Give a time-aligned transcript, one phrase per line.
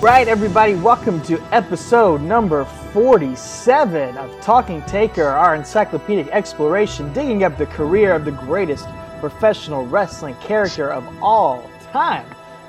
[0.00, 2.64] right, everybody, welcome to episode number
[2.94, 8.86] 47 of Talking Taker, our encyclopedic exploration, digging up the career of the greatest
[9.20, 12.24] professional wrestling character of all time.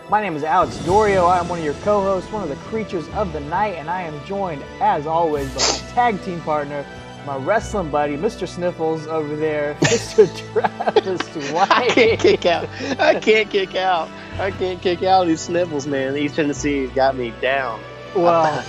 [0.10, 1.26] My name is Alex Dorio.
[1.26, 4.02] I'm one of your co hosts, one of the creatures of the night, and I
[4.02, 6.86] am joined, as always, by my tag team partner,
[7.26, 8.46] my wrestling buddy, Mr.
[8.46, 10.28] Sniffles over there, Mr.
[10.52, 11.22] Travis
[11.54, 11.72] White.
[11.72, 12.68] I can't kick out.
[13.00, 14.10] I can't kick out.
[14.40, 16.16] I can't kick out these sniffles, man.
[16.18, 17.80] East Tennessee's got me down.
[18.16, 18.64] Well,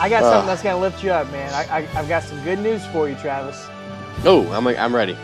[0.00, 1.52] I got something that's gonna lift you up, man.
[1.52, 3.66] I, I, I've got some good news for you, Travis.
[4.24, 5.16] Oh, I'm I'm ready.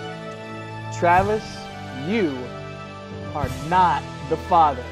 [0.99, 1.45] Travis,
[2.07, 2.37] you
[3.35, 4.85] are not the father.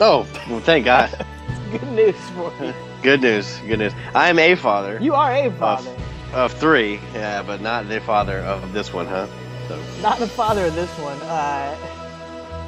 [0.00, 1.26] Oh, well, thank God.
[1.70, 2.74] Good news for you.
[3.02, 3.58] Good news.
[3.66, 3.92] Good news.
[4.14, 5.94] I am a father You are a father,
[6.34, 9.26] of three, yeah, but not the father of this one, huh?
[9.68, 11.16] So, not the father of this one.
[11.22, 11.76] Uh,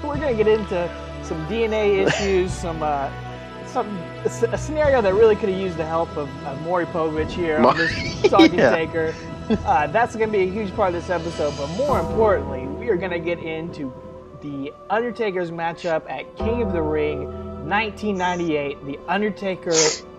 [0.07, 0.91] we're gonna get into
[1.23, 3.11] some DNA issues, some uh,
[3.67, 3.89] some
[4.25, 7.77] a, scenario that really could have used the help of, of Maury Povich here on
[7.77, 8.71] this talking Yeah.
[8.71, 9.15] taker.
[9.67, 12.97] Uh, that's gonna be a huge part of this episode, but more importantly, we are
[12.97, 13.93] gonna get into
[14.41, 17.25] the Undertaker's matchup at King of the Ring
[17.69, 18.87] 1998.
[18.87, 19.75] The Undertaker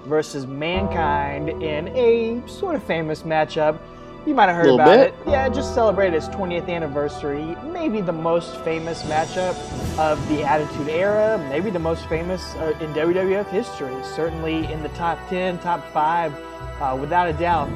[0.06, 3.80] versus Mankind in a sort of famous matchup.
[4.26, 5.00] You might have heard about bit.
[5.09, 5.16] it.
[5.28, 7.56] Yeah, it just celebrated its 20th anniversary.
[7.64, 9.56] Maybe the most famous matchup
[10.00, 11.38] of the Attitude Era.
[11.50, 13.96] Maybe the most famous uh, in WWF history.
[14.16, 17.70] Certainly in the top 10, top 5, uh, without a doubt.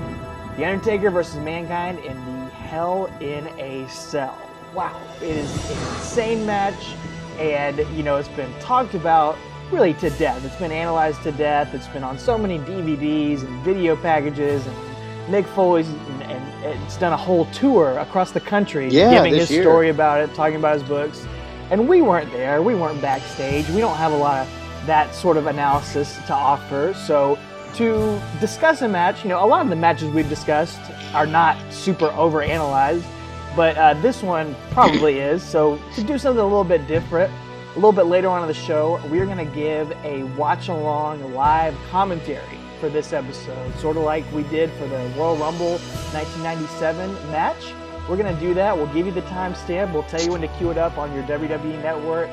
[0.57, 4.35] The Undertaker versus Mankind in the Hell in a Cell.
[4.73, 6.95] Wow, it is an insane match,
[7.37, 9.37] and you know it's been talked about
[9.71, 10.43] really to death.
[10.43, 11.73] It's been analyzed to death.
[11.73, 14.88] It's been on so many DVDs and video packages, and
[15.29, 19.49] Mick Foley's and, and it's done a whole tour across the country, Yeah, giving his
[19.51, 19.63] year.
[19.63, 21.25] story about it, talking about his books.
[21.71, 22.61] And we weren't there.
[22.63, 23.67] We weren't backstage.
[23.69, 26.93] We don't have a lot of that sort of analysis to offer.
[26.95, 27.37] So
[27.75, 30.79] to discuss a match, you know, a lot of the matches we've discussed
[31.13, 33.03] are not super overanalyzed,
[33.55, 35.43] but uh, this one probably is.
[35.43, 37.31] So to do something a little bit different,
[37.73, 41.33] a little bit later on in the show, we're going to give a watch along
[41.35, 45.77] live commentary for this episode, sort of like we did for the Royal Rumble
[46.13, 47.73] 1997 match.
[48.07, 48.75] We're going to do that.
[48.75, 49.93] We'll give you the timestamp.
[49.93, 52.29] We'll tell you when to queue it up on your WWE network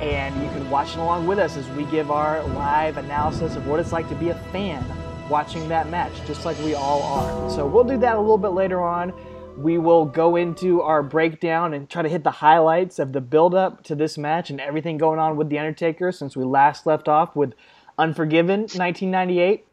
[0.00, 3.66] and you can watch it along with us as we give our live analysis of
[3.68, 4.84] what it's like to be a fan
[5.28, 7.50] watching that match, just like we all are.
[7.50, 9.12] So we'll do that a little bit later on.
[9.56, 13.54] We will go into our breakdown and try to hit the highlights of the build
[13.54, 17.06] up to this match and everything going on with The Undertaker since we last left
[17.06, 17.54] off with
[17.96, 19.66] Unforgiven 1998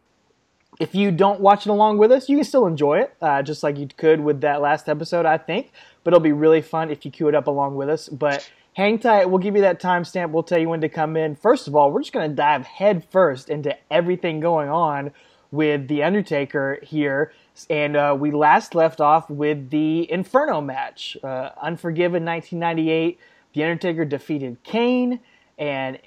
[0.79, 3.63] if you don't watch it along with us, you can still enjoy it, uh, just
[3.63, 5.71] like you could with that last episode, I think.
[6.03, 8.07] But it'll be really fun if you queue it up along with us.
[8.07, 9.29] But hang tight.
[9.29, 10.31] We'll give you that timestamp.
[10.31, 11.35] We'll tell you when to come in.
[11.35, 15.11] First of all, we're just going to dive head first into everything going on
[15.51, 17.33] with The Undertaker here.
[17.69, 21.17] And uh, we last left off with the Inferno match.
[21.21, 23.19] Uh, Unforgiven 1998.
[23.53, 25.19] The Undertaker defeated Kane
[25.57, 25.99] and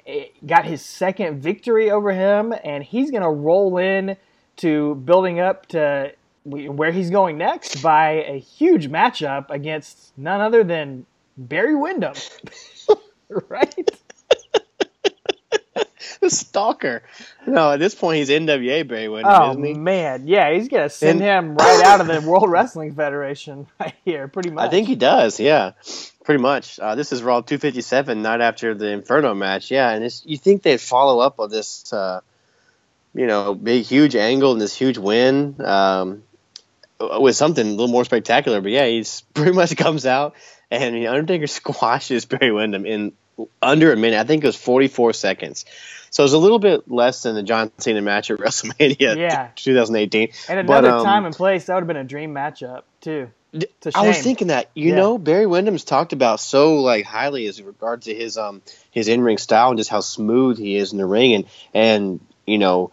[0.47, 2.55] got his second victory over him.
[2.65, 4.17] And he's going to roll in
[4.59, 6.13] to building up to
[6.45, 12.15] where he's going next by a huge matchup against none other than Barry Windham.
[13.49, 13.91] right?
[16.21, 17.03] the stalker.
[17.47, 19.75] No, at this point he's NWA Barry Windham, Oh isn't he?
[19.75, 23.95] man, yeah, he's gonna send And- him right out of the World Wrestling Federation right
[24.05, 24.67] here, pretty much.
[24.67, 25.39] I think he does.
[25.41, 25.73] Yeah,
[26.25, 26.79] pretty much.
[26.79, 29.71] Uh, this is Raw 257, not after the Inferno match.
[29.71, 32.21] Yeah, and it's, you think they'd follow up on this, uh,
[33.15, 36.23] you know, big huge angle and this huge win um,
[36.99, 38.61] with something a little more spectacular.
[38.61, 40.35] But yeah, he's pretty much comes out
[40.71, 43.13] and the Undertaker squashes Barry Windham in
[43.61, 44.19] under a minute.
[44.19, 45.65] I think it was 44 seconds.
[46.11, 49.49] So it was a little bit less than the John Cena match at WrestleMania Yeah.
[49.57, 50.29] 2018.
[50.49, 53.31] and But, another um, time and place that would have been a dream matchup too.
[53.95, 54.97] I was thinking that you Yeah.
[54.97, 59.21] know Barry Windham's talked about so like highly as regards to his um his in
[59.21, 61.45] ring style and just how smooth he is in the ring and
[61.75, 62.93] and you know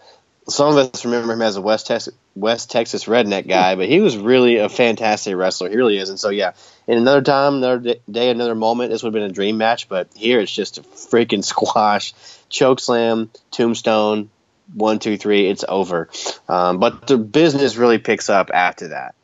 [0.50, 4.00] some of us remember him as a West Texas West Texas redneck guy, but he
[4.00, 5.69] was really a fantastic wrestler.
[5.69, 6.54] He really is, and so yeah.
[6.88, 9.90] In another time, another day, another moment, this would have been a dream match.
[9.90, 12.13] But here, it's just a freaking squash,
[12.50, 14.30] choke slam, tombstone,
[14.74, 15.48] one, two, three.
[15.48, 16.10] It's over.
[16.48, 19.16] Um, but the business really picks up after that.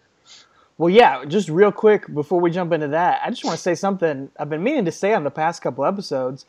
[0.78, 3.76] Well, yeah, just real quick before we jump into that, I just want to say
[3.76, 6.46] something I've been meaning to say on the past couple episodes.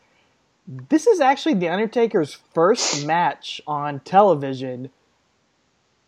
[0.66, 4.90] This is actually The Undertaker's first match on television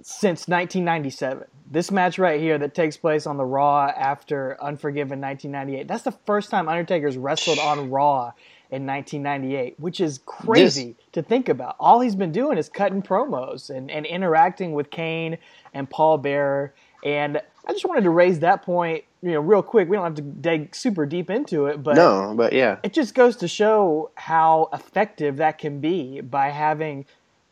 [0.02, 1.44] since 1997.
[1.70, 5.86] This match right here that takes place on the Raw after Unforgiven 1998.
[5.86, 8.32] That's the first time Undertaker's wrestled on Raw.
[8.70, 11.76] in 1998, which is crazy this, to think about.
[11.80, 15.38] All he's been doing is cutting promos and, and interacting with Kane
[15.72, 16.74] and Paul Bearer.
[17.04, 19.88] And I just wanted to raise that point, you know, real quick.
[19.88, 23.14] We don't have to dig super deep into it, but no, but yeah, it just
[23.14, 27.04] goes to show how effective that can be by having,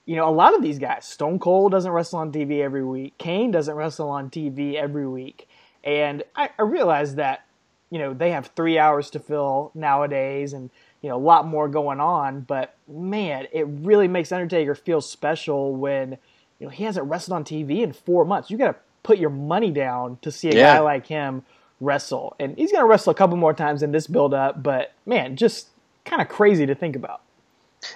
[0.05, 1.05] you know, a lot of these guys.
[1.05, 3.17] Stone Cold doesn't wrestle on TV every week.
[3.19, 5.49] Kane doesn't wrestle on TV every week,
[5.85, 7.45] and I, I realize that,
[7.91, 10.71] you know, they have three hours to fill nowadays, and
[11.03, 12.41] you know, a lot more going on.
[12.41, 16.19] But man, it really makes Undertaker feel special when,
[16.59, 18.51] you know, he hasn't wrestled on TV in four months.
[18.51, 18.77] You got to
[19.07, 20.77] put your money down to see a yeah.
[20.77, 21.45] guy like him
[21.81, 22.35] wrestle.
[22.41, 25.37] And he's going to wrestle a couple more times in this build up, but man,
[25.37, 25.69] just
[26.05, 27.21] kind of crazy to think about.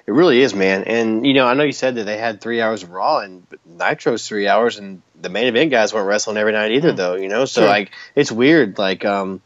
[0.07, 0.85] It really is, man.
[0.85, 3.45] And you know, I know you said that they had three hours of Raw and
[3.67, 6.97] Nitro's three hours, and the main event guys weren't wrestling every night either, mm.
[6.97, 7.17] though.
[7.17, 8.79] You know, so like it's weird.
[8.79, 9.41] Like, um,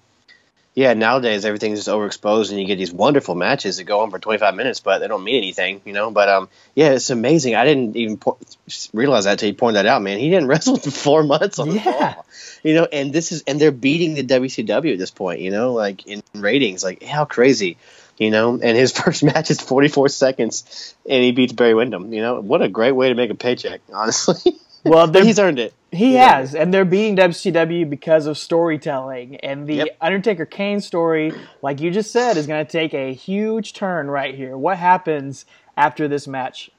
[0.74, 4.18] yeah, nowadays everything's just overexposed, and you get these wonderful matches that go on for
[4.18, 6.10] 25 minutes, but they don't mean anything, you know.
[6.10, 7.54] But um, yeah, it's amazing.
[7.54, 8.38] I didn't even po-
[8.92, 10.18] realize that until you pointed that out, man.
[10.18, 12.14] He didn't wrestle for four months on yeah.
[12.14, 12.22] Raw,
[12.64, 12.88] you know.
[12.92, 16.22] And this is and they're beating the WCW at this point, you know, like in
[16.34, 16.82] ratings.
[16.82, 17.76] Like how crazy,
[18.18, 18.58] you know.
[18.60, 22.12] And his first match is 44 seconds, and he beats Barry Windham.
[22.12, 24.58] You know, what a great way to make a paycheck, honestly.
[24.84, 25.74] Well, he's earned it.
[25.90, 26.38] He yeah.
[26.38, 29.36] has, and they're beating WCW because of storytelling.
[29.36, 29.96] And the yep.
[30.00, 31.32] Undertaker Kane story,
[31.62, 34.56] like you just said, is going to take a huge turn right here.
[34.56, 35.46] What happens
[35.76, 36.70] after this match?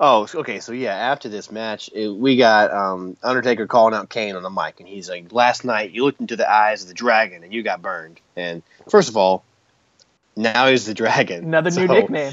[0.00, 0.60] Oh, okay.
[0.60, 4.50] So yeah, after this match, it, we got um, Undertaker calling out Kane on the
[4.50, 7.52] mic, and he's like, "Last night you looked into the eyes of the dragon, and
[7.52, 9.44] you got burned." And first of all,
[10.36, 11.44] now he's the dragon.
[11.44, 12.32] Another so, new nickname.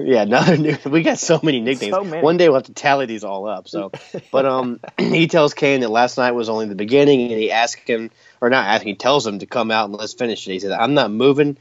[0.06, 0.76] Yeah, another new.
[0.86, 1.94] We got so many nicknames.
[1.94, 2.22] So many.
[2.22, 3.68] One day we'll have to tally these all up.
[3.68, 3.92] So,
[4.32, 7.82] but um, he tells Kane that last night was only the beginning, and he asks
[7.82, 8.10] him,
[8.40, 10.52] or not asking, he tells him to come out and let's finish it.
[10.52, 11.56] He said, "I'm not moving."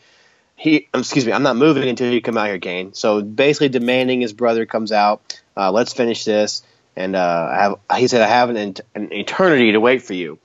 [0.55, 2.93] He, excuse me, I'm not moving until you come out here, Kane.
[2.93, 5.41] So basically, demanding his brother comes out.
[5.55, 6.63] Uh, let's finish this.
[6.97, 8.57] And uh, I have, he said, I have an,
[8.93, 10.37] an eternity to wait for you.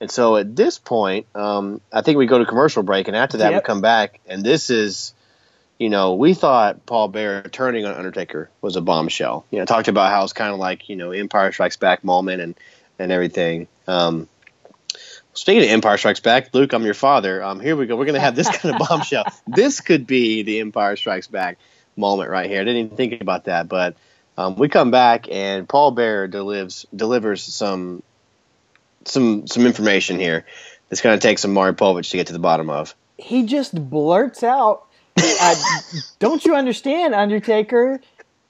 [0.00, 3.38] And so at this point, um, I think we go to commercial break, and after
[3.38, 3.62] that, yep.
[3.62, 5.12] we come back, and this is
[5.78, 9.46] you know, we thought Paul Bearer turning on Undertaker was a bombshell.
[9.50, 12.42] You know, talked about how it's kind of like you know Empire Strikes Back moment
[12.42, 12.54] and
[12.98, 13.68] and everything.
[13.86, 14.28] Um,
[15.34, 17.42] speaking of Empire Strikes Back, Luke, I'm your father.
[17.42, 17.96] Um, here we go.
[17.96, 19.24] We're gonna have this kind of bombshell.
[19.46, 21.58] this could be the Empire Strikes Back
[21.96, 22.60] moment right here.
[22.60, 23.96] I didn't even think about that, but
[24.36, 28.02] um, we come back and Paul Bearer delivers delivers some
[29.04, 30.44] some some information here.
[30.90, 32.96] It's gonna take some Maury Povich to get to the bottom of.
[33.16, 34.87] He just blurts out
[35.40, 35.54] uh,
[36.18, 38.00] don't you understand, Undertaker?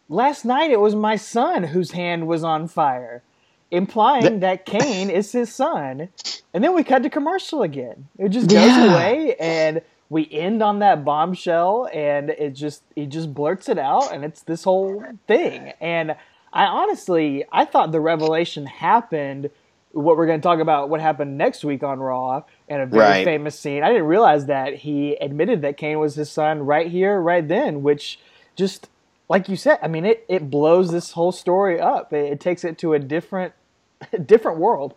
[0.08, 3.22] Last night it was my son whose hand was on fire,
[3.70, 6.08] implying that Kane is his son.
[6.54, 8.08] And then we cut to commercial again.
[8.18, 8.92] It just goes yeah.
[8.92, 14.12] away, and we end on that bombshell, and it just he just blurts it out,
[14.12, 15.72] and it's this whole thing.
[15.80, 16.16] And
[16.52, 19.50] I honestly, I thought the revelation happened
[19.98, 23.02] what we're going to talk about what happened next week on Raw and a very
[23.02, 23.24] right.
[23.24, 23.82] famous scene.
[23.82, 27.82] I didn't realize that he admitted that Kane was his son right here, right then,
[27.82, 28.18] which
[28.56, 28.88] just
[29.28, 32.12] like you said, I mean, it, it blows this whole story up.
[32.12, 33.52] It, it takes it to a different
[34.26, 34.94] different world.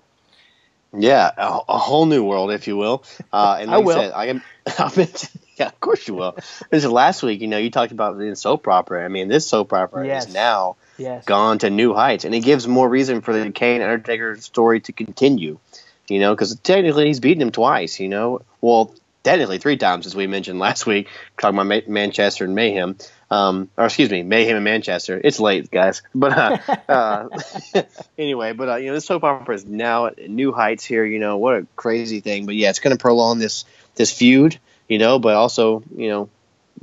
[0.97, 3.03] Yeah, a, a, whole new world, if you will.
[3.31, 3.95] Uh, and like I will.
[3.95, 4.41] Said, I am.
[4.77, 6.33] I mentioned, yeah, of course you will.
[6.71, 7.41] This is last week.
[7.41, 9.05] You know, you talked about the soap opera.
[9.05, 10.25] I mean, this soap opera yes.
[10.27, 11.23] is now yes.
[11.25, 14.91] gone to new heights, and it gives more reason for the Kane Undertaker story to
[14.91, 15.59] continue.
[16.07, 17.99] You know, because technically he's beaten him twice.
[17.99, 22.55] You know, well, technically three times, as we mentioned last week, talking about Manchester and
[22.55, 22.97] Mayhem.
[23.29, 25.21] Um, or excuse me, Mayhem and Manchester.
[25.23, 26.01] It's late, guys.
[26.15, 26.57] But uh,
[26.89, 27.83] uh,
[28.17, 31.05] anyway, but uh, you know, this soap opera is now at new heights here.
[31.05, 32.47] You know, what a crazy thing.
[32.47, 33.63] But yeah, it's going to prolong this
[33.93, 34.59] this feud.
[34.91, 36.29] You know, but also you know,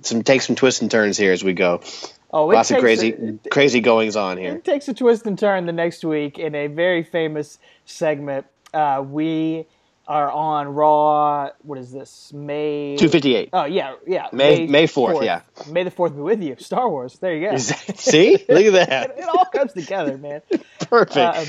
[0.01, 1.83] some take some twists and turns here as we go.
[2.31, 4.55] Oh, lots of crazy, a, it, crazy goings on here.
[4.55, 8.47] It takes a twist and turn the next week in a very famous segment.
[8.73, 9.67] Uh, we
[10.07, 11.51] are on Raw.
[11.61, 12.33] What is this?
[12.33, 13.51] May two fifty eight.
[13.53, 14.29] Oh yeah, yeah.
[14.33, 15.23] May May fourth.
[15.23, 15.43] Yeah.
[15.69, 16.57] May the fourth be with you.
[16.59, 17.19] Star Wars.
[17.19, 17.59] There you go.
[17.59, 19.11] See, look at that.
[19.11, 20.41] it, it, all comes together, man.
[20.81, 21.37] Perfect.
[21.37, 21.47] Um,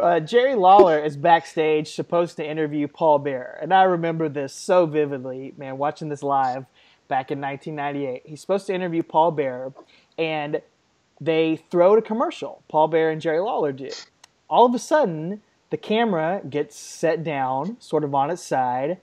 [0.00, 4.86] uh, Jerry Lawler is backstage, supposed to interview Paul Bearer, and I remember this so
[4.86, 5.78] vividly, man.
[5.78, 6.66] Watching this live
[7.08, 9.72] back in 1998, he's supposed to interview Paul Bearer,
[10.18, 10.60] and
[11.20, 12.62] they throw a commercial.
[12.68, 13.90] Paul Bearer and Jerry Lawler do.
[14.48, 18.98] All of a sudden, the camera gets set down, sort of on its side,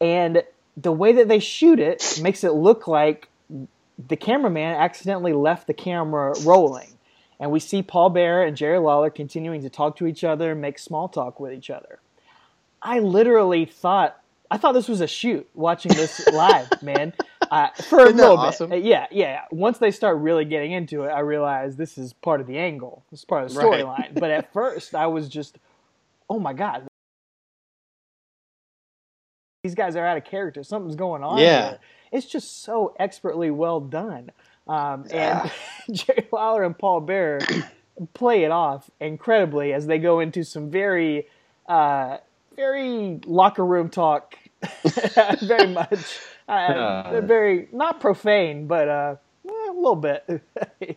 [0.00, 0.42] and
[0.76, 3.28] the way that they shoot it makes it look like
[4.08, 6.93] the cameraman accidentally left the camera rolling.
[7.44, 10.78] And we see Paul Bear and Jerry Lawler continuing to talk to each other, make
[10.78, 11.98] small talk with each other.
[12.80, 14.18] I literally thought
[14.50, 17.12] I thought this was a shoot watching this live, man.
[17.50, 18.70] Uh, for a Isn't that little awesome?
[18.70, 19.40] bit, Uh, yeah, yeah.
[19.50, 23.04] Once they start really getting into it, I realize this is part of the angle.
[23.10, 23.84] This is part of the Right.
[23.84, 24.18] storyline.
[24.18, 25.58] but at first, I was just,
[26.30, 26.86] oh my god,
[29.62, 30.62] these guys are out of character.
[30.62, 31.38] Something's going on.
[31.40, 31.68] Yeah.
[31.70, 31.78] here.
[32.10, 34.30] it's just so expertly well done.
[34.66, 35.50] Um, Yeah.
[35.88, 37.40] and Jerry Lawler and Paul Bear
[38.14, 41.26] play it off incredibly as they go into some very,
[41.68, 42.18] uh,
[42.56, 44.36] very locker room talk.
[45.42, 46.18] very much.
[46.46, 49.16] Uh, very not profane, but uh,
[49.48, 50.42] a little bit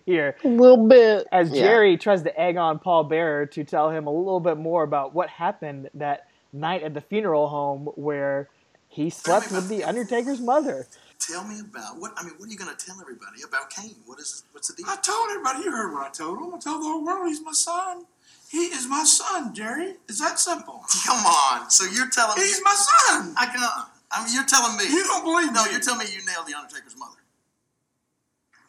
[0.05, 0.35] here.
[0.43, 1.25] A little bit.
[1.31, 1.61] As Yeah.
[1.61, 5.13] Jerry tries to egg on Paul Bearer to tell him a little bit more about
[5.15, 8.49] what happened that night at the funeral home where
[8.89, 10.85] he slept with the Undertaker's mother.
[11.19, 12.33] Tell me about what I mean.
[12.37, 13.95] What are you going to tell everybody about Kane?
[14.05, 14.85] What is what's the deal?
[14.89, 15.63] I told everybody.
[15.63, 16.53] You heard what I told him.
[16.53, 18.05] I told the whole world he's my son.
[18.49, 19.95] He is my son, Jerry.
[20.07, 20.83] Is that simple.
[21.05, 21.69] Come on.
[21.69, 23.33] So you're telling me He's my son.
[23.37, 23.89] I can't.
[24.11, 25.71] I mean, you're telling me You don't believe No, me.
[25.71, 27.17] you're telling me you nailed the Undertaker's mother.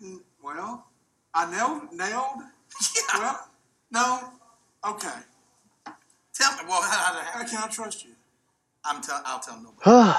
[0.02, 0.86] Mm, Well,
[1.34, 2.42] I nailed nailed.
[2.96, 3.18] Yeah.
[3.18, 3.48] Well,
[3.90, 4.28] no.
[4.90, 5.08] Okay.
[6.34, 6.58] Tell me.
[6.68, 8.12] Well, how, how, How how, can I trust you?
[8.84, 9.20] I'm tell.
[9.24, 10.18] I'll tell nobody.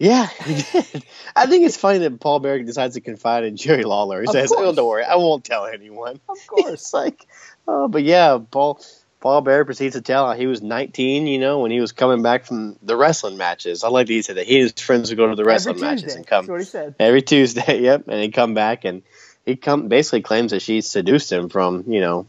[0.00, 1.04] yeah, he did.
[1.36, 4.22] I think it's funny that Paul Bear decides to confide in Jerry Lawler.
[4.22, 6.72] He Of says, "Oh, don't worry, I won't tell anyone." Of course.
[6.72, 7.26] It's like,
[7.68, 8.80] oh, but yeah, Paul
[9.20, 12.22] Paul Bear proceeds to tell how he was 19, you know, when he was coming
[12.22, 13.84] back from the wrestling matches.
[13.84, 15.78] I like that he said that he and his friends would go to the wrestling
[15.80, 16.94] matches and come That's what he said.
[16.98, 17.80] every Tuesday.
[17.82, 19.02] Yep, and he'd come back and
[19.44, 22.26] he come basically claims that she seduced him from you know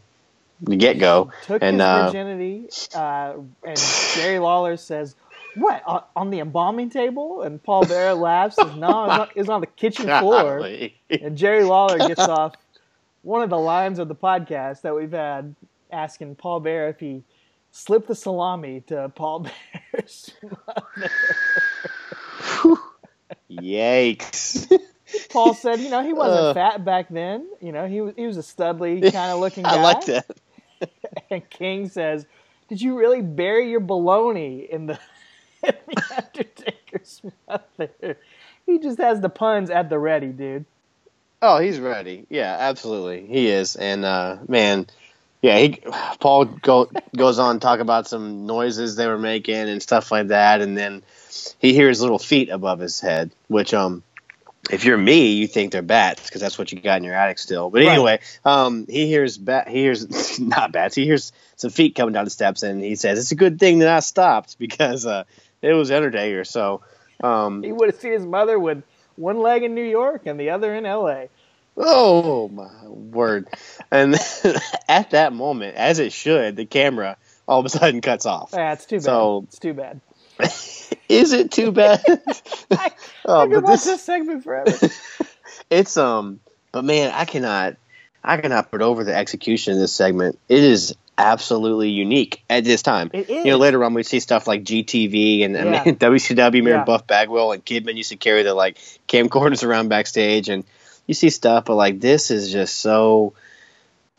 [0.60, 1.32] the get go.
[1.46, 3.32] Took And his uh, virginity, uh,
[3.64, 3.78] and
[4.14, 5.16] Jerry Lawler says,
[5.54, 8.56] "What on, on the embalming table?" And Paul Bear laughs.
[8.56, 10.58] Says, "No, it's on, it's on the kitchen floor."
[11.10, 12.54] And Jerry Lawler gets off
[13.22, 15.54] one of the lines of the podcast that we've had,
[15.90, 17.22] asking Paul Bear if he
[17.70, 19.46] slipped the salami to Paul
[19.92, 20.30] Bear's.
[23.50, 24.70] Yikes!
[25.30, 26.54] Paul said, "You know, he wasn't Uh.
[26.54, 27.46] fat back then.
[27.60, 30.26] You know, he was he was a studly kind of looking guy." I like that.
[31.30, 32.26] And King says,
[32.68, 34.98] "Did you really bury your baloney in the,
[35.88, 38.18] the Undertaker's mother?"
[38.66, 40.64] He just has the puns at the ready, dude.
[41.40, 42.24] Oh, he's ready.
[42.30, 43.74] Yeah, absolutely, he is.
[43.74, 44.86] And uh, man,
[45.42, 45.78] yeah, he
[46.20, 50.60] Paul go, goes on talk about some noises they were making and stuff like that,
[50.60, 51.02] and then
[51.58, 54.02] he hears little feet above his head, which um.
[54.70, 57.40] If you're me, you think they're bats because that's what you got in your attic
[57.40, 57.68] still.
[57.68, 57.94] But Right.
[57.94, 59.66] anyway, um, he hears bat.
[59.66, 60.94] He hears not bats.
[60.94, 63.80] He hears some feet coming down the steps, and he says it's a good thing
[63.80, 65.24] that I stopped because uh,
[65.62, 66.44] it was Undertaker.
[66.44, 66.82] So,
[67.22, 68.82] um, He would have seen his mother with
[69.16, 71.28] one leg in New York and the other in L.A.
[71.76, 73.48] Oh my word!
[73.90, 74.14] And
[74.88, 77.16] at that moment, as it should, the camera
[77.48, 78.52] all of a sudden cuts off.
[78.52, 79.04] Ah, it's too bad.
[79.04, 80.00] So- it's too bad.
[81.08, 82.02] Is it too bad?
[82.70, 82.90] I,
[83.26, 84.70] oh, I could watch this this segment forever.
[85.70, 86.40] it's um.
[86.72, 87.76] But man, I cannot,
[88.24, 90.38] I cannot put over the execution of this segment.
[90.48, 93.10] It is absolutely unique at this time.
[93.12, 95.84] It You know, later on we see stuff like GTV and, and Yeah.
[95.92, 96.52] WCW.
[96.54, 96.84] Remember Yeah.
[96.84, 98.78] Buff Bagwell and Kidman used to carry the like
[99.08, 100.64] camcorders around backstage, and
[101.06, 103.34] you see stuff, but like this is just so.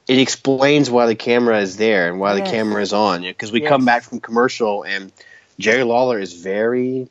[0.06, 2.46] It explains why the camera is there and why Yes.
[2.46, 3.22] the camera is on.
[3.22, 3.70] Because we Yes.
[3.70, 5.14] come back from commercial and
[5.60, 7.08] Jerry Lawler is very,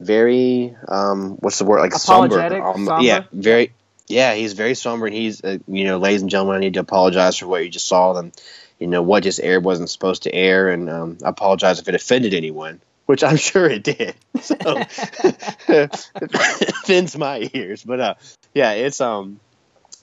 [0.00, 2.68] very um, what's the word like Apologetic, somber.
[2.70, 3.02] Um, somber.
[3.02, 3.72] Yeah, very.
[4.08, 6.80] Yeah, he's very somber, and he's uh, you know, ladies and gentlemen, I need to
[6.80, 8.16] apologize for what you just saw.
[8.16, 8.32] And
[8.78, 11.94] you know what just aired wasn't supposed to air, and um, I apologize if it
[11.94, 14.14] offended anyone, which I'm sure it did.
[14.40, 14.54] So
[15.68, 16.10] it
[16.68, 18.14] offends my ears, but uh,
[18.54, 19.40] yeah, it's um,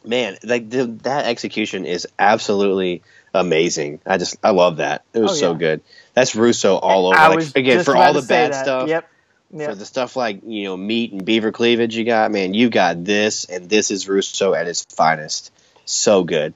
[0.06, 3.02] man, like the, that execution is absolutely
[3.34, 4.02] amazing.
[4.06, 5.04] I just I love that.
[5.14, 5.82] It was Oh, so good.
[6.14, 7.16] That's Russo all over.
[7.36, 8.64] Like, again, for all the bad that.
[8.66, 9.10] stuff, Yep.
[9.52, 13.04] for the stuff like you know meat and beaver cleavage you got, man, you got
[13.04, 15.52] this, and this is Russo at its finest.
[15.86, 16.54] So good.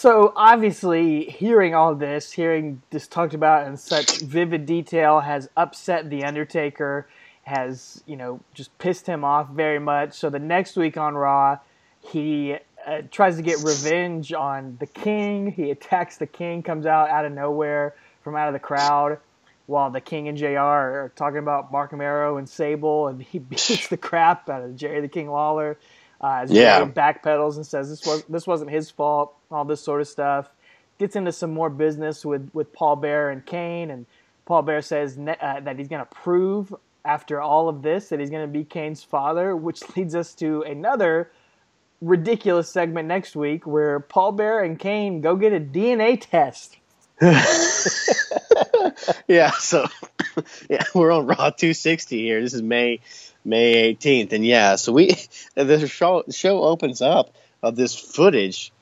[0.00, 6.08] So obviously, hearing all this, hearing this talked about in such vivid detail, has upset
[6.08, 7.06] the Undertaker,
[7.42, 10.14] has you know just pissed him off very much.
[10.14, 11.58] So the next week on Raw,
[12.00, 15.52] he uh, tries to get revenge on the King.
[15.52, 19.18] He attacks the King, comes out out of nowhere from out of the crowd,
[19.66, 21.04] while the King and J.R.
[21.04, 25.02] are talking about Marc Mero and Sable, and he beats the crap out of Jerry
[25.02, 25.76] the King Lawler.
[26.22, 26.86] Uh, as Yeah.
[26.86, 30.50] Backpedals and says this was this wasn't his fault, all this sort of stuff.
[30.98, 34.06] Gets into some more business with, with Paul Bear and Kane, and
[34.46, 36.74] Paul Bear says ne- uh, that he's going to prove
[37.04, 40.62] after all of this that he's going to be Kane's father, which leads us to
[40.62, 41.30] another
[42.02, 46.78] ridiculous segment next week where Paul Bear and Kane go get a DNA test.
[49.28, 49.50] yeah.
[49.52, 49.86] So
[50.70, 52.40] yeah, we're on Raw 260 here.
[52.40, 53.00] This is May
[53.44, 55.14] May 18th, and yeah, so we
[55.54, 58.72] the show show opens up of this footage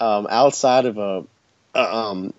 [0.00, 1.24] um, outside of a,
[1.76, 2.34] a um,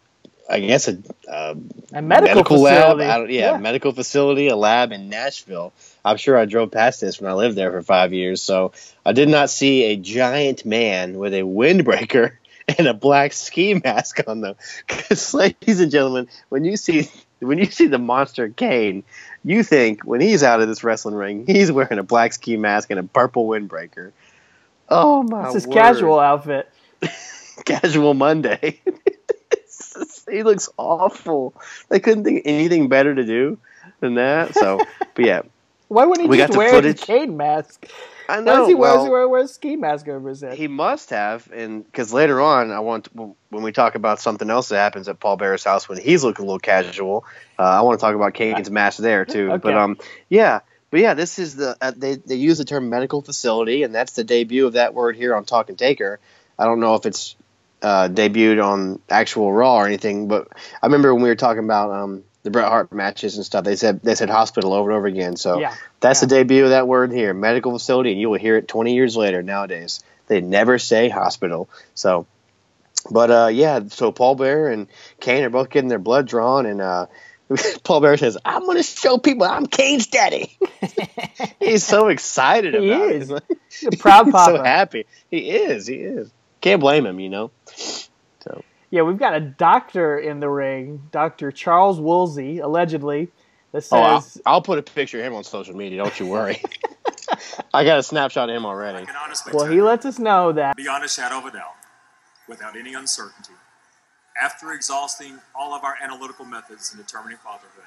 [0.50, 0.98] I guess a,
[1.30, 1.56] a,
[1.94, 2.98] A medical, lab.
[2.98, 3.06] facility.
[3.06, 5.72] I don't, yeah, medical facility, a lab in Nashville.
[6.04, 8.74] I'm sure I drove past this when I lived there for five years, so
[9.06, 12.34] I did not see a giant man with a windbreaker
[12.78, 14.56] and a black ski mask on them.
[14.88, 17.10] Because, ladies and gentlemen, when you see
[17.40, 19.04] when you see the monster Kane,
[19.44, 22.90] you think when he's out of this wrestling ring, he's wearing a black ski mask
[22.90, 24.12] and a purple windbreaker.
[24.90, 25.46] Oh my!
[25.46, 25.74] It's his word.
[25.74, 26.70] casual outfit.
[27.66, 28.82] casual Monday.
[30.30, 31.54] he looks awful.
[31.90, 33.58] They couldn't think of anything better to do
[34.00, 34.56] than that.
[34.56, 34.80] So,
[35.16, 35.42] but yeah,
[35.88, 37.00] Why wouldn't he We just the wear footage.
[37.00, 37.88] his Kane mask?
[38.30, 38.58] I Why know.
[38.60, 40.56] does he wear, well, does he wear, wear a ski mask over his head?
[40.58, 44.50] he must have, and because later on, I want to, when we talk about something
[44.50, 47.26] else that happens at Paul Bear's house when he's looking a little casual.
[47.58, 49.52] Uh, I want to talk about Kane's mask there too.
[49.58, 49.62] Okay.
[49.64, 49.98] But um,
[50.30, 50.60] yeah,
[50.92, 54.14] but yeah, this is the uh, they they use the term medical facility, and that's
[54.14, 56.20] the debut of that word here on Talk Talking Taker.
[56.60, 57.36] I don't know if it's
[57.82, 60.48] uh, debuted on actual Raw or anything, but
[60.82, 63.64] I remember when we were talking about um, the Bret Hart matches and stuff.
[63.66, 65.36] They said they said hospital over and over again.
[65.36, 66.28] So Yeah, that's yeah.
[66.28, 69.16] the debut of that word here, medical facility, and you will hear it 20 years
[69.18, 70.00] later nowadays.
[70.28, 71.70] They never say hospital.
[71.96, 72.26] So,
[73.12, 74.88] but uh, yeah, so Paul Bear and
[75.20, 77.06] Kane are both getting their blood drawn, and uh,
[77.84, 80.58] Paul Bear says, "I'm going to show people I'm Kane's daddy."
[81.60, 83.30] He's so excited He about is.
[83.32, 83.44] it.
[83.70, 84.58] He's a proud He's papa.
[84.58, 85.06] so happy.
[85.30, 85.86] He is.
[85.88, 86.30] He is.
[86.62, 87.52] Can't blame him, you know.
[88.90, 91.52] So Yeah, we've got a doctor in the ring, Dr.
[91.52, 93.30] Charles Woolsey, allegedly,
[93.74, 96.02] that oh, I'll, says, I'll put a picture of him on social media.
[96.04, 96.62] Don't you worry.
[97.74, 99.06] I got a snapshot of him I already.
[99.06, 101.52] can honestly well, tell he you, lets us know that beyond a shadow of a
[101.52, 101.76] doubt,
[102.48, 103.54] without any uncertainty,
[104.42, 107.84] after exhausting all of our analytical methods in determining fatherhood,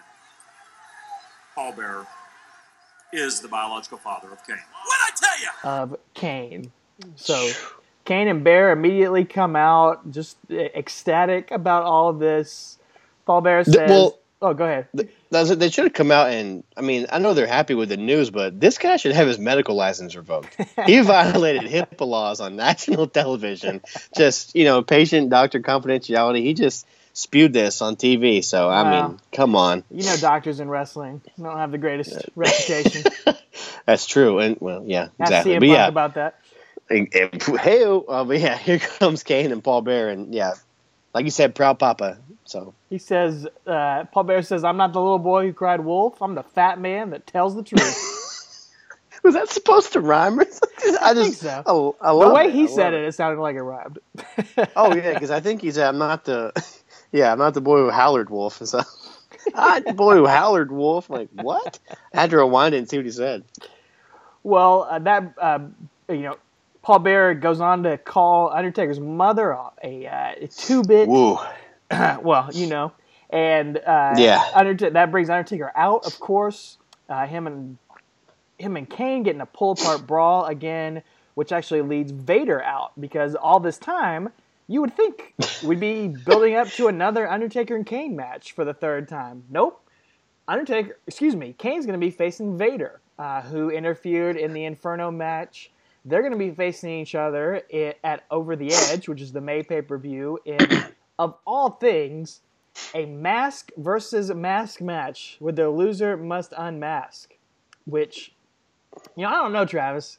[1.54, 2.06] Paul Bearer
[3.12, 4.56] is the biological father of Kane.
[4.56, 5.92] What'd I tell you?
[5.92, 6.72] of Kane.
[7.16, 7.48] So
[8.04, 12.78] Kane and Bear immediately come out just ecstatic about all of this.
[13.26, 14.88] Paul Bear says, well- "Oh, go ahead."
[15.30, 18.30] They should have come out and I mean I know they're happy with the news,
[18.30, 20.56] but this guy should have his medical license revoked.
[20.86, 23.80] He violated HIPAA laws on national television.
[24.12, 26.42] Just you know, patient doctor confidentiality.
[26.42, 28.42] He just spewed this on TV.
[28.44, 28.90] So I Wow.
[28.90, 33.04] mean, come on, You know, doctors in wrestling don't have the greatest uh, reputation.
[33.86, 34.38] that's true.
[34.40, 35.52] And well, yeah, Ask exactly.
[35.52, 36.40] CM But Punk yeah, about that.
[36.90, 40.54] Hey, uh, but yeah, here comes Kane and Paul Bear, and yeah,
[41.14, 42.18] like you said, proud papa.
[42.44, 46.20] So He says, uh, Paul Bear says, I'm not the little boy who cried wolf.
[46.20, 47.80] I'm the fat man that tells the truth.
[49.22, 50.38] was that supposed to rhyme?
[50.38, 50.96] or something?
[51.00, 51.96] I think just, so.
[52.00, 52.54] I, I the way it.
[52.54, 53.98] he I said love it, it sounded like it rhymed.
[54.76, 56.52] Oh yeah, because I think he said, "I'm not the,
[57.12, 58.82] yeah, I'm not the boy who howled wolf." And so,
[59.54, 61.08] I'm the boy who howled wolf.
[61.10, 61.78] I'm like what?
[62.14, 63.44] I had to rewind it and see what he said.
[64.42, 65.60] Well, uh, that uh,
[66.08, 66.36] you know,
[66.82, 71.08] Paul Bear goes on to call Undertaker's mother a, uh, two-bit.
[72.22, 72.92] Well, you know,
[73.30, 74.40] and uh, Yeah.
[74.54, 76.78] Undertaker that brings Undertaker out, of course.
[77.08, 77.78] Uh, him and
[78.58, 81.02] him and Kane getting a pull-apart brawl again,
[81.34, 84.28] which actually leads Vader out because all this time
[84.68, 88.72] you would think we'd be building up to another Undertaker and Kane match for the
[88.74, 89.42] third time.
[89.50, 89.84] Nope.
[90.46, 95.10] Undertaker, excuse me, Kane's going to be facing Vader, uh, who interfered in the Inferno
[95.10, 95.70] match.
[96.04, 97.62] They're going to be facing each other
[98.02, 100.38] at Over the Edge, which is the May pay per view.
[100.44, 100.58] In
[101.18, 102.40] of all things,
[102.94, 107.34] a mask versus mask match where the loser must unmask.
[107.84, 108.32] Which,
[109.16, 110.18] you know, I don't know, Travis.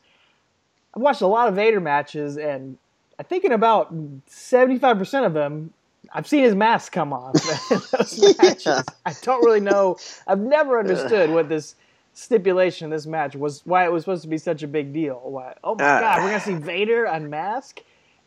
[0.96, 2.78] I've watched a lot of Vader matches, and
[3.18, 3.94] I think in about
[4.28, 5.74] 75% of them,
[6.14, 7.34] I've seen his mask come off
[7.92, 8.84] those matches.
[9.06, 9.98] I don't really know.
[10.28, 11.76] I've never understood what this
[12.14, 15.20] stipulation in this match was, why it was supposed to be such a big deal.
[15.24, 15.54] Why?
[15.64, 17.80] Oh my Uh, God, we're to see Vader unmask?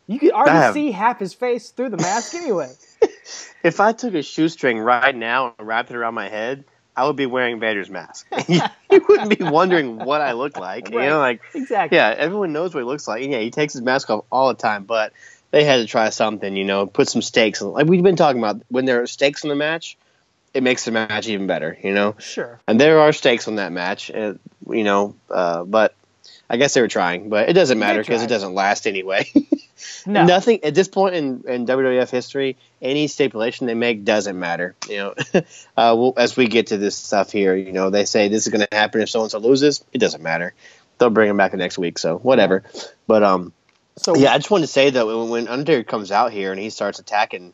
[0.07, 2.71] You could already have- see half his face through the mask anyway.
[3.63, 7.15] If I took a shoestring right now and wrapped it around my head, I would
[7.15, 8.27] be wearing Vader's mask.
[8.47, 8.61] you
[9.09, 10.91] wouldn't be wondering what I look like.
[10.91, 11.97] You know, like Exactly.
[11.97, 13.23] yeah, everyone knows what he looks like.
[13.23, 15.13] And yeah, he takes his mask off all the time, but
[15.49, 17.59] they had to try something, you know, put some stakes.
[17.63, 19.97] Like we've been talking about, when there are stakes in the match,
[20.55, 22.15] it makes the match even better, you know.
[22.17, 22.59] Sure.
[22.67, 24.35] And there are stakes on that match, uh,
[24.69, 25.15] you know.
[25.29, 25.93] Uh, but
[26.49, 29.29] I guess they were trying, but it doesn't matter because it doesn't last anyway.
[30.07, 30.25] No.
[30.25, 34.75] Nothing at this point in, in WWF history, any stipulation they make doesn't matter.
[34.87, 35.41] You know, uh,
[35.75, 38.65] well, as we get to this stuff here, you know, they say this is going
[38.65, 39.83] to happen if so and so loses.
[39.91, 40.53] It doesn't matter.
[40.97, 42.63] They'll bring him back the next week, so whatever.
[43.05, 43.51] But um,
[43.97, 46.59] So yeah, I just wanted to say though, when, when Undertaker comes out here and
[46.59, 47.53] he starts attacking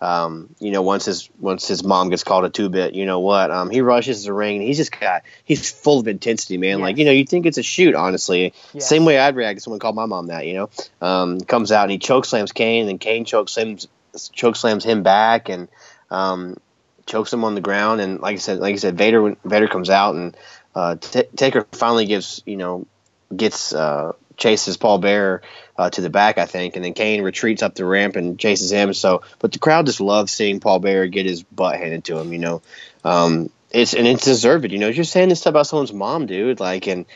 [0.00, 3.20] um, you know, once his once his mom gets called a two bit, you know
[3.20, 3.50] what?
[3.50, 4.56] Um, he rushes the ring.
[4.56, 6.80] And he's just got he's full of intensity, man.
[6.80, 8.54] Like you know, you think it's a shoot, honestly.
[8.78, 10.46] Same way I'd react if someone called my mom that.
[10.46, 10.70] You know,
[11.02, 13.88] um, comes out and he choke slams Kane, and Kane choke slams
[14.32, 15.68] choke slams him back, and
[16.10, 16.56] um,
[17.04, 18.00] chokes him on the ground.
[18.00, 20.36] And like I said, like I said, Vader Vader comes out and
[20.74, 22.86] uh, T- Taker finally gives you know
[23.34, 25.42] gets uh, chases Paul Bear
[25.76, 28.72] uh, to the back, I think, and then Kane retreats up the ramp and chases
[28.72, 28.92] him.
[28.92, 32.32] So, but the crowd just loves seeing Paul Bear get his butt handed to him.
[32.32, 32.62] You know,
[33.04, 34.70] um, it's and it's deserved.
[34.72, 36.58] You know, you're saying this stuff about someone's mom, dude.
[36.58, 37.06] Like, and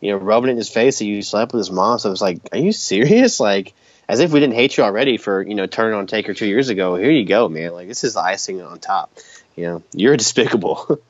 [0.00, 1.98] you know, rubbing it in his face that you slept with his mom.
[1.98, 3.40] So it's like, are you serious?
[3.44, 3.74] Like,
[4.06, 6.68] as if we didn't hate you already for you know turning on Taker two years
[6.68, 6.94] ago.
[6.96, 7.72] Here you go, man.
[7.72, 9.10] Like, this is the icing on top.
[9.56, 11.00] You know, you're despicable.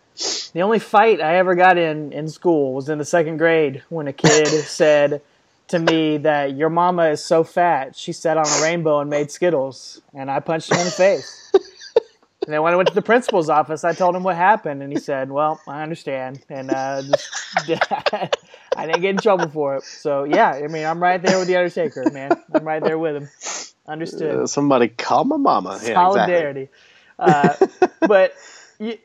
[0.53, 4.07] The only fight I ever got in in school was in the second grade when
[4.07, 5.23] a kid said
[5.69, 9.31] to me that your mama is so fat she sat on a rainbow and made
[9.31, 11.53] Skittles, and I punched him in the face.
[12.47, 14.93] And then when I went to the principal's office, I told him what happened, and
[14.93, 17.29] he said, "Well, I understand," and uh, just,
[18.77, 19.85] I didn't get in trouble for it.
[19.85, 22.33] So yeah, I mean, I'm right there with the Undertaker, man.
[22.53, 23.29] I'm right there with him.
[23.87, 25.71] Understood Uh, Somebody call my mama.
[25.71, 25.95] Yeah, exactly.
[25.95, 26.69] solidarity.
[27.19, 27.55] Uh,
[28.01, 28.35] but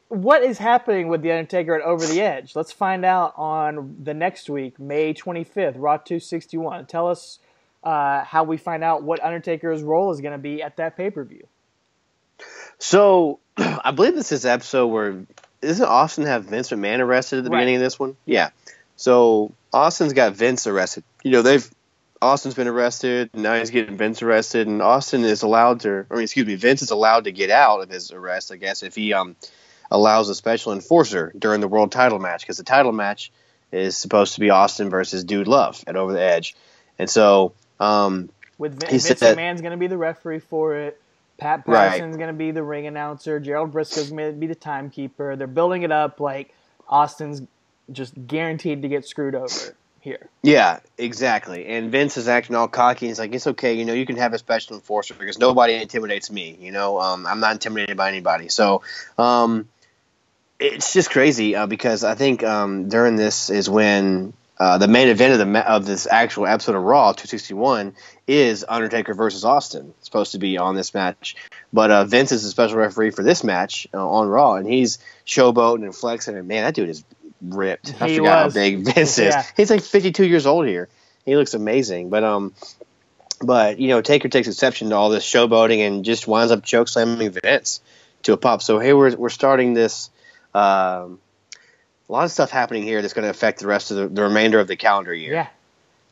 [0.07, 2.55] what is happening with the Undertaker at Over the Edge?
[2.55, 6.85] Let's find out on the next week, May 25th, Raw 261.
[6.87, 7.39] Tell us
[7.83, 11.09] uh, how we find out what Undertaker's role is going to be at that pay
[11.09, 11.47] per view.
[12.77, 15.25] So I believe this is episode where
[15.61, 17.59] doesn't Austin have Vince McMahon arrested at the Right.
[17.59, 18.15] beginning of this one?
[18.25, 18.49] Yeah.
[18.95, 21.03] So Austin's got Vince arrested.
[21.23, 21.69] You know, they've
[22.21, 26.23] Austin's been arrested, now he's getting Vince arrested, and Austin is allowed to I mean
[26.23, 29.13] excuse me, Vince is allowed to get out of his arrest, I guess, if he
[29.13, 29.35] um
[29.91, 33.31] allows a special enforcer during the world title match, because the title match
[33.71, 36.55] is supposed to be Austin versus Dude Love at Over the Edge.
[36.97, 41.01] And so um With Vin- Vince that- McMahon's going to be the referee for it.
[41.37, 41.87] Pat Right.
[41.91, 43.39] Patterson's going to be the ring announcer.
[43.39, 45.37] Gerald Brisco's going to be the timekeeper.
[45.37, 46.53] They're building it up like
[46.89, 47.41] Austin's
[47.91, 50.29] just guaranteed to get screwed over here.
[50.43, 51.65] Yeah, exactly.
[51.67, 53.07] And Vince is acting all cocky.
[53.07, 56.31] He's like, "It's okay, you know, you can have a special enforcer because nobody intimidates
[56.31, 56.57] me.
[56.59, 58.81] You know, um, I'm not intimidated by anybody." So,
[59.17, 59.69] um,
[60.59, 65.07] it's just crazy uh, because I think um, during this is when uh, the main
[65.07, 67.95] event of the of this actual episode of Raw 261
[68.27, 69.93] is Undertaker versus Austin.
[69.97, 71.37] It's supposed to be on this match,
[71.71, 74.99] but uh, Vince is the special referee for this match uh, on Raw, and he's
[75.25, 76.35] showboating and flexing.
[76.35, 77.05] And man, that dude is
[77.41, 77.93] ripped.
[78.01, 78.53] I He forgot was.
[78.55, 79.33] how big Vince is.
[79.33, 79.43] Yeah.
[79.57, 80.89] He's like 52 years old here.
[81.25, 82.53] He looks amazing, but um,
[83.41, 86.87] but you know, Taker takes exception to all this showboating and just winds up choke
[86.87, 87.81] slamming Vince
[88.23, 88.61] to a pop.
[88.61, 90.09] So hey, we're we're starting this.
[90.53, 91.19] Um,
[92.07, 94.23] a lot of stuff happening here that's going to affect the rest of the, the
[94.23, 95.33] remainder of the calendar year.
[95.33, 95.47] Yeah.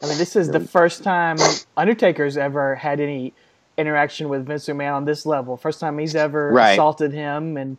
[0.04, 1.38] I mean, this is the first time
[1.76, 3.34] Undertaker's ever had any
[3.80, 5.58] interaction with Vince McMahon on this level.
[5.58, 6.74] First time he's ever Right.
[6.74, 7.78] assaulted him, and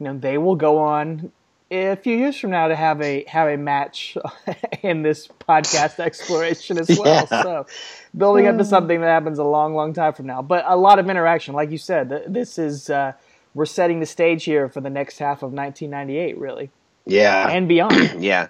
[0.00, 1.30] you know they will go on
[1.72, 4.16] a few years from now to have a have a match
[4.82, 7.26] in this podcast exploration as well.
[7.30, 7.42] Yeah.
[7.42, 7.66] So
[8.16, 10.42] building up to something that happens a long, long time from now.
[10.42, 12.24] But a lot of interaction, like you said.
[12.28, 13.12] This is uh,
[13.54, 16.70] we're setting the stage here for the next half of 1998, really,
[17.06, 17.48] Yeah.
[17.48, 17.94] and beyond.
[18.22, 18.48] Yeah.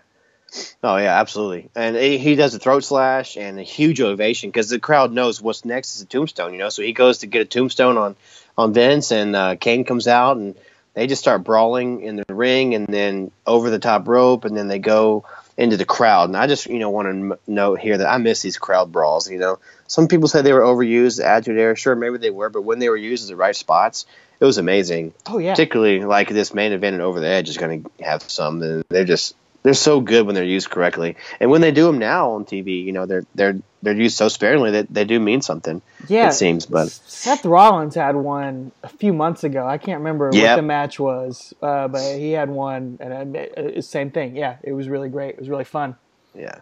[0.85, 1.71] Oh yeah, absolutely.
[1.75, 5.41] And he, he does a throat slash and a huge ovation because the crowd knows
[5.41, 6.69] what's next is a tombstone, you know.
[6.69, 8.17] So he goes to get a tombstone on
[8.59, 10.55] on Vince, and uh, Kane comes out, and
[10.95, 14.69] they just start brawling in the ring, and then over the top rope, and then
[14.69, 15.25] they go
[15.57, 16.29] into the crowd.
[16.29, 18.93] And I just you know want to m- note here that I miss these crowd
[18.93, 19.31] brawls.
[19.31, 21.77] You know, some people say they were overused, the Attitude Era.
[21.77, 24.07] Sure, maybe they were, but when they were used at the right spots,
[24.41, 25.53] it was amazing Oh yeah.
[25.53, 28.85] particularly like this main event and over the edge is going to have some and
[28.89, 32.33] they're just they're so good when they're used correctly and when they do them now
[32.33, 35.83] on tv you know they're they're they're used so sparingly that they do mean something
[36.09, 39.67] Yeah, it seems but Seth Rollins had one a few months ago.
[39.67, 43.81] I can't remember what the match was, uh, but he had one, and uh, uh,
[43.81, 44.37] same thing.
[44.37, 45.35] Yeah, it was really great.
[45.35, 45.97] It was really fun.
[46.35, 46.61] yeah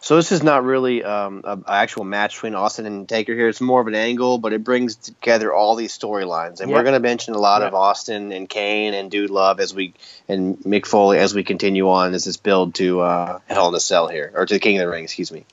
[0.00, 3.48] so this is not really um, a, a actual match between Austin and Taker here.
[3.48, 6.76] It's more of an angle, but it brings together all these storylines, and Yep.
[6.76, 9.94] we're going to mention a lot of Austin and Kane and Dude Love as we
[10.28, 13.80] and Mick Foley as we continue on as this build to uh, Hell in a
[13.80, 15.44] Cell here, or to the King of the Ring, excuse me.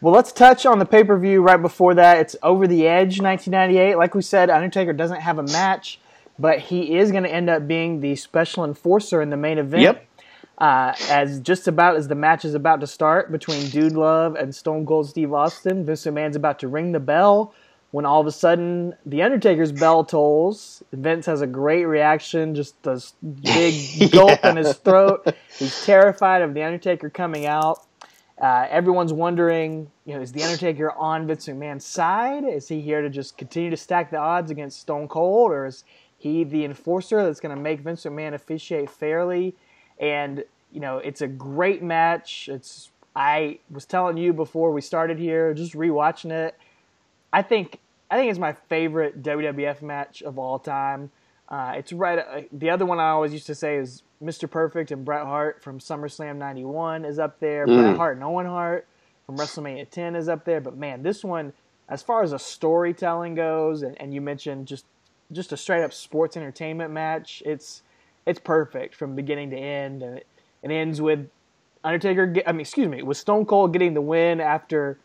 [0.00, 2.18] Well, let's touch on the pay per view right before that.
[2.18, 3.96] It's Over the Edge 1998.
[3.96, 5.98] Like we said, Undertaker doesn't have a match,
[6.38, 9.82] but he is going to end up being the special enforcer in the main event.
[9.82, 10.06] Yep.
[10.58, 14.54] Uh, as just about as the match is about to start between Dude Love and
[14.54, 17.54] Stone Cold Steve Austin, Vince McMahon's about to ring the bell.
[17.92, 22.74] When all of a sudden the Undertaker's bell tolls, Vince has a great reaction, just
[22.86, 25.34] a big gulp in his throat.
[25.58, 27.80] He's terrified of the Undertaker coming out,
[28.40, 32.44] Uh, everyone's wondering, you know, is the Undertaker on Vince McMahon's side?
[32.44, 35.84] Is he here to just continue to stack the odds against Stone Cold, or is
[36.18, 39.56] he the enforcer that's going to make Vince McMahon officiate fairly?
[39.98, 42.48] And you know, it's a great match.
[42.50, 46.58] It's I was telling you before we started here, just rewatching it.
[47.32, 47.78] I think
[48.10, 51.10] I think it's my favorite WWF match of all time.
[51.48, 52.18] Uh, it's right.
[52.18, 54.50] Uh, the other one I always used to say is Mr.
[54.50, 57.66] Perfect and Bret Hart from SummerSlam '91 is up there.
[57.66, 57.82] Mm.
[57.82, 58.86] Bret Hart and Owen Hart
[59.26, 60.60] from WrestleMania 10 is up there.
[60.60, 61.52] But man, this one,
[61.88, 64.84] as far as a storytelling goes, and, and you mentioned just
[65.32, 67.82] just a straight up sports entertainment match, it's
[68.26, 70.26] it's perfect from beginning to end, and it,
[70.62, 71.28] it ends with
[71.84, 72.26] Undertaker.
[72.26, 74.98] Get, I mean, excuse me, with Stone Cold getting the win after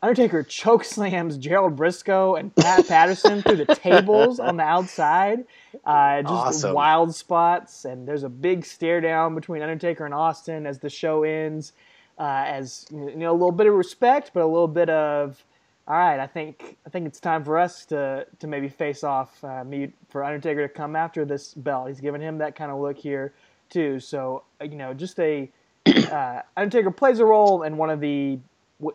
[0.00, 5.44] Undertaker choke slams Gerald Brisco and Pat Patterson through the tables on the outside.
[5.84, 6.74] Uh, just awesome.
[6.74, 11.24] wild spots, and there's a big stare down between Undertaker and Austin as the show
[11.24, 11.72] ends.
[12.18, 15.44] Uh, as you know, a little bit of respect, but a little bit of,
[15.88, 19.42] all right, I think I think it's time for us to to maybe face off.
[19.42, 21.88] Uh, me for Undertaker to come after this belt.
[21.88, 23.32] He's giving him that kind of look here
[23.70, 23.98] too.
[23.98, 25.50] So uh, you know, just a
[25.86, 28.38] uh, Undertaker plays a role in one of the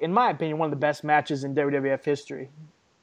[0.01, 2.49] in my opinion, one of the best matches in WWF history.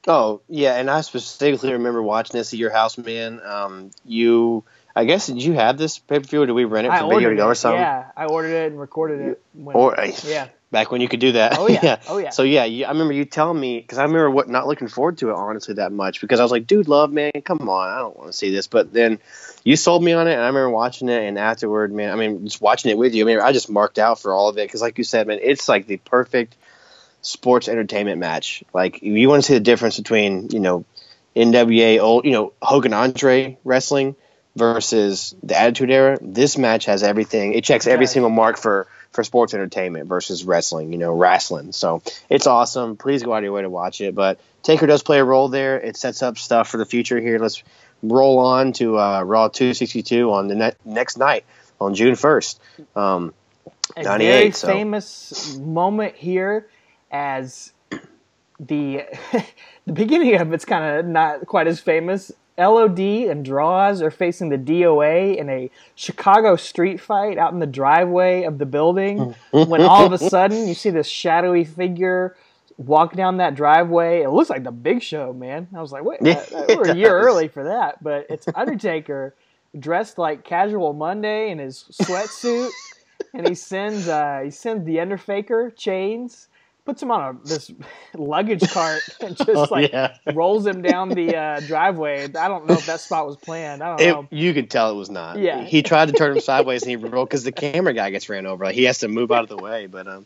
[0.07, 3.41] Oh yeah, and I specifically remember watching this at your house, man.
[3.43, 4.63] Um, you,
[4.95, 7.09] I guess, did you have this pay per view, or did we rent it from
[7.09, 7.81] Video Go or something?
[7.81, 9.41] Yeah, I ordered it and recorded it.
[9.53, 11.57] When, or yeah, back when you could do that.
[11.57, 11.99] Oh yeah, yeah.
[12.07, 12.29] oh yeah.
[12.29, 15.17] So yeah, you, I remember you telling me because I remember what not looking forward
[15.19, 17.99] to it honestly that much because I was like, dude, love man, come on, I
[17.99, 18.67] don't want to see this.
[18.67, 19.19] But then
[19.63, 22.45] you sold me on it, and I remember watching it, and afterward, man, I mean,
[22.45, 24.67] just watching it with you, I mean, I just marked out for all of it
[24.67, 26.55] because, like you said, man, it's like the perfect
[27.21, 28.63] sports entertainment match.
[28.73, 30.85] Like you want to see the difference between you know
[31.35, 34.15] NWA old you know Hogan Andre wrestling
[34.55, 36.17] versus the Attitude Era.
[36.21, 37.53] This match has everything.
[37.53, 40.91] It checks every single mark for for sports entertainment versus wrestling.
[40.91, 41.71] You know wrestling.
[41.71, 42.97] So it's awesome.
[42.97, 44.15] Please go out of your way to watch it.
[44.15, 45.79] But Taker does play a role there.
[45.79, 47.39] It sets up stuff for the future here.
[47.39, 47.63] Let's
[48.03, 51.45] roll on to uh, Raw 262 on the ne- next night
[51.79, 52.59] on June 1st.
[52.95, 53.33] Um,
[53.95, 54.67] a very so.
[54.67, 56.67] famous moment here
[57.11, 57.73] as
[58.59, 59.05] the
[59.85, 62.31] the beginning of it's kind of not quite as famous.
[62.61, 67.67] LOD and Droz are facing the DOA in a Chicago street fight out in the
[67.67, 69.35] driveway of the building.
[69.51, 72.35] when all of a sudden you see this shadowy figure
[72.77, 74.21] walk down that driveway.
[74.21, 75.67] It looks like the Big Show, man.
[75.75, 79.35] I was like, wait, yeah, we're a year early for that, but it's Undertaker
[79.77, 82.71] dressed like Casual Monday in his sweatsuit,
[83.33, 86.47] and he sends uh, he sends the Undertaker chains
[86.91, 87.71] puts him on a this
[88.17, 90.17] luggage cart and just oh, like yeah.
[90.33, 92.25] rolls him down the uh, driveway.
[92.25, 93.81] I don't know if that spot was planned.
[93.81, 94.27] I don't it, know.
[94.29, 95.39] You could tell it was not.
[95.39, 98.27] Yeah, he tried to turn him sideways and he rolled because the camera guy gets
[98.27, 98.65] ran over.
[98.65, 99.87] Like he has to move out of the way.
[99.87, 100.25] But um,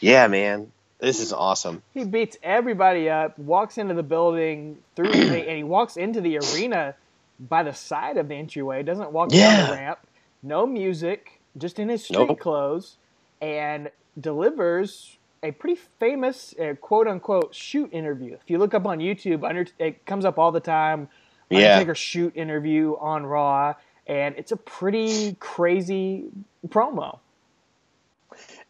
[0.00, 1.82] yeah, man, this is awesome.
[1.92, 6.38] He beats everybody up, walks into the building through, the, and he walks into the
[6.38, 6.94] arena
[7.38, 8.82] by the side of the entryway.
[8.82, 9.56] Doesn't walk yeah.
[9.56, 9.98] down the ramp.
[10.42, 12.40] No music, just in his street nope.
[12.40, 12.96] clothes,
[13.42, 18.34] and delivers a pretty famous uh, quote unquote shoot interview.
[18.34, 21.08] If you look up on YouTube, under, it comes up all the time.
[21.50, 21.94] Undertaker yeah.
[21.94, 23.74] shoot interview on Raw,
[24.06, 26.26] and it's a pretty crazy
[26.66, 27.18] promo.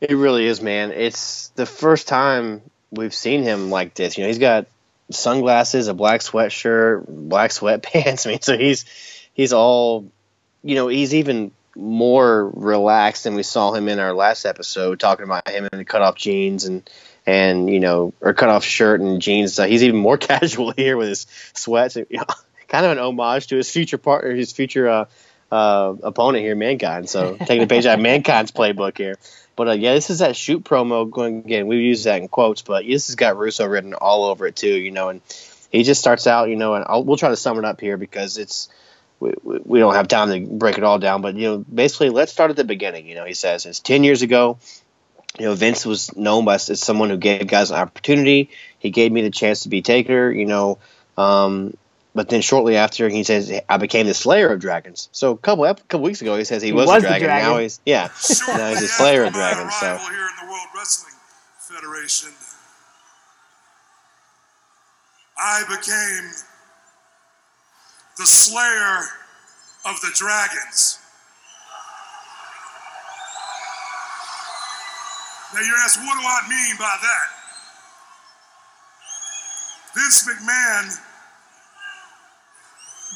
[0.01, 0.93] It really is, man.
[0.93, 4.17] It's the first time we've seen him like this.
[4.17, 4.67] You know, he's got
[5.11, 8.27] sunglasses, a black sweatshirt, black sweatpants.
[8.27, 8.85] I mean, so he's
[9.35, 10.09] he's all,
[10.63, 15.25] you know, he's even more relaxed than we saw him in our last episode, talking
[15.25, 16.89] about him in the cutoff jeans and
[17.27, 19.55] and you know or cutoff shirt and jeans.
[19.55, 21.97] So he's even more casual here with his sweats.
[21.97, 22.25] You know,
[22.67, 25.05] kind of an homage to his future partner, his future uh,
[25.53, 27.09] uh, opponent here, Mankind.
[27.09, 29.17] So taking a page out of Mankind's playbook here.
[29.57, 31.67] But uh, yeah, this is that shoot promo going again.
[31.67, 34.77] We use that in quotes, but this has got Russo written all over it too.
[34.77, 35.21] You know, and
[35.71, 37.97] he just starts out, you know, and I'll, we'll try to sum it up here
[37.97, 38.69] because it's
[39.21, 42.33] we, we don't have time to break it all down, but you know, basically, let's
[42.33, 43.07] start at the beginning.
[43.07, 44.59] You know, he says it's ten years ago.
[45.39, 48.51] You know, Vince was known by as someone who gave guys an opportunity.
[48.79, 50.31] He gave me the chance to be Taker.
[50.31, 50.79] You know,
[51.17, 51.77] um,
[52.15, 55.09] but then shortly after, he says I became the Slayer of Dragons.
[55.13, 57.27] So a couple a couple weeks ago, he says he, he was, was, a dragon.
[57.27, 57.49] dragon.
[57.53, 58.09] Now he's yeah,
[58.49, 59.75] now he's the Slayer of Dragons.
[59.75, 61.15] So here in the World Wrestling
[61.59, 62.31] Federation,
[65.37, 66.33] I became
[68.19, 69.07] the slayer
[69.87, 70.99] of the dragons.
[75.55, 77.29] Now you ask, what do I mean by that?
[79.95, 80.99] Vince McMahon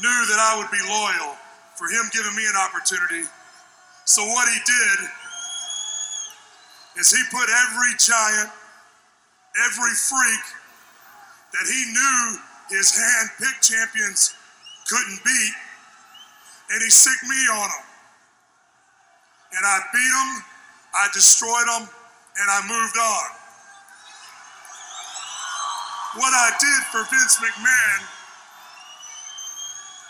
[0.01, 1.37] knew that I would be loyal
[1.75, 3.29] for him giving me an opportunity.
[4.05, 4.99] So what he did
[7.01, 8.51] is he put every giant,
[9.67, 10.45] every freak
[11.53, 12.39] that he knew
[12.71, 14.35] his hand-picked champions
[14.93, 15.55] couldn't beat,
[16.73, 17.85] and he sicked me on them.
[19.57, 20.45] And I beat them,
[20.95, 23.29] I destroyed them, and I moved on.
[26.21, 28.01] What I did for Vince McMahon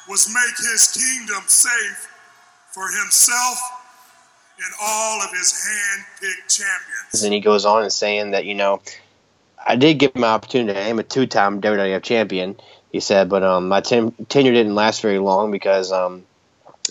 [0.09, 2.09] was make his kingdom safe
[2.73, 3.59] for himself
[4.59, 7.23] and all of his hand-picked champions.
[7.23, 8.83] And he goes on and saying that you know,
[9.65, 10.77] I did give him an opportunity.
[10.77, 12.57] I am a two-time WWF champion.
[12.93, 16.25] He said, but um, my ten- tenure didn't last very long because um,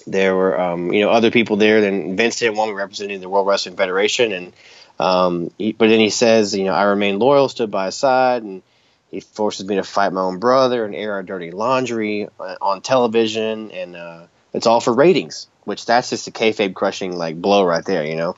[0.07, 1.79] there were um, you know other people there.
[1.81, 4.53] Then Vince didn't want me representing the World Wrestling Federation, and
[4.99, 8.43] um, he, but then he says, you know, I remain loyal, stood by his side,
[8.43, 8.63] and
[9.11, 13.71] he forces me to fight my own brother and air our dirty laundry on television,
[13.71, 15.47] and uh, it's all for ratings.
[15.63, 18.35] Which that's just a kayfabe crushing like blow right there, you know.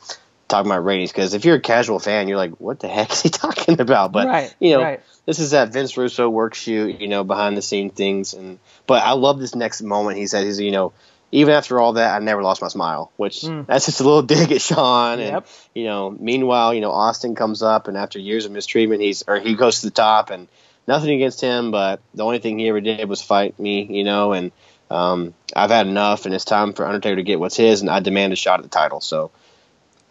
[0.53, 3.23] Talking about ratings because if you're a casual fan, you're like, what the heck is
[3.23, 4.11] he talking about?
[4.11, 5.01] But Right, you know, right.
[5.25, 9.01] this is that Vince Russo work shoot, you know, behind the scene things, and but
[9.01, 10.19] I love this next moment.
[10.19, 10.93] He said, he's you know,
[11.31, 14.51] even after all that, I never lost my smile, which that's just a little dig
[14.51, 15.19] at Shawn.
[15.19, 19.23] And you know, meanwhile, you know, Austin comes up, and after years of mistreatment, he's
[19.27, 20.47] or he goes to the top, and
[20.87, 24.33] nothing against him, but the only thing he ever did was fight me, you know,
[24.33, 24.51] and
[24.91, 27.99] um, I've had enough, and it's time for Undertaker to get what's his, and I
[27.99, 29.01] demand a shot at the title.
[29.01, 29.31] So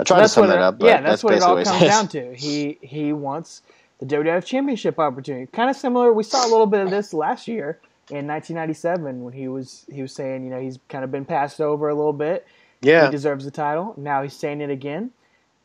[0.02, 1.80] I tried to that's sum that it, up, but yeah, that's, what it all comes
[1.80, 2.34] down to.
[2.34, 3.62] He he wants
[3.98, 5.46] the WWF Championship opportunity.
[5.46, 6.12] Kind of similar.
[6.12, 7.78] We saw a little bit of this last year
[8.10, 11.60] in 1997 when he was he was saying you know he's kind of been passed
[11.60, 12.46] over a little bit.
[12.80, 13.94] Yeah, He deserves the title.
[13.96, 15.12] Now he's saying it again.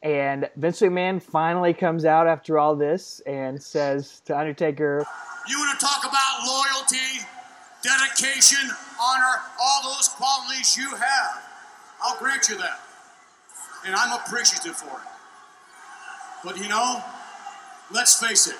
[0.03, 5.03] And Vince McMahon finally comes out after all this and says to Undertaker,
[5.49, 7.25] You want to talk about loyalty,
[7.81, 8.69] dedication,
[9.01, 11.43] honor, all those qualities you have.
[12.03, 12.86] I'll grant you that.
[13.85, 15.07] And I'm appreciative for it.
[16.43, 17.03] But you know,
[17.91, 18.55] let's face it,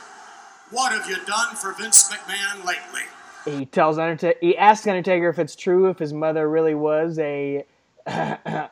[0.72, 3.02] what have you done for Vince McMahon lately?
[3.46, 7.66] he tells Undertaker, he asks Undertaker if it's true if his mother really was a,
[8.08, 8.68] uh,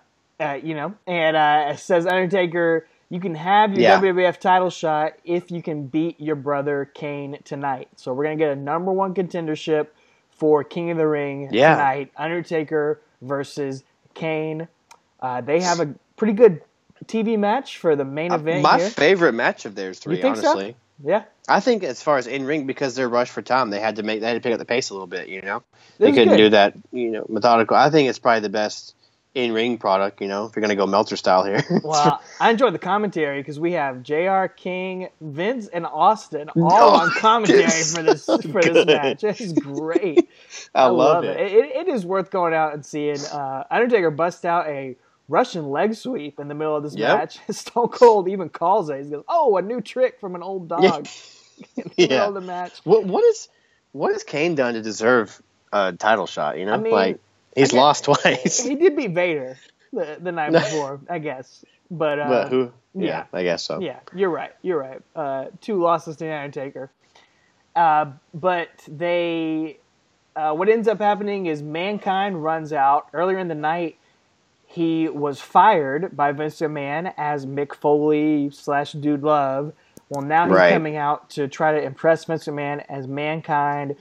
[0.62, 4.02] you know, and uh, says Undertaker, you can have your Yeah.
[4.02, 7.88] WWF title shot if you can beat your brother Kane tonight.
[7.96, 9.88] So we're gonna get a number one contendership
[10.30, 11.76] for King of the Ring Yeah.
[11.76, 12.12] tonight.
[12.18, 14.68] Undertaker versus Kane.
[15.22, 16.62] Uh, they have a pretty good
[17.06, 18.90] TV match for the main event my here.
[18.90, 20.50] favorite match of theirs three, You think so?
[20.52, 20.76] honestly.
[21.04, 23.98] yeah, I think as far as in ring, because they're rushed for time, they had
[23.98, 25.28] to make they had to pick up the pace a little bit.
[25.28, 25.64] You know,
[25.98, 26.38] This they couldn't good.
[26.38, 26.74] do that.
[26.92, 27.76] You know, methodical.
[27.76, 28.96] I think it's probably the best
[29.36, 30.22] in ring product.
[30.22, 31.62] You know, if you're gonna go Meltzer style here.
[31.84, 34.46] Well, I enjoyed the commentary because we have Jr.
[34.56, 39.24] King, Vince, and Austin all Oh, on commentary for this so for this match.
[39.26, 40.30] It's great.
[40.74, 41.38] I, love, it.
[41.38, 41.52] it.
[41.76, 43.20] It is worth going out and seeing.
[43.20, 44.96] Uh, Undertaker bust out a
[45.28, 47.18] Russian leg sweep in the middle of this Yep.
[47.18, 47.40] match.
[47.56, 49.04] Stone Cold even calls it.
[49.06, 51.08] He goes, "Oh, a new trick from an old dog."
[51.78, 52.28] in the middle Yeah.
[52.28, 52.74] of the match.
[52.84, 53.50] What what is
[53.94, 56.58] what has Kane done to deserve a title shot?
[56.60, 57.20] You know, I mean, like
[57.56, 58.62] he's lost twice.
[58.62, 59.58] He did beat Vader
[59.94, 61.64] the, the night before, I guess.
[61.90, 62.74] But, uh, but who?
[62.94, 63.06] yeah.
[63.06, 63.80] Yeah, I guess so.
[63.80, 64.52] Yeah, you're right.
[64.64, 65.02] You're right.
[65.16, 66.92] Uh, two losses to the Undertaker.
[67.76, 69.78] Uh, but they,
[70.36, 73.98] uh, what ends up happening is Mankind runs out earlier in the night.
[74.76, 79.72] He was fired by Vince McMahon as Mick Foley slash Dude Love.
[80.10, 80.74] Well, now he's Right.
[80.74, 83.96] coming out to try to impress Vince McMahon as Mankind.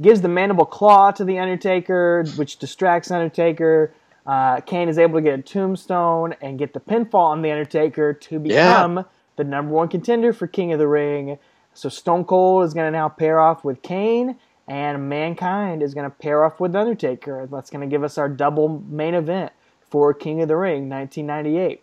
[0.00, 3.92] Gives the mandible claw to the Undertaker, which distracts Undertaker.
[4.24, 8.12] Uh, Kane is able to get a tombstone and get the pinfall on the Undertaker
[8.12, 11.38] to become the number one contender for King of the Ring.
[11.74, 14.36] So Stone Cold is going to now pair off with Kane,
[14.68, 17.48] and Mankind is going to pair off with Undertaker.
[17.50, 19.50] That's going to give us our double main event
[19.90, 21.82] for King of the Ring 1998.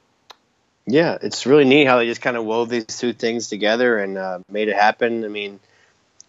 [0.86, 4.18] Yeah, it's really neat how they just kind of wove these two things together and
[4.18, 5.26] uh, made it happen.
[5.26, 5.60] I mean,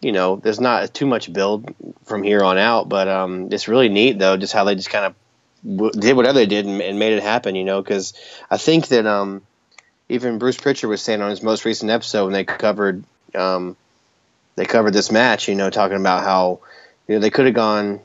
[0.01, 1.73] you know, there's not too much build
[2.05, 5.05] from here on out, but um, it's really neat though, just how they just kind
[5.05, 5.15] of
[5.65, 7.55] w- did whatever they did and, and made it happen.
[7.55, 8.13] You know, because
[8.51, 9.41] I think that um,
[10.09, 13.03] even Bruce Prichard was saying on his most recent episode when they covered
[13.35, 13.77] um,
[14.55, 16.59] they covered this match, you know, talking about how
[17.07, 18.01] you know they could have gone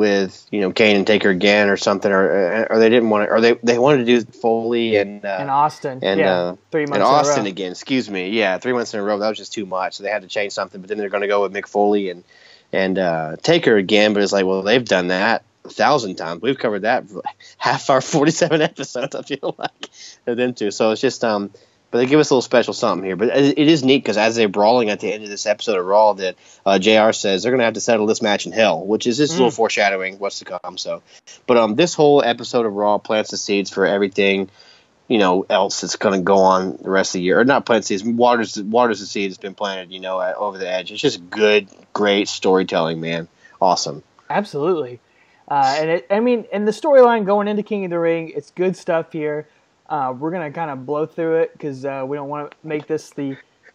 [0.00, 3.30] with you know Kane and Taker again or something, or or they didn't want to,
[3.30, 6.86] or they they wanted to do Foley and uh, And Austin, and yeah, uh, three
[6.86, 7.72] months and in a Austin again.
[7.72, 9.18] Excuse me, yeah, three months in a row.
[9.18, 9.98] That was just too much.
[9.98, 10.80] So they had to change something.
[10.80, 12.24] But then they're going to go with Mick Foley and
[12.72, 14.14] and uh, Taker again.
[14.14, 16.40] But it's like, well, they've done that a thousand times.
[16.40, 17.04] We've covered that
[17.58, 19.14] half our forty-seven episodes.
[19.14, 19.90] I feel like
[20.26, 20.70] of them two.
[20.70, 21.50] So it's just um.
[21.90, 23.16] But they give us a little special something here.
[23.16, 25.84] But it is neat because as they're brawling at the end of this episode of
[25.84, 27.12] Raw, that uh, Jr.
[27.12, 29.34] says they're going to have to settle this match in hell, which is just a
[29.34, 29.38] Mm.
[29.38, 30.78] little foreshadowing what's to come.
[30.78, 31.02] So,
[31.46, 34.50] but um, this whole episode of Raw plants the seeds for everything
[35.08, 37.66] you know else that's going to go on the rest of the year or not
[37.66, 40.92] planted seeds waters waters the seed has been planted you know at, over the edge
[40.92, 43.26] it's just good great storytelling man
[43.60, 45.00] awesome Absolutely.
[45.48, 48.52] Uh, and it, I mean, and the storyline going into King of the Ring, it's
[48.52, 49.48] good stuff here.
[49.90, 52.86] Uh, we're gonna kind of blow through it because uh, we don't want to make
[52.86, 53.24] this the,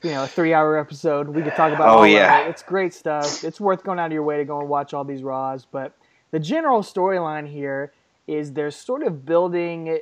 [0.01, 1.27] you know, a three-hour episode.
[1.27, 2.45] We could talk about Oh, yeah.
[2.45, 2.49] it.
[2.49, 3.43] It's great stuff.
[3.43, 5.67] It's worth going out of your way to go and watch all these Raws.
[5.69, 5.91] But
[6.31, 7.91] the general storyline here
[8.27, 9.99] is they're sort of building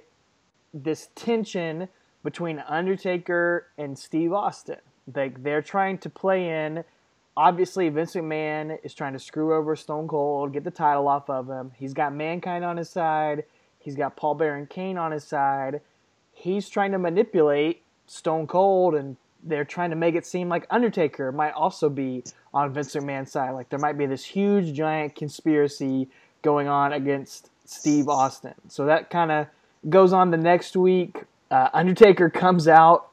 [0.73, 1.89] this tension
[2.23, 4.77] between Undertaker and Steve Austin.
[5.13, 6.83] Like they're trying to play in.
[7.35, 11.47] Obviously, Vince McMahon is trying to screw over Stone Cold, get the title off of
[11.49, 11.71] him.
[11.75, 13.45] He's got Mankind on his side.
[13.79, 15.81] He's got Paul Bearer and Kane on his side.
[16.43, 21.31] He's trying to manipulate Stone Cold, and they're trying to make it seem like Undertaker
[21.31, 22.23] might also be
[22.53, 23.51] on Vince McMahon's side.
[23.51, 26.09] Like there might be this huge, giant conspiracy
[26.41, 28.55] going on against Steve Austin.
[28.67, 29.47] So that kind of
[29.89, 31.23] goes on the next week.
[31.49, 33.09] Uh, Undertaker comes out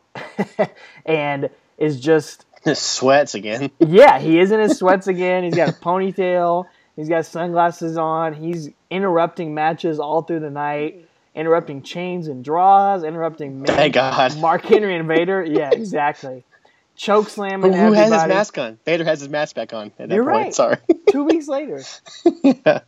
[1.06, 5.44] and is just sweats again yeah, he is in his sweats again.
[5.44, 6.66] He's got a ponytail.
[6.96, 8.34] He's got sunglasses on.
[8.34, 14.38] He's interrupting matches all through the night, interrupting chains and draws, interrupting man- Thank God.
[14.38, 15.44] Mark Henry and Vader.
[15.44, 16.44] Yeah, exactly.
[16.96, 20.08] Choke who, slamming who has his mask on vader has his mask back on at
[20.08, 20.54] that You're point right.
[20.54, 20.76] sorry
[21.10, 21.82] Two weeks later,
[22.44, 22.80] yeah.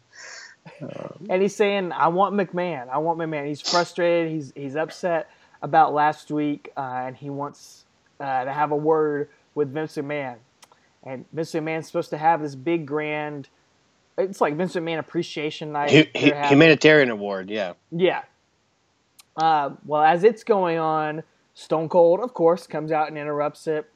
[1.31, 2.89] and he's saying, "I want McMahon.
[2.91, 4.31] I want McMahon." He's frustrated.
[4.33, 5.31] He's he's upset
[5.63, 7.85] about last week, uh, and he wants
[8.21, 10.37] uh, to have a word with Vince McMahon.
[11.05, 13.49] And Vince McMahon's supposed to have this big grand.
[14.19, 15.91] It's like Vince McMahon Appreciation Night.
[15.91, 16.51] Hu- they're hu- having.
[16.51, 18.23] humanitarian award yeah Yeah.
[19.37, 21.23] Uh, well, as it's going on,
[21.55, 23.89] Stone Cold, of course, comes out and interrupts it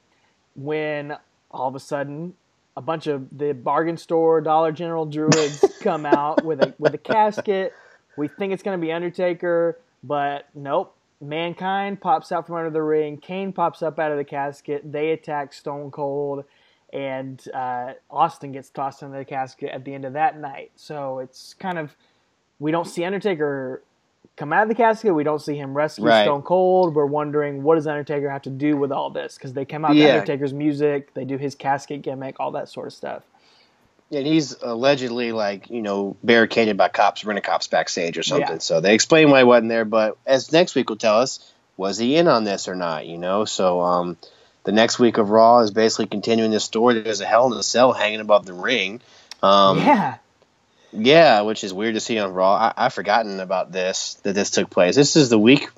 [0.55, 1.15] when
[1.51, 2.33] all of a sudden
[2.75, 6.97] a bunch of the bargain store Dollar General druids come out with a with a
[6.97, 7.73] casket.
[8.17, 10.93] We think it's going to be Undertaker, but nope.
[11.19, 13.17] Mankind pops out from under the ring.
[13.17, 14.91] Kane pops up out of the casket.
[14.91, 16.45] They attack Stone Cold,
[16.93, 20.71] and uh, Austin gets tossed into the casket at the end of that night.
[20.75, 21.95] So it's kind of
[22.59, 23.81] we don't see Undertaker
[24.37, 25.13] come out of the casket.
[25.13, 26.23] We don't see him rescue Right.
[26.23, 26.95] Stone Cold.
[26.95, 29.95] We're wondering what does Undertaker have to do with all this because they come out
[29.95, 30.13] Yeah.
[30.13, 33.23] Undertaker's music, they do his casket gimmick, all that sort of stuff.
[34.09, 38.47] and he's allegedly like you know barricaded by cops, rent cops backstage or something.
[38.53, 38.59] Yeah.
[38.59, 41.39] So they explain why he wasn't there, but as next week will tell us,
[41.75, 43.05] was he in on this or not?
[43.05, 44.15] You know, so um,
[44.63, 47.01] the next week of Raw is basically continuing this story.
[47.01, 49.01] There's a Hell in a Cell hanging above the ring.
[49.43, 50.17] Um, yeah,
[50.91, 52.53] yeah, which is weird to see on Raw.
[52.53, 54.95] I, I've forgotten about this that this took place.
[54.95, 55.69] This is the week,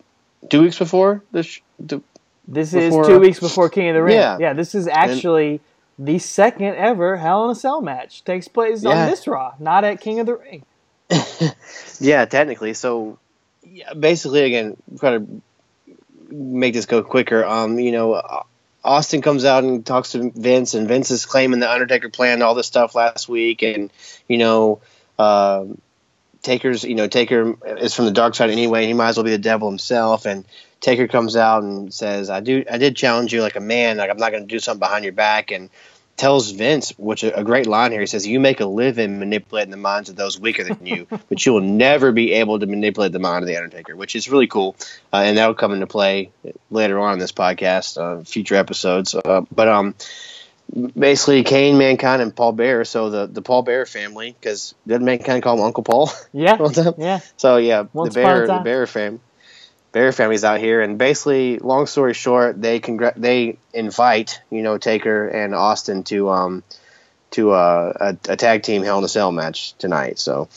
[0.50, 1.44] two weeks before the.
[1.44, 2.02] Sh- the
[2.48, 4.16] this Before- is two weeks before King of the Ring.
[4.16, 4.38] Yeah.
[4.40, 5.62] yeah this is actually
[6.00, 8.90] the second ever Hell in a Cell match takes place Yeah.
[9.04, 10.64] on this Raw, not at King of the Ring.
[12.00, 12.74] Yeah, technically.
[12.74, 13.20] So,
[13.64, 15.42] yeah, basically, again, try to
[16.32, 17.44] make this go quicker.
[17.46, 18.44] Um, you know, uh,
[18.84, 22.56] Austin comes out and talks to Vince, and Vince is claiming the Undertaker planned all
[22.56, 23.92] this stuff last week, and
[24.28, 24.80] you know,
[25.20, 25.80] um
[26.42, 28.86] Taker's, you know, Taker is from the dark side anyway.
[28.86, 30.46] He might as well be the devil himself, and
[30.80, 33.98] Taker comes out and says, "I do, I did challenge you like a man.
[33.98, 35.70] Like I'm not going to do something behind your back." And
[36.20, 38.02] tells Vince, which a great line here.
[38.02, 41.46] He says, "You make a living manipulating the minds of those weaker than you, but
[41.46, 44.48] you will never be able to manipulate the mind of the Undertaker," which is really
[44.48, 44.76] cool,
[45.12, 46.30] uh, and that'll come into play
[46.70, 49.16] later on in this podcast, uh, future episodes.
[49.16, 49.96] Uh, but um,
[50.98, 52.86] basically, Kane, Mankind, and Paul Bearer.
[52.86, 56.12] So the the Paul Bearer family, because did Mankind call him Uncle Paul?
[56.34, 56.94] Yeah, all the time?
[56.98, 57.20] yeah.
[57.38, 59.20] So yeah, Once the bear, the bear fam,
[59.92, 64.78] bear family's out here, and basically, long story short, they congr- they invite you know
[64.78, 66.64] Taker and Austin to um
[67.32, 70.20] to uh, a, a tag team Hell in a Cell match tonight.
[70.20, 70.50] So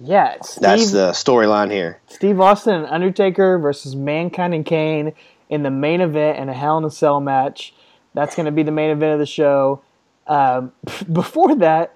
[0.00, 1.98] Yeah, Steve, that's the storyline here.
[2.08, 5.12] Steve Austin and Undertaker versus Mankind and Kane
[5.48, 7.72] in the main event in a Hell in a Cell match.
[8.14, 9.82] That's going to be the main event of the show.
[10.26, 10.72] Um,
[11.12, 11.94] before that,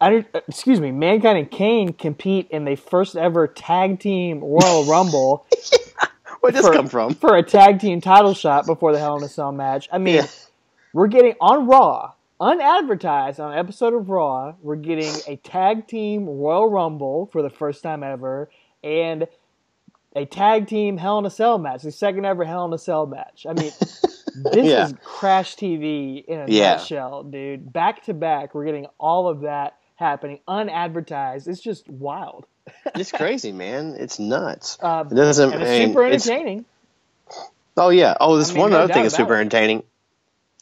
[0.00, 5.46] Under, excuse me, Mankind and Kane compete in the first ever tag team Royal Rumble
[6.40, 7.14] Where'd this For- come from?
[7.14, 9.88] for a tag team title shot before the Hell in a Cell match.
[9.90, 10.26] I mean, Yeah.
[10.92, 16.26] we're getting on Raw, unadvertised on an episode of Raw, we're getting a tag team
[16.26, 18.50] Royal Rumble for the first time ever,
[18.82, 19.26] and
[20.14, 23.06] a tag team Hell in a Cell match, the second ever Hell in a Cell
[23.06, 23.46] match.
[23.48, 24.86] I mean, this Yeah.
[24.86, 26.76] is Crash TV in a Yeah.
[26.76, 27.72] nutshell, dude.
[27.72, 31.48] Back to back, we're getting all of that happening unadvertised.
[31.48, 32.46] It's just wild.
[32.94, 33.96] It's crazy, man.
[33.98, 34.78] It's nuts.
[34.80, 35.52] Uh, It doesn't.
[35.52, 36.64] and it's super it's- entertaining.
[37.76, 38.16] Oh yeah.
[38.20, 39.40] Oh, this I mean, one no other thing is super it.
[39.40, 39.82] entertaining.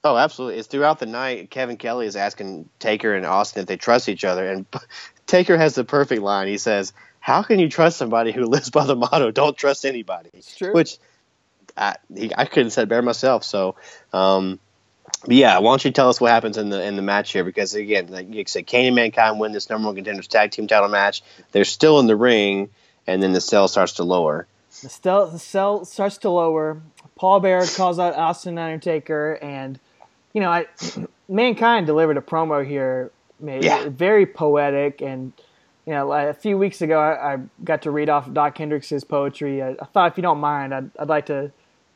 [0.04, 0.58] Oh, absolutely.
[0.58, 1.50] It's throughout the night.
[1.50, 4.66] Kevin Kelly is asking Taker and Austin if they trust each other, and
[5.26, 6.48] Taker has the perfect line.
[6.48, 6.92] He says,
[7.22, 10.74] "How can you trust somebody who lives by the motto "Don't trust anybody"?" It's true.
[10.74, 10.98] Which
[11.76, 13.44] I he, I couldn't said better myself.
[13.44, 13.76] So,
[14.12, 14.58] um,
[15.24, 17.44] but yeah, why don't you tell us what happens in the in the match here?
[17.44, 20.66] Because again, like you said, Kane and Mankind win this number one contenders tag team
[20.66, 21.22] title match.
[21.52, 22.70] They're still in the ring,
[23.06, 24.46] and then the cell starts to lower.
[24.82, 26.82] The, stel- the cell starts to lower.
[27.14, 29.78] Paul Bearer calls out Austin Undertaker, and
[30.34, 30.66] you know, I
[31.28, 33.88] Mankind delivered a promo here, made Yeah.
[33.88, 35.32] very poetic, and
[35.86, 39.62] you know, a few weeks ago, I, I got to read off Doc Hendrix' poetry.
[39.62, 41.50] I, I thought, if you don't mind, I'd, I'd like to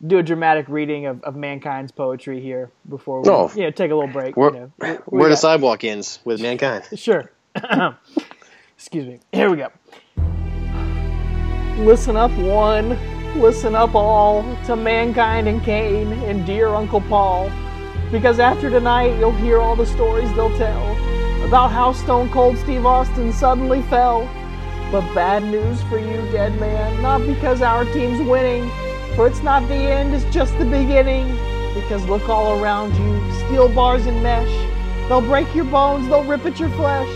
[0.06, 3.50] do a dramatic reading of, of Mankind's poetry here before we, Oh.
[3.54, 4.36] you know, take a little break.
[4.36, 4.72] Where, you know.
[4.78, 6.84] We- we where the sidewalk ends with Mankind.
[6.96, 7.30] Sure.
[8.76, 9.20] Excuse me.
[9.32, 9.68] Here we go.
[11.78, 12.98] Listen up, one.
[13.40, 17.50] Listen up, all, to Mankind and Kane and dear Uncle Paul.
[18.10, 20.96] Because after tonight, you'll hear all the stories they'll tell
[21.46, 24.28] about how Stone Cold Steve Austin suddenly fell.
[24.90, 27.00] But bad news for you, dead man.
[27.00, 28.68] Not because our team's winning,
[29.14, 31.28] for it's not the end, it's just the beginning.
[31.72, 34.48] Because look all around you steel bars and mesh.
[35.08, 37.08] They'll break your bones, they'll rip at your flesh.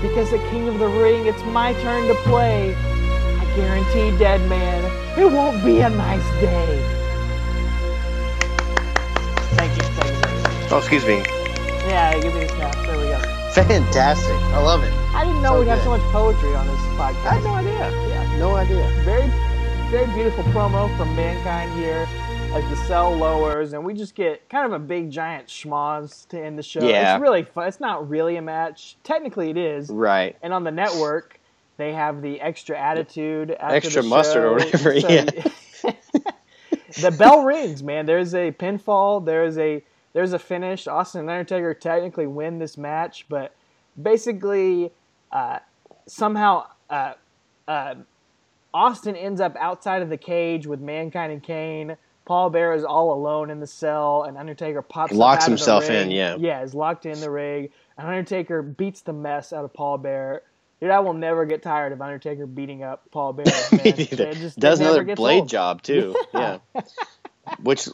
[0.00, 2.72] Because the King of the Ring, it's my turn to play.
[2.74, 4.84] I guarantee, dead man,
[5.18, 6.92] it won't be a nice day.
[9.56, 10.68] Thank you, thank you.
[10.70, 11.24] Oh, excuse me.
[11.88, 12.74] Yeah, give me the snap.
[12.86, 13.35] There we go.
[13.64, 14.34] Fantastic.
[14.52, 14.92] I love it.
[15.14, 17.24] I didn't know So we'd have so much poetry on this podcast.
[17.24, 18.08] I had no idea.
[18.08, 18.90] Yeah, No idea.
[19.02, 19.26] very,
[19.90, 22.06] very beautiful promo from Mankind here
[22.52, 26.38] like the cell lowers, and we just get kind of a big giant schmoz to
[26.42, 26.86] end the show.
[26.86, 27.14] Yeah.
[27.14, 27.66] It's really fun.
[27.68, 28.96] It's not really a match.
[29.04, 29.88] Technically, it is.
[29.90, 30.36] Right.
[30.42, 31.40] And on the network,
[31.78, 35.24] they have the extra attitude, after Extra mustard or whatever, So- yeah.
[37.00, 38.04] the bell rings, man.
[38.06, 39.24] There's a pinfall.
[39.24, 39.82] There's a
[40.16, 40.86] there's a finish.
[40.86, 43.54] Austin and Undertaker technically win this match, but
[44.00, 44.90] basically,
[45.30, 45.58] uh,
[46.06, 47.12] somehow uh,
[47.68, 47.96] uh,
[48.72, 51.98] Austin ends up outside of the cage with Mankind and Kane.
[52.24, 55.10] Paul Bearer is all alone in the cell, and Undertaker pops.
[55.12, 56.36] He up locks out of the himself in, yeah.
[56.38, 57.68] yeah, is locked in the ring.
[57.98, 60.42] And Undertaker beats the mess out of Paul Bearer.
[60.80, 63.50] Dude, I will never get tired of Undertaker beating up Paul Bearer.
[63.84, 64.32] Me neither.
[64.32, 65.48] Just- Does another blade old.
[65.50, 66.16] job too.
[66.32, 66.58] Yeah.
[67.62, 67.86] Which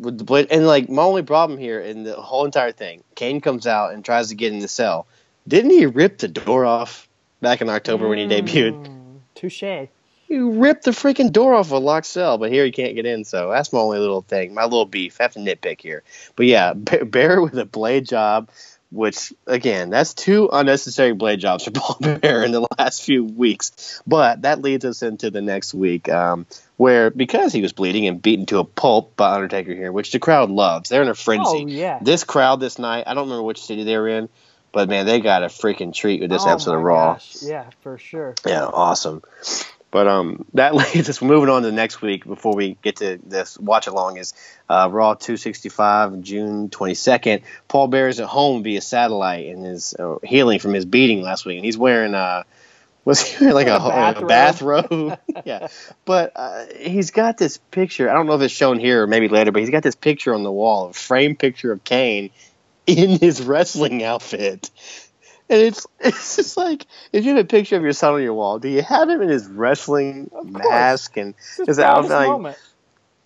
[0.00, 3.40] with the blade and like my only problem here in the whole entire thing, Kane
[3.40, 5.06] comes out and tries to get in the cell.
[5.46, 7.08] Didn't he rip the door off
[7.40, 8.86] back in October when he debuted?
[8.86, 9.88] Mm, Touche.
[10.28, 13.24] He ripped the freaking door off a locked cell, but here he can't get in.
[13.24, 15.20] So that's my only little thing, my little beef.
[15.20, 16.02] I have to nitpick here,
[16.36, 18.48] but yeah, Bear with a blade job,
[18.90, 24.02] which again, that's two unnecessary blade jobs for Paul Bearer in the last few weeks.
[24.06, 28.20] But that leads us into the next week, um, where because he was bleeding and
[28.20, 30.88] beaten to a pulp by Undertaker here, which the crowd loves.
[30.88, 31.64] They're in a frenzy.
[31.64, 31.98] Oh, yeah.
[32.02, 34.28] This crowd this night, I don't remember which city they were in,
[34.72, 37.14] but man, they got a freaking treat with this Oh episode of Raw.
[37.14, 37.42] gosh.
[37.42, 38.34] Yeah, for sure.
[38.46, 39.22] Yeah, awesome.
[39.90, 43.18] But um, that leads us moving on to the next week before we get to
[43.24, 44.34] this watch along is
[44.68, 47.42] uh, Raw 265 June 22nd.
[47.68, 51.44] Paul Bearer is at home via satellite and is uh, healing from his beating last
[51.44, 52.44] week, and he's wearing uh
[53.04, 55.18] was he wearing like a, A a bathrobe?
[55.44, 55.68] yeah,
[56.04, 58.10] but uh, he's got this picture.
[58.10, 60.34] I don't know if it's shown here or maybe later, but he's got this picture
[60.34, 62.30] on the wall, a framed picture of Kane
[62.86, 64.70] in his wrestling outfit.
[65.50, 68.34] And it's it's just like if you have a picture of your son on your
[68.34, 71.34] wall, do you have him in his wrestling mask and
[71.66, 72.10] his outfit?
[72.10, 72.58] Like, moment.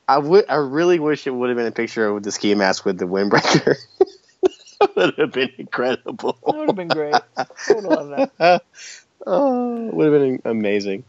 [0.08, 2.84] I would I really wish it would have been a picture with the ski mask
[2.84, 3.76] with the windbreaker.
[4.80, 6.38] that would have been incredible.
[6.46, 7.14] That would have been great.
[7.36, 8.62] I would have loved that.
[9.26, 11.04] oh, it would have been amazing.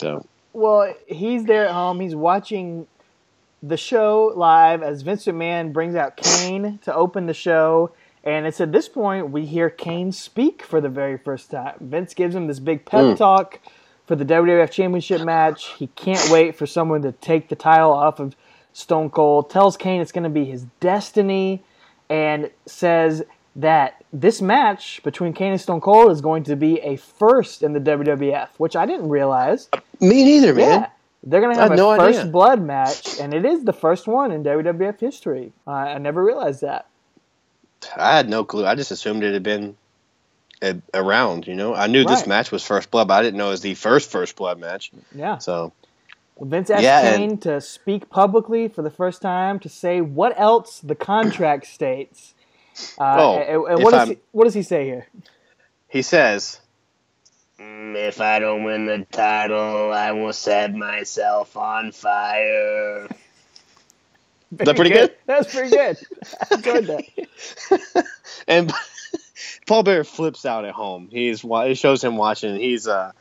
[0.00, 2.00] So Well, he's there at home.
[2.00, 2.86] He's watching
[3.62, 7.92] the show live as Vince McMahon brings out Kane to open the show.
[8.24, 11.74] And it's at this point we hear Kane speak for the very first time.
[11.80, 13.16] Vince gives him this big pep Mm.
[13.16, 13.58] talk
[14.06, 15.68] for the WWF Championship match.
[15.78, 18.36] He can't wait for someone to take the title off of
[18.72, 19.50] Stone Cold.
[19.50, 21.62] Tells Kane it's going to be his destiny,
[22.08, 23.22] and says
[23.56, 27.72] that this match between Kane and Stone Cold is going to be a first in
[27.72, 29.68] the WWF, which I didn't realize.
[30.00, 30.80] me neither, man.
[30.82, 30.86] Yeah.
[31.24, 32.30] They're going to have a no first idea.
[32.32, 35.52] blood match, and it is the first one in WWF history.
[35.66, 36.86] Uh, I never realized that.
[37.96, 38.66] I had no clue.
[38.66, 39.76] I just assumed it had been
[40.62, 41.46] a, around.
[41.46, 43.60] You know, I knew this match was first blood, but I didn't know it was
[43.62, 44.90] the first first blood match.
[45.14, 45.38] Yeah.
[45.38, 45.72] So
[46.40, 50.38] Vince asked Yeah, and- Kane to speak publicly for the first time to say what
[50.38, 52.34] else the contract states.
[52.98, 55.06] Uh, Oh, and, and what, does he, what does he say here?
[55.88, 56.58] he says,
[57.60, 63.08] "Mm, "If I don't win the title, I will set myself on fire."
[64.52, 65.14] That pretty good?
[65.26, 65.96] That's pretty good.
[66.50, 68.06] I enjoyed that.
[68.48, 68.72] and
[69.66, 71.08] Paul Bearer flips out at home.
[71.10, 72.56] He's it shows him watching.
[72.56, 73.12] He's uh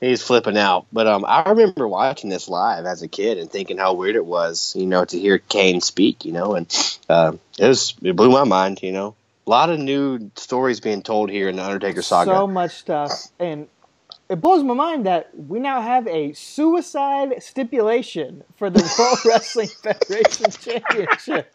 [0.00, 0.86] he's flipping out.
[0.92, 4.24] But um, I remember watching this live as a kid and thinking how weird it
[4.24, 8.30] was, you know, to hear Kane speak, you know, and uh, it was it blew
[8.30, 9.14] my mind, you know.
[9.46, 12.30] A lot of new stories being told here in the Undertaker saga.
[12.30, 13.68] So much stuff, and
[14.30, 19.68] it blows my mind that we now have a suicide stipulation for the World Wrestling
[19.68, 21.52] Federation Championship.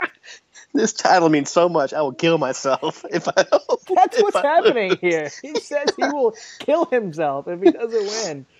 [0.73, 1.93] this title means so much.
[1.93, 3.45] I will kill myself if I.
[3.51, 3.79] Lose.
[3.95, 4.99] That's if what's I happening lose.
[4.99, 5.31] here.
[5.41, 8.45] He says he will kill himself if he doesn't win.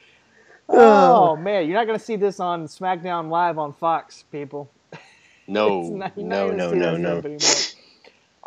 [0.67, 4.67] Oh man, you're not going to see this on SmackDown Live on Fox, people.
[5.47, 7.21] No, not- no, no, no, no.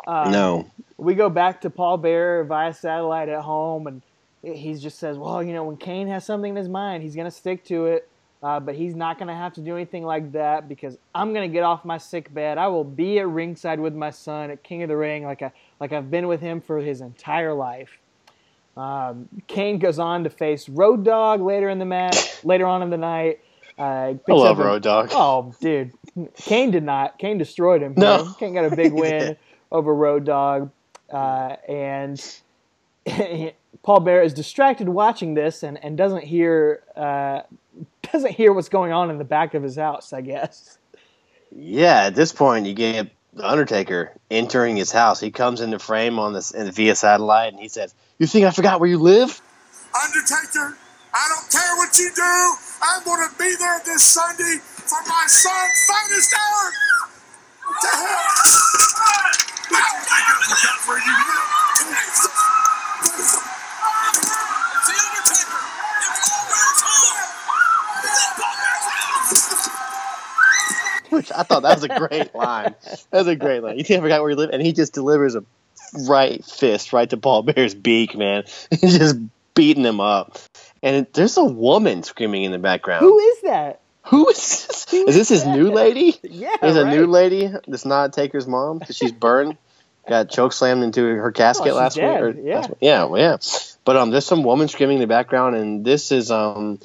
[0.05, 0.69] Uh, no.
[0.97, 4.01] we go back to Paul Bearer via satellite at home, and
[4.43, 7.25] he just says, "Well, you know, when Kane has something in his mind, he's going
[7.25, 8.09] to stick to it,
[8.41, 11.49] uh, but he's not going to have to do anything like that because I'm going
[11.49, 12.57] to get off my sick bed.
[12.57, 15.51] I will be at ringside with my son at King of the Ring, like I
[15.79, 17.97] like I've been with him for his entire life."
[18.77, 22.89] Um, Kane goes on to face Road Dog later in the match, later on in
[22.89, 23.39] the night.
[23.77, 25.09] Uh, I love Road Dog.
[25.11, 25.91] Oh, dude,
[26.35, 27.17] Kane did not.
[27.17, 27.93] Kane destroyed him.
[27.97, 28.23] No.
[28.23, 28.33] here.
[28.39, 29.35] Kane got a big win
[29.71, 30.71] over Road Dog,
[31.11, 32.19] uh, and
[33.83, 37.41] Paul Bearer is distracted watching this and, and doesn't hear uh,
[38.11, 40.13] doesn't hear what's going on in the back of his house.
[40.13, 40.77] I guess.
[41.55, 45.19] Yeah, at this point, you get the Undertaker entering his house.
[45.19, 48.51] He comes into frame on this in, via satellite, and he says, "You think I
[48.51, 49.41] forgot where you live?"
[49.95, 50.77] Undertaker,
[51.13, 52.53] I don't care what you do.
[52.81, 56.71] I'm going to be there this Sunday for my son's finest hour.
[57.65, 58.29] What the hell?
[59.71, 61.13] I forgot where you
[62.15, 62.28] live.
[71.17, 72.75] Which I thought that was a great line.
[73.11, 73.77] That was a great line.
[73.77, 74.49] You think I forgot where you live?
[74.51, 75.43] And he just delivers a
[76.07, 78.43] right fist right to Paul Bearer's beak, man.
[78.69, 79.17] He's just
[79.55, 80.37] beating him up.
[80.81, 83.01] And there's a woman screaming in the background.
[83.01, 83.81] Who is that?
[84.03, 84.85] Who is this?
[84.89, 86.17] Who Is this is his new lady?
[86.23, 89.57] Yeah, There's a new lady that's not Taker's mom because she's burned.
[90.07, 92.05] Got choke slammed into her casket Oh, last week.
[92.43, 92.55] Yeah.
[92.55, 92.77] last week.
[92.81, 93.37] yeah, well, yeah.
[93.85, 96.79] But um, there's some woman screaming in the background, and this is um,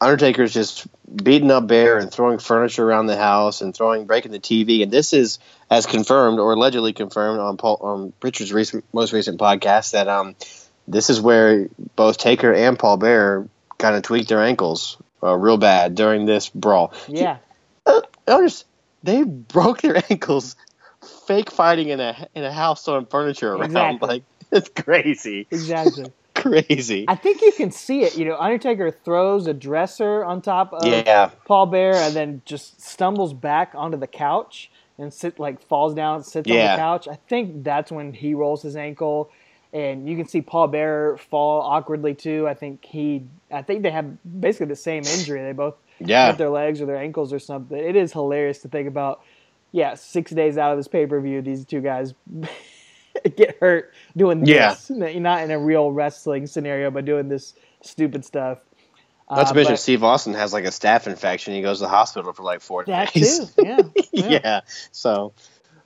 [0.00, 4.40] Undertaker's just beating up Bear and throwing furniture around the house and throwing breaking the
[4.40, 4.82] TV.
[4.82, 5.38] And this is
[5.70, 10.34] as confirmed or allegedly confirmed on Paul on Richard's recent most recent podcast that um,
[10.86, 15.56] this is where both Taker and Paul Bearer kind of tweaked their ankles uh, real
[15.56, 16.92] bad during this brawl.
[17.08, 17.38] Yeah,
[17.86, 18.64] Uh, notice
[19.02, 20.56] they broke their ankles
[21.26, 23.64] fake fighting in a in a house throwing furniture around.
[23.66, 24.08] Exactly.
[24.08, 26.12] Like it's crazy, exactly.
[26.44, 27.06] Crazy.
[27.08, 28.18] I think you can see it.
[28.18, 32.82] You know, Undertaker throws a dresser on top of yeah, Paul Bearer and then just
[32.82, 37.08] stumbles back onto the couch and sit like falls down sits on the couch.
[37.08, 39.30] I think that's when he rolls his ankle
[39.72, 42.46] and you can see Paul Bearer fall awkwardly too.
[42.46, 45.42] I think he I think they have basically the same injury.
[45.42, 46.32] They both yeah.
[46.32, 47.78] their legs or their ankles or something.
[47.78, 49.22] It is hilarious to think about.
[49.72, 52.12] Yeah, six days out of this pay per view, these two guys
[53.36, 54.70] get hurt doing Yeah.
[54.74, 54.90] this.
[54.90, 58.58] Not in a real wrestling scenario, but doing this stupid stuff.
[59.30, 61.54] Not to mention Steve Austin has like a staph infection.
[61.54, 63.38] He goes to the hospital for like four That days.
[63.54, 63.64] too.
[63.64, 63.78] Yeah.
[64.12, 64.28] yeah.
[64.44, 64.60] yeah.
[64.92, 65.32] So,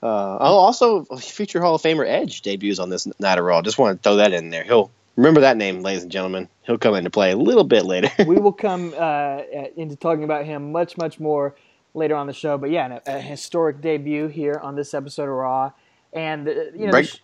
[0.02, 0.06] uh,
[0.40, 3.62] oh, also future Hall of Famer Edge debuts on this night of Raw.
[3.62, 4.64] Just want to throw that in there.
[4.64, 6.48] He'll remember that name, ladies and gentlemen.
[6.62, 8.10] He'll come into play a little bit later.
[8.26, 9.42] we will come uh,
[9.76, 11.54] into talking about him much, much more
[11.94, 12.58] later on the show.
[12.58, 15.70] But yeah, a, a historic debut here on this episode of Raw.
[16.12, 17.20] And, uh, you know, Break-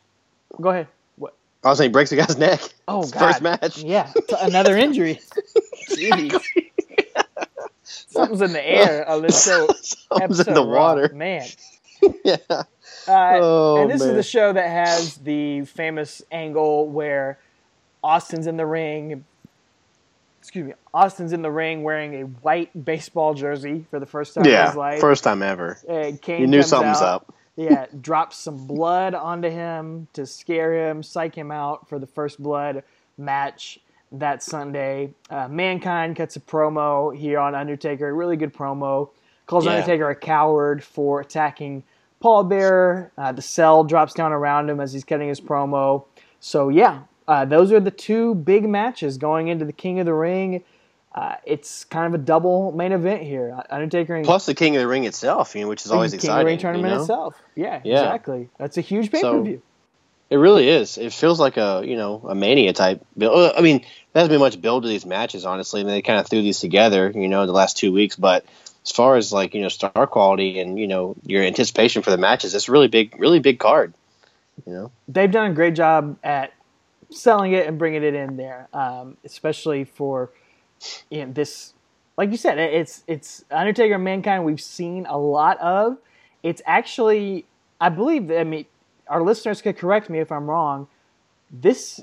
[0.60, 0.88] go ahead.
[1.16, 1.34] What?
[1.62, 2.60] I was saying, breaks the guy's neck.
[2.88, 3.18] Oh, God.
[3.18, 3.78] first match.
[3.82, 5.20] Yeah, another injury.
[5.90, 6.40] Jeez.
[7.82, 9.66] Something's in the air on this show.
[9.68, 11.10] Something's episode in the water.
[11.14, 11.46] Man.
[12.24, 12.36] yeah.
[12.50, 12.64] Uh,
[13.06, 17.38] Oh, and this is the show that has the famous angle where
[18.02, 19.24] Austin's in the ring.
[20.40, 20.72] Excuse me.
[20.92, 24.68] Austin's in the ring wearing a white baseball jersey for the first time in Yeah.
[24.68, 25.00] his life.
[25.00, 25.78] First time ever.
[25.88, 27.34] and Kane You knew something's out, up.
[27.56, 32.42] Yeah, drops some blood onto him to scare him, psych him out for the first
[32.42, 32.82] blood
[33.16, 33.78] match
[34.12, 35.12] that Sunday.
[35.30, 39.10] Uh, Mankind cuts a promo here on Undertaker, a really good promo.
[39.46, 39.72] Calls Yeah.
[39.72, 41.84] Undertaker a coward for attacking
[42.20, 43.12] Paul Bearer.
[43.18, 46.04] Uh, the cell drops down around him as he's cutting his promo.
[46.40, 50.14] So yeah, uh, those are the two big matches going into the King of the
[50.14, 50.64] Ring.
[51.14, 53.56] Uh, it's kind of a double main event here.
[53.70, 56.18] Undertaker and Plus the King of the Ring itself, you know, which is always King
[56.18, 56.36] exciting.
[56.40, 57.02] of the Ring tournament you know?
[57.02, 57.42] itself.
[57.54, 57.98] Yeah, Yeah.
[58.00, 58.48] exactly.
[58.58, 59.62] That's a huge pay per So- view.
[60.30, 60.98] It really is.
[60.98, 63.52] It feels like a you know a mania type build.
[63.56, 65.82] I mean, there hasn't been much build to these matches, honestly.
[65.82, 68.16] And they kind of threw these together, you know, the last two weeks.
[68.16, 68.44] But
[68.84, 72.16] as far as like you know star quality and you know your anticipation for the
[72.16, 73.92] matches, it's a really big, really big card.
[74.66, 76.52] You know, They've done a great job at
[77.10, 80.30] selling it and bringing it in there, um, especially for
[81.10, 81.74] you know, this.
[82.16, 84.44] Like you said, it's it's Undertaker Mankind.
[84.44, 85.98] We've seen a lot of.
[86.42, 87.46] It's actually,
[87.80, 88.28] I believe.
[88.28, 88.66] That, I mean,
[89.08, 90.86] our listeners could correct me if I'm wrong.
[91.50, 92.00] This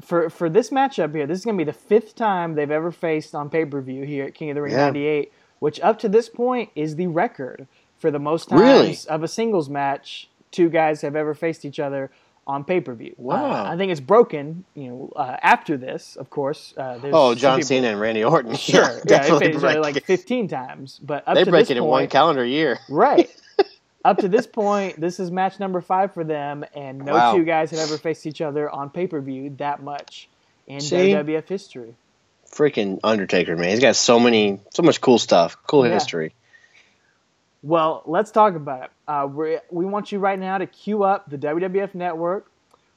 [0.00, 2.90] for for this matchup here, this is going to be the fifth time they've ever
[2.90, 4.86] faced on pay per view here at King of the Ring Yeah.
[4.86, 7.68] '98, which up to this point is the record
[7.98, 8.96] for the most times Really?
[9.08, 12.10] of a singles match two guys have ever faced each other
[12.46, 13.14] on pay per view.
[13.18, 13.64] Wow.
[13.64, 14.64] I think it's broken.
[14.74, 16.74] You know, uh, after this, of course.
[16.76, 18.54] Uh, there's Oh, John people- Cena and Randy Orton.
[18.56, 21.76] Sure, yeah, definitely other break like 15 times, but up They to break this it
[21.76, 22.78] in one calendar year.
[22.90, 23.30] Right.
[24.04, 27.36] Up to this point, this is match number five for them, and no Wow.
[27.36, 30.28] two guys have ever faced each other on pay per view that much
[30.66, 31.12] in See?
[31.12, 31.94] WWF history.
[32.50, 33.68] Freaking Undertaker, man.
[33.70, 35.92] He's got so many, so much cool stuff, cool Yeah.
[35.94, 36.34] history.
[37.62, 38.90] Well, let's talk about it.
[39.06, 42.50] Uh, we we want you right now to queue up the WWF Network.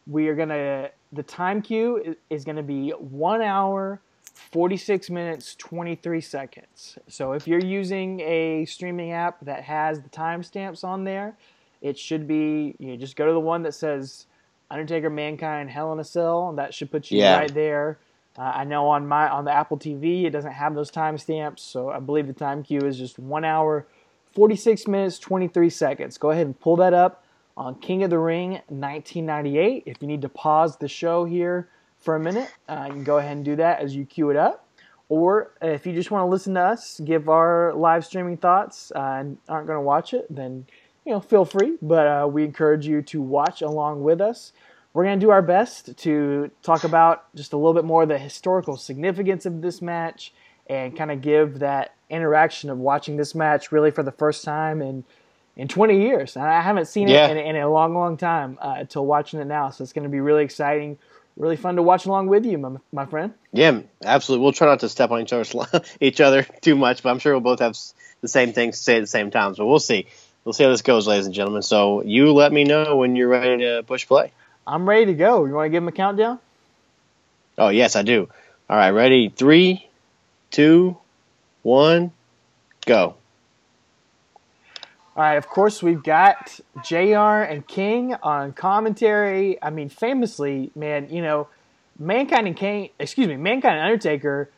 [0.08, 4.02] We are gonna the time queue is, is gonna be one hour,
[4.34, 6.98] forty six minutes, twenty three seconds.
[7.08, 11.36] So if you're using a streaming app that has the timestamps on there,
[11.82, 14.26] it should be you know, just go to the one that says
[14.72, 16.50] Undertaker, Mankind, Hell in a Cell.
[16.50, 17.38] and That should put you Yeah.
[17.38, 18.00] right there.
[18.38, 21.90] Uh, I know on my on the Apple TV it doesn't have those timestamps, so
[21.92, 23.86] I believe the time queue is just one hour,
[24.36, 26.18] forty six minutes, twenty three seconds.
[26.20, 27.24] Go ahead and pull that up
[27.58, 29.84] on King of the Ring 1998.
[29.86, 31.70] If you need to pause the show here
[32.00, 34.36] for a minute, uh, you can go ahead and do that as you queue it
[34.36, 34.68] up.
[35.08, 39.18] Or if you just want to listen to us give our live streaming thoughts uh,
[39.20, 40.66] and aren't going to watch it, then
[41.06, 41.78] you know feel free.
[41.82, 44.52] But uh, we encourage you to watch along with us.
[44.94, 48.18] We're going to do our best to talk about just a little bit more the
[48.18, 50.34] historical significance of this match
[50.68, 54.82] and kind of give that interaction of watching this match really for the first time
[54.82, 55.04] in
[55.58, 56.36] in 20 years.
[56.36, 57.28] And I haven't seen Yeah.
[57.30, 59.70] it in, in a long, long time uh, until watching it now.
[59.70, 60.98] So it's going to be really exciting,
[61.38, 63.34] really fun to watch along with you, my, my friend.
[63.54, 64.44] Yeah, absolutely.
[64.44, 65.56] We'll try not to step on each other's
[66.02, 67.78] each other too much, but I'm sure we'll both have
[68.20, 69.56] the same things to say at the same time.
[69.56, 70.08] So we'll see.
[70.44, 71.62] We'll see how this goes, ladies and gentlemen.
[71.62, 74.32] So you let me know when you're ready to push play.
[74.68, 75.46] I'm ready to go.
[75.46, 76.40] You want to give him a countdown?
[77.58, 78.28] Oh yes, I do.
[78.70, 79.30] All right, ready?
[79.30, 79.88] Three,
[80.52, 80.98] two,
[81.64, 82.12] one,
[82.86, 83.16] go.
[85.18, 89.62] All right, of course, we've got JR and King on commentary.
[89.64, 91.48] I mean, famously, man, you know,
[91.98, 94.50] Mankind and Kane, excuse me, Mankind and Undertaker.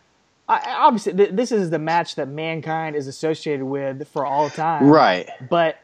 [0.49, 4.49] I, I- obviously, th- this is the match that Mankind is associated with for all
[4.49, 4.87] time.
[4.87, 5.29] Right.
[5.47, 5.77] But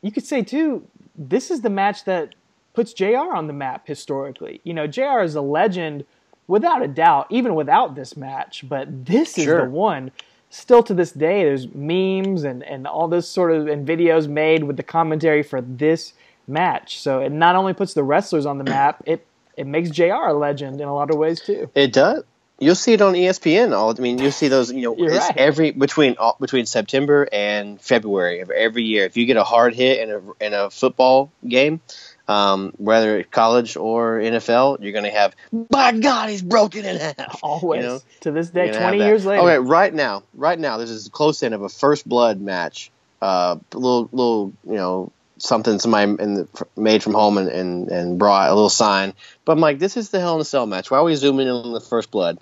[0.00, 2.34] you could say, too, this is the match that
[2.72, 4.62] puts JR on the map historically.
[4.64, 6.06] You know, JR is a legend
[6.48, 8.64] without a doubt, even without this match.
[8.68, 10.10] But this is the one.
[10.50, 14.64] Still to this day, there's memes and, and all this sort of and videos made
[14.64, 16.14] with the commentary for this
[16.48, 16.98] match.
[17.00, 19.24] So it not only puts the wrestlers on the map, it
[19.56, 21.70] it makes JR a legend in a lot of ways too.
[21.74, 22.24] It does.
[22.60, 23.76] You'll see it on ESPN.
[23.76, 24.72] All I mean, you'll see those.
[24.72, 25.36] You know, right.
[25.36, 29.04] every between all- between September and February of every year.
[29.04, 31.80] If you get a hard hit in a in a football game,
[32.28, 35.34] um, whether it's college or NFL, you're going to have.
[35.52, 37.40] By God, he's broken in half.
[37.42, 38.00] Always You know?
[38.20, 39.42] to this day, You're gonna have twenty years later.
[39.42, 42.90] Okay, right now, right now, this is the close end of a first blood match.
[43.20, 48.18] Uh, little, little, you know, something somebody in the, made from home and, and, and
[48.18, 49.12] brought a little sign.
[49.44, 50.90] But I'm like, this is the Hell in a Cell match.
[50.90, 52.38] Why are we zooming in on the first blood?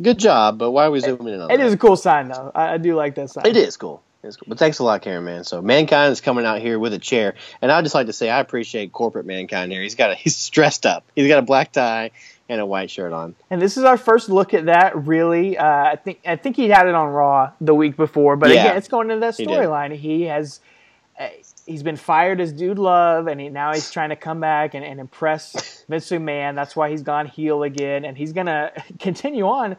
[0.00, 1.66] Good job, but why are we zooming in on It that?
[1.66, 2.52] is a cool sign though.
[2.54, 3.46] I, I do like that sign.
[3.46, 4.02] It is cool.
[4.34, 4.46] Cool.
[4.48, 5.44] But thanks a lot, Karen, man.
[5.44, 8.28] So mankind is coming out here with a chair, and I'd just like to say
[8.28, 9.82] I appreciate corporate mankind here.
[9.82, 11.04] He's got a he's dressed up.
[11.14, 12.10] He's got a black tie
[12.48, 13.34] and a white shirt on.
[13.50, 15.06] And this is our first look at that.
[15.06, 18.50] Really, uh, I think I think he had it on Raw the week before, but
[18.50, 18.62] Yeah.
[18.62, 19.94] again, it's going into that He storyline.
[19.94, 20.60] He has
[21.18, 21.28] uh,
[21.64, 24.84] he's been fired as Dude Love, and he, now he's trying to come back and,
[24.84, 26.54] and impress Vince McMahon.
[26.54, 29.76] That's why he's gone heel again, and he's gonna continue on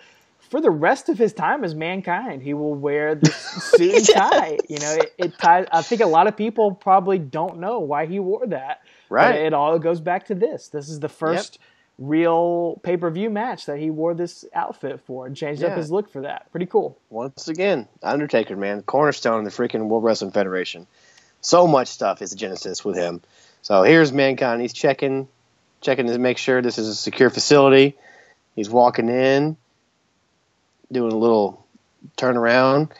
[0.50, 2.42] for the rest of his time as Mankind.
[2.42, 3.36] He will wear this
[3.76, 4.58] suit and tie.
[4.70, 5.68] You know, it, it ties.
[5.72, 8.82] I think a lot of people probably don't know why he wore that.
[9.10, 9.36] But Right.
[9.36, 10.68] it all goes back to this.
[10.70, 11.60] This is the first
[11.98, 15.90] real pay per view match that he wore this outfit for and changed up his
[15.92, 16.52] look for that.
[16.52, 16.98] Pretty cool.
[17.10, 20.88] Once again, Undertaker, man, cornerstone of the freaking World Wrestling Federation.
[21.42, 23.22] So much stuff is Genesis with him.
[23.62, 24.62] So here's Mankind.
[24.62, 25.28] He's checking,
[25.82, 27.96] checking to make sure this is a secure facility.
[28.56, 29.56] He's walking in,
[30.92, 31.66] doing a little
[32.18, 32.92] turnaround,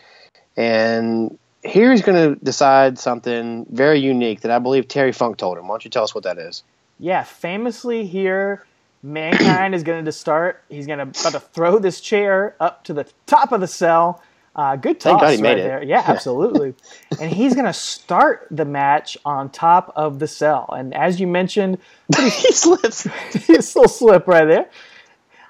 [0.56, 5.58] and here he's going to decide something very unique that I believe Terry Funk told
[5.58, 5.68] him.
[5.68, 6.64] Why don't you tell us what that is?
[7.00, 8.66] Yeah, famously here,
[9.04, 10.64] Mankind is going to start.
[10.70, 14.22] He's going to about to throw this chair up to the top of the cell.
[14.56, 15.62] Uh, good toss he right it.
[15.62, 15.84] there.
[15.84, 16.74] Yeah, absolutely.
[17.22, 20.68] and he's going to start the match on top of the cell.
[20.76, 21.78] And as you mentioned,
[22.18, 23.08] he slips.
[23.46, 24.70] he's still slip right there.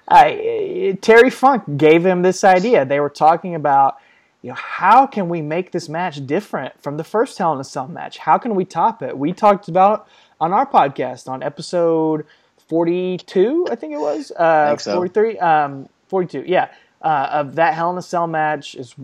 [0.08, 2.86] Uh, Terry Funk gave him this idea.
[2.86, 3.98] They were talking about,
[4.42, 7.64] you know, how can we make this match different from the first Hell in a
[7.64, 8.18] Cell match?
[8.18, 9.18] How can we top it?
[9.18, 10.08] We talked about
[10.40, 12.26] on our podcast on episode
[12.70, 14.32] 42, I think it was.
[14.32, 14.94] Uh, think so.
[14.96, 16.70] 43, um, 42, yeah.
[17.02, 18.96] Uh, of that Hell in a Cell match is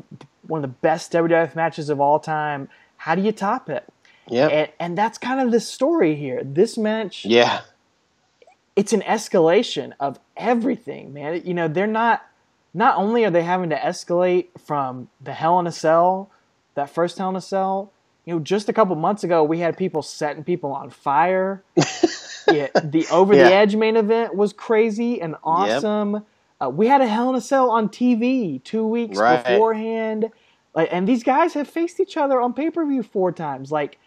[0.47, 2.69] one of the best WWF matches of all time.
[2.97, 3.85] How do you top it?
[4.29, 4.51] Yep.
[4.51, 6.41] And, and that's kind of the story here.
[6.43, 7.61] This match yeah.
[8.75, 11.41] it's an escalation of everything, man.
[11.45, 12.23] You know, they're not
[12.73, 16.31] not only are they having to escalate from the Hell in a Cell,
[16.75, 17.91] that first Hell in a Cell,
[18.25, 21.63] you know, just a couple months ago we had people setting people on fire.
[22.47, 23.43] yeah, the over Yeah.
[23.49, 26.25] the edge main event was crazy and awesome.
[26.61, 29.43] Uh, we had a Hell in a Cell on TV two weeks Right.
[29.43, 30.31] beforehand.
[30.73, 33.71] Like, and these guys have faced each other on pay per view four times.
[33.71, 33.99] Like,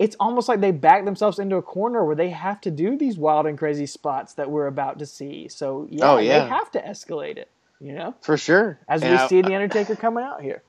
[0.00, 3.16] it's almost like they back themselves into a corner where they have to do these
[3.18, 5.46] wild and crazy spots that we're about to see.
[5.48, 6.40] So yeah, Oh, yeah.
[6.40, 7.48] they have to escalate it.
[7.82, 8.78] You know, For sure.
[8.88, 10.62] as And we I- see the Undertaker coming out here.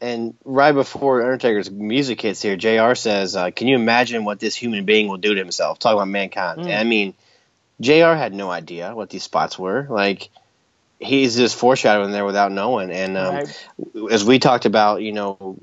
[0.00, 4.54] And right before Undertaker's music hits here, JR says, uh, Can you imagine what this
[4.56, 5.78] human being will do to himself?
[5.78, 6.60] Talking about mankind.
[6.62, 6.76] Mm.
[6.80, 7.14] I mean,
[7.80, 9.86] JR had no idea what these spots were.
[9.88, 10.30] Like,
[11.02, 12.90] he's just foreshadowing there without knowing.
[12.90, 13.68] And um, Right.
[14.10, 15.58] as we talked about, you know,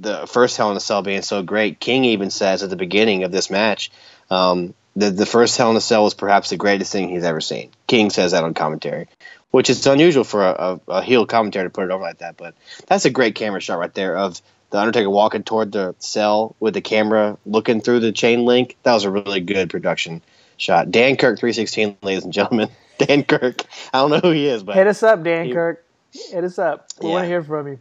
[0.00, 3.24] the first Hell in a Cell being so great, King even says at the beginning
[3.24, 3.90] of this match
[4.30, 7.40] um, that the first Hell in a Cell was perhaps the greatest thing he's ever
[7.40, 7.70] seen.
[7.86, 9.08] King says that on commentary,
[9.50, 12.36] which is unusual for a, a, a heel commentator to put it over like that.
[12.36, 12.54] But
[12.86, 16.74] that's a great camera shot right there of the Undertaker walking toward the cell with
[16.74, 18.76] the camera looking through the chain link.
[18.84, 20.22] That was a really good production
[20.56, 20.90] shot.
[20.90, 22.70] Dan Kirk 316, ladies and gentlemen.
[23.06, 23.64] Dan Kirk.
[23.92, 25.84] I don't know who he is, but Hit us up, Dan You- Kirk.
[26.12, 26.88] Hit us up.
[27.00, 27.14] We Yeah.
[27.14, 27.78] want to hear from you.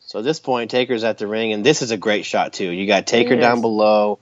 [0.00, 2.68] So at this point, Taker's at the ring, and this is a great shot too.
[2.70, 4.18] You got Taker down below,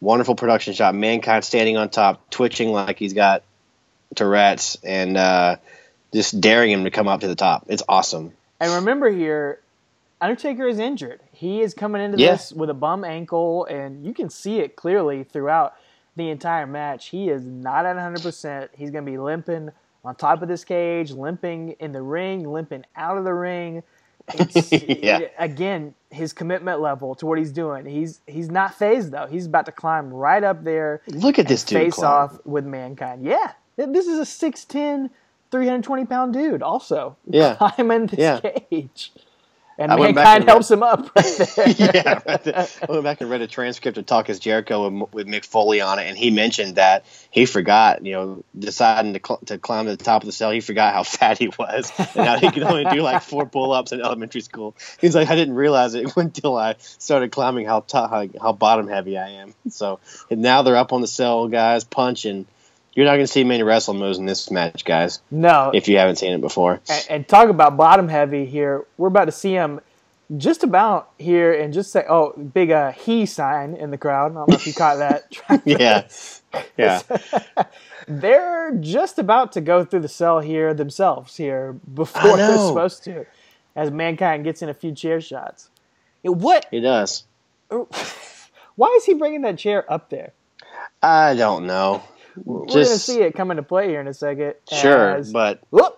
[0.00, 0.94] wonderful production shot.
[0.94, 3.42] Mankind standing on top, twitching like he's got
[4.14, 5.56] Tourette's, and uh,
[6.12, 7.64] just daring him to come up to the top.
[7.68, 8.32] It's awesome.
[8.58, 9.60] And remember here,
[10.20, 11.20] Undertaker is injured.
[11.32, 12.32] He is coming into Yeah.
[12.32, 15.72] this with a bum ankle, and you can see it clearly throughout
[16.16, 17.06] the entire match.
[17.08, 18.68] He is not at 100%.
[18.76, 19.70] He's going to be limping
[20.04, 23.82] on top of this cage, limping in the ring, limping out of the ring.
[24.34, 24.72] It's,
[25.02, 25.20] Yeah.
[25.38, 27.86] Again, his commitment level to what he's doing.
[27.86, 29.26] He's he's not phased though.
[29.26, 31.78] He's about to climb right up there, Look at this dude.
[31.78, 32.10] face climb.
[32.10, 33.24] off with mankind.
[33.24, 35.10] Yeah, this is a 6'10",
[35.50, 36.62] 320 pound dude.
[36.62, 37.54] Also, Yeah.
[37.58, 38.40] climbing this Yeah.
[38.40, 39.12] cage,
[39.78, 41.68] and I mankind helps him up right there.
[41.78, 42.48] yeah, right.
[42.48, 45.80] I went back and read a transcript of Talk Is Jericho with, with Mick Foley
[45.80, 49.86] on it, and he mentioned that he forgot, you know, deciding to, cl- to climb
[49.86, 52.50] to the top of the cell, he forgot how fat he was and how he
[52.50, 54.76] could only do like four pull ups in elementary school.
[55.00, 58.88] He's like, I didn't realize it until I started climbing how, top, how, how bottom
[58.88, 59.54] heavy I am.
[59.70, 60.00] So
[60.30, 62.46] and now they're up on the cell, guys, punching.
[63.00, 65.96] You're not going to see many wrestle moves in this match, guys, No, if you
[65.96, 66.80] haven't seen it before.
[66.86, 68.84] and, and talk about bottom heavy here.
[68.98, 69.80] We're about to see him
[70.36, 74.32] just about here, and just say, oh, big uh, he sign in the crowd.
[74.32, 75.34] I don't know if you caught that.
[75.64, 76.08] Yeah.
[76.76, 77.00] Yeah.
[78.06, 83.24] They're just about to go through the cell here themselves here before they're supposed to,
[83.74, 85.70] as mankind gets in a few chair shots.
[86.20, 86.66] What?
[86.70, 87.24] He does.
[87.70, 90.32] Why is he bringing that chair up there?
[91.02, 92.02] I don't know.
[92.44, 94.54] We're Just gonna see it come into play here in a second.
[94.70, 95.96] Sure, as- but Whoop!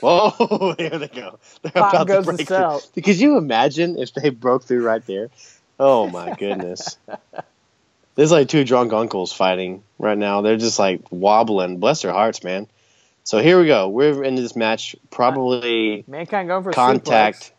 [0.00, 1.38] whoa, oh, there they go.
[1.62, 3.02] They're Pop about goes to break through.
[3.02, 5.30] Could you imagine if they broke through right there?
[5.78, 6.98] Oh my goodness.
[8.14, 10.40] There's like two drunk uncles fighting right now.
[10.40, 11.78] They're just like wobbling.
[11.78, 12.66] Bless their hearts, man.
[13.24, 13.88] So here we go.
[13.88, 14.96] We're into this match.
[15.10, 17.52] Probably Mankind going for contact.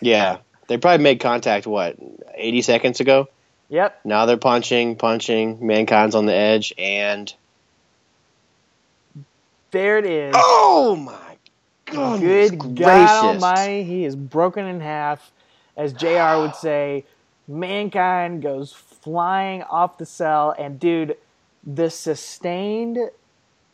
[0.00, 1.66] Yeah, they probably made contact.
[1.66, 1.96] What,
[2.34, 3.28] 80 seconds ago?
[3.74, 4.00] Yep.
[4.04, 5.66] Now they're punching, punching.
[5.66, 7.34] Mankind's on the edge, and
[9.72, 10.32] There it is.
[10.36, 11.36] oh my
[11.86, 12.76] goodness Good gracious!
[12.78, 15.32] God Almighty, he is broken in half,
[15.76, 16.36] as Jr.
[16.40, 17.04] would say.
[17.48, 21.16] Mankind goes flying off the cell, and dude,
[21.66, 22.98] the sustained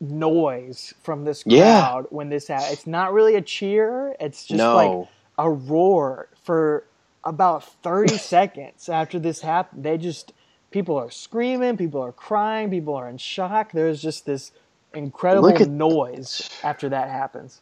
[0.01, 2.01] noise from this crowd Yeah.
[2.09, 2.73] when this happens.
[2.73, 4.17] It's not really a cheer.
[4.19, 4.75] It's just No.
[4.77, 6.85] like a roar for
[7.25, 9.85] about 30 seconds after this happened.
[9.85, 10.33] They just
[10.71, 13.73] people are screaming, people are crying, people are in shock.
[13.73, 14.53] There's just this
[14.95, 17.61] incredible noise after that happens.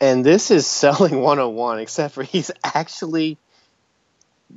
[0.00, 3.38] And this is selling 101, except for he's actually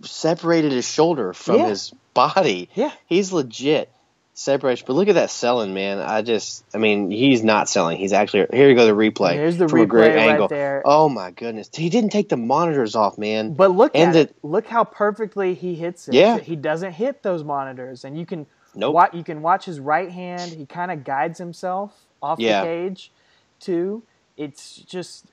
[0.04, 1.68] separated his shoulder from Yeah.
[1.70, 2.70] his body.
[2.76, 2.92] Yeah.
[3.06, 3.92] He's legit.
[4.36, 4.84] Separation.
[4.86, 5.98] But look at that selling, man.
[6.00, 7.98] I just, I mean, he's not selling.
[7.98, 8.70] He's actually here.
[8.70, 9.34] You go the replay.
[9.34, 10.48] Here's the from a great replay right angle.
[10.50, 10.84] there.
[10.86, 13.54] Oh my goodness, he didn't take the monitors off, man.
[13.54, 14.36] But look And at the- it.
[14.44, 16.14] Look how perfectly he hits it.
[16.14, 16.38] Yeah.
[16.38, 18.94] He doesn't hit those monitors, and you can Nope.
[18.94, 20.52] wa- you can watch his right hand.
[20.52, 22.62] He kind of guides himself off Yeah.
[22.62, 23.12] the cage,
[23.60, 24.04] too.
[24.38, 25.26] It's just,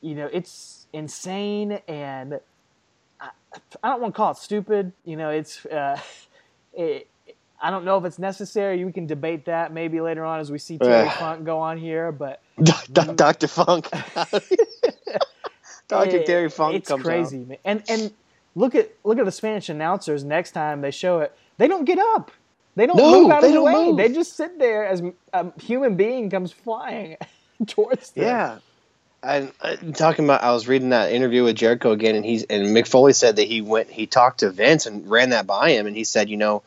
[0.00, 2.38] you know, it's insane, and
[3.20, 3.30] I,
[3.82, 4.92] I don't want to call it stupid.
[5.04, 5.66] You know, it's.
[5.66, 5.98] Uh,
[6.74, 7.08] it,
[7.60, 8.84] I don't know if it's necessary.
[8.84, 11.08] We can debate that maybe later on as we see Terry.
[11.10, 12.42] Funk go on here, but
[13.16, 13.88] Doctor Funk.
[15.88, 17.48] Doctor Terry Funk It's crazy, out.
[17.48, 17.58] man.
[17.64, 18.12] And and
[18.54, 20.24] look at look at the Spanish announcers.
[20.24, 22.30] Next time they show it, they don't get up.
[22.76, 23.72] They don't No, move out of the way.
[23.72, 23.96] move.
[23.96, 25.02] They just sit there as
[25.32, 27.16] a human being comes flying
[27.66, 28.24] towards them.
[28.24, 28.58] Yeah.
[29.22, 32.66] And uh, talking about, I was reading that interview with Jericho again, and he's and
[32.76, 35.86] Mick Foley said that he went, he talked to Vince and ran that by him,
[35.86, 36.62] and he said, you know,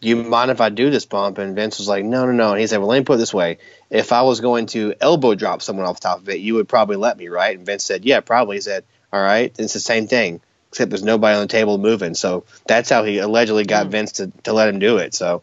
[0.00, 1.38] you mind if I do this bump?
[1.38, 2.50] And Vince was like, no, no, no.
[2.52, 3.58] And he said, well, let me put it this way:
[3.90, 6.68] if I was going to elbow drop someone off the top of it, you would
[6.68, 7.56] probably let me, right?
[7.56, 8.56] And Vince said, yeah, probably.
[8.56, 12.14] He said, all right, it's the same thing, except there's nobody on the table moving.
[12.14, 13.90] So that's how he allegedly got Hmm.
[13.92, 15.14] Vince to, to let him do it.
[15.14, 15.42] So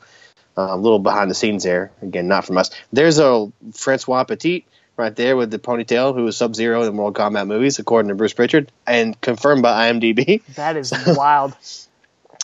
[0.58, 1.92] uh, a little behind the scenes there.
[2.02, 2.72] Again, not from us.
[2.92, 6.92] There's a Francois Petit right there with the ponytail, who was Sub Zero in the
[6.92, 10.42] Mortal Kombat movies, according to Bruce Prichard, and confirmed by IMDb.
[10.56, 11.54] That is wild.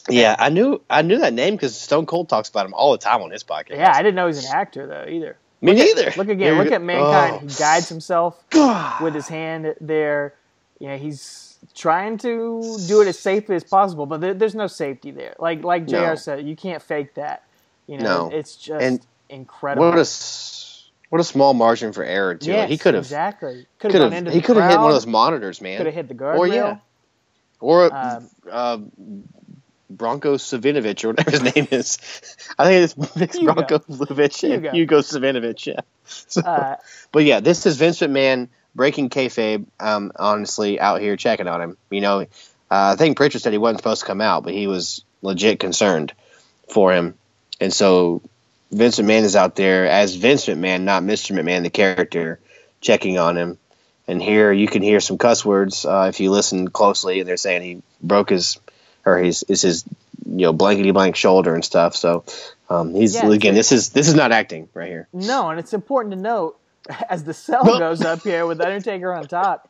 [0.09, 2.97] Yeah, I knew I knew that name because Stone Cold talks about him all the
[2.97, 3.77] time on his podcast.
[3.77, 5.37] Yeah, I didn't know he's an actor though either.
[5.61, 6.13] me neither.
[6.17, 6.57] Look again.
[6.57, 7.35] Look at mankind.
[7.43, 7.47] Oh.
[7.47, 9.01] He guides himself God.
[9.01, 10.33] with his hand there.
[10.79, 14.67] You know, he's trying to do it as safely as possible, but there, there's no
[14.67, 15.35] safety there.
[15.39, 16.09] Like like J.R.
[16.09, 16.15] No.
[16.15, 17.43] said, you can't fake that.
[17.87, 18.35] You know, No.
[18.37, 18.99] it's just And
[19.29, 19.87] incredible.
[19.89, 20.05] What a
[21.09, 22.51] what a small margin for error too.
[22.51, 24.89] yes, he could have exactly could have gone have into he could have hit one
[24.89, 25.77] of those monitors, man.
[25.77, 26.37] Could have hit the guardrail.
[26.39, 26.77] or yeah,
[27.61, 28.77] or Um, uh,
[29.97, 31.97] Bronco Savinovich or whatever his name is.
[32.57, 33.53] I think it's, it's Hugo.
[33.53, 34.71] Bronco Savinovich and Hugo.
[34.71, 35.65] Hugo Savinovich.
[35.67, 35.81] Yeah.
[36.05, 36.77] So, Uh,
[37.11, 39.65] but yeah, this is Vince McMahon breaking kayfabe.
[39.79, 41.77] Um, honestly, out here checking on him.
[41.89, 42.25] You know, uh,
[42.69, 46.13] I think Prichard said he wasn't supposed to come out, but he was legit concerned
[46.69, 47.15] for him,
[47.61, 48.21] and so
[48.71, 51.37] Vince McMahon is out there as Vince McMahon, not Mr.
[51.37, 52.39] McMahon, the character,
[52.81, 53.57] checking on him.
[54.07, 57.19] And here you can hear some cuss words uh, if you listen closely.
[57.19, 58.59] And They're saying he broke his
[59.05, 59.83] or his is his
[60.25, 61.95] you know blankety blank shoulder and stuff.
[61.95, 62.23] So
[62.69, 65.07] um, he's Yeah, again this is this is not acting right here.
[65.13, 66.57] no, and it's important to note
[67.09, 69.69] as the cell goes up here with Undertaker on top,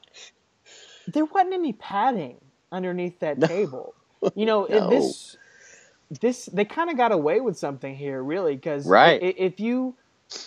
[1.08, 2.38] there wasn't any padding
[2.72, 3.94] underneath that table.
[4.36, 4.90] You know, No.
[4.90, 5.36] this
[6.22, 9.22] this they kind of got away with something here, really, because Right.
[9.22, 9.96] if you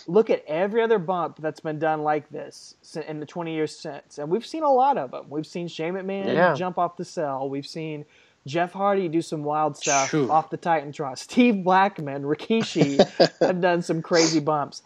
[0.07, 2.73] look at every other bump that's been done like this
[3.07, 5.27] in the 20 years since, and we've seen a lot of them.
[5.29, 6.53] We've seen Shane McMahon Yeah.
[6.55, 7.47] jump off the cell.
[7.49, 8.05] We've seen
[8.47, 10.31] Jeff Hardy do some wild stuff Phew.
[10.31, 11.17] off the Titan Titantron.
[11.17, 12.97] Steve Blackman, Rikishi
[13.41, 14.81] have done some crazy bumps.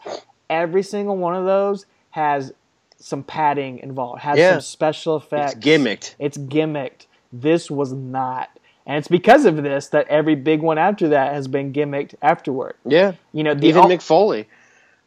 [0.50, 2.52] Every single one of those has
[2.98, 4.52] some padding involved, has Yeah.
[4.52, 5.54] some special effects.
[5.54, 6.14] It's gimmicked.
[6.18, 7.06] It's gimmicked.
[7.32, 8.50] This was not.
[8.84, 12.74] And it's because of this that every big one after that has been gimmicked afterward.
[12.84, 14.48] Yeah, You know, the even al- Mick Foley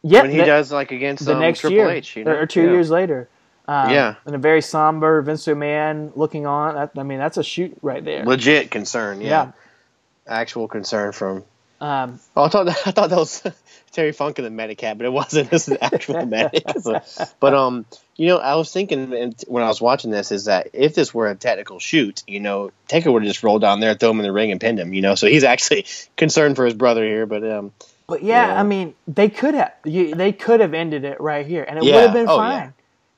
[0.02, 2.32] yeah, when he does like against the um, next Triple year H, you know?
[2.32, 2.70] or, or two Yeah.
[2.72, 3.28] years later.
[3.68, 4.14] Um, Yeah.
[4.24, 6.74] and a very somber Vince McMahon looking on.
[6.76, 8.24] That, I mean, that's a shoot right there.
[8.24, 9.20] legit concern.
[9.20, 9.28] Yeah.
[9.28, 9.52] Yeah.
[10.26, 11.44] actual concern from.
[11.80, 13.42] Um, Oh, I thought I thought that was
[13.92, 15.50] Terry Funk and the Medicat, but it wasn't.
[15.56, 16.64] This is actual medic.
[16.80, 17.00] So-
[17.40, 17.84] but um,
[18.16, 21.28] you know, I was thinking when I was watching this is that if this were
[21.28, 24.24] a technical shoot, you know, Taker would have just rolled down there, throw him in
[24.24, 24.94] the ring, and pinned him.
[24.94, 25.84] You know, so he's actually
[26.16, 27.26] concerned for his brother here.
[27.26, 27.72] But um,
[28.06, 28.60] but yeah, Yeah.
[28.60, 31.84] I mean, they could have you, they could have ended it right here, and it
[31.84, 32.52] would have been Oh, fine.
[32.62, 32.70] Yeah,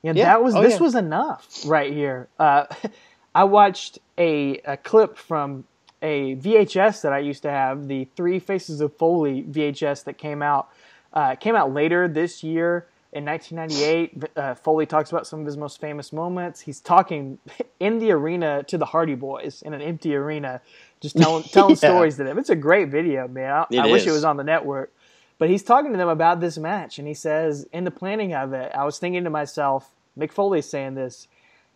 [0.03, 0.13] Yeah.
[0.13, 0.79] that was Oh, this yeah.
[0.79, 2.27] was enough right here.
[2.39, 2.65] Uh,
[3.35, 5.65] I watched a, a clip from
[6.01, 10.41] a VHS that I used to have, the Three Faces of Foley VHS that came
[10.41, 10.69] out
[11.13, 14.23] uh, came out later this year in 1998.
[14.37, 16.61] Uh, Foley talks about some of his most famous moments.
[16.61, 17.37] He's talking
[17.79, 20.61] in the arena to the Hardy Boys in an empty arena,
[21.01, 21.89] just telling telling Yeah.
[21.89, 22.37] stories to them.
[22.37, 23.51] It's a great video, man.
[23.51, 24.91] I, I wish it was on the network.
[25.39, 28.53] But he's talking to them about this match, and he says, in the planning of
[28.53, 31.27] it, I was thinking to myself, Mick Foley's saying this,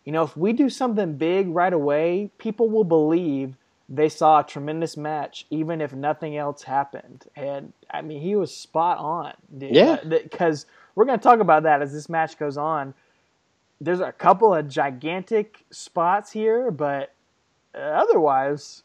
[0.04, 3.56] you know, if we do something big right away, people will believe
[3.88, 7.24] they saw a tremendous match, even if nothing else happened.
[7.34, 9.32] And I mean, he was spot on.
[9.56, 9.74] dude.
[9.74, 9.96] Yeah.
[10.04, 12.92] Because we're going to talk about that as this match goes on.
[13.80, 17.14] There's a couple of gigantic spots here, but
[17.74, 18.82] otherwise,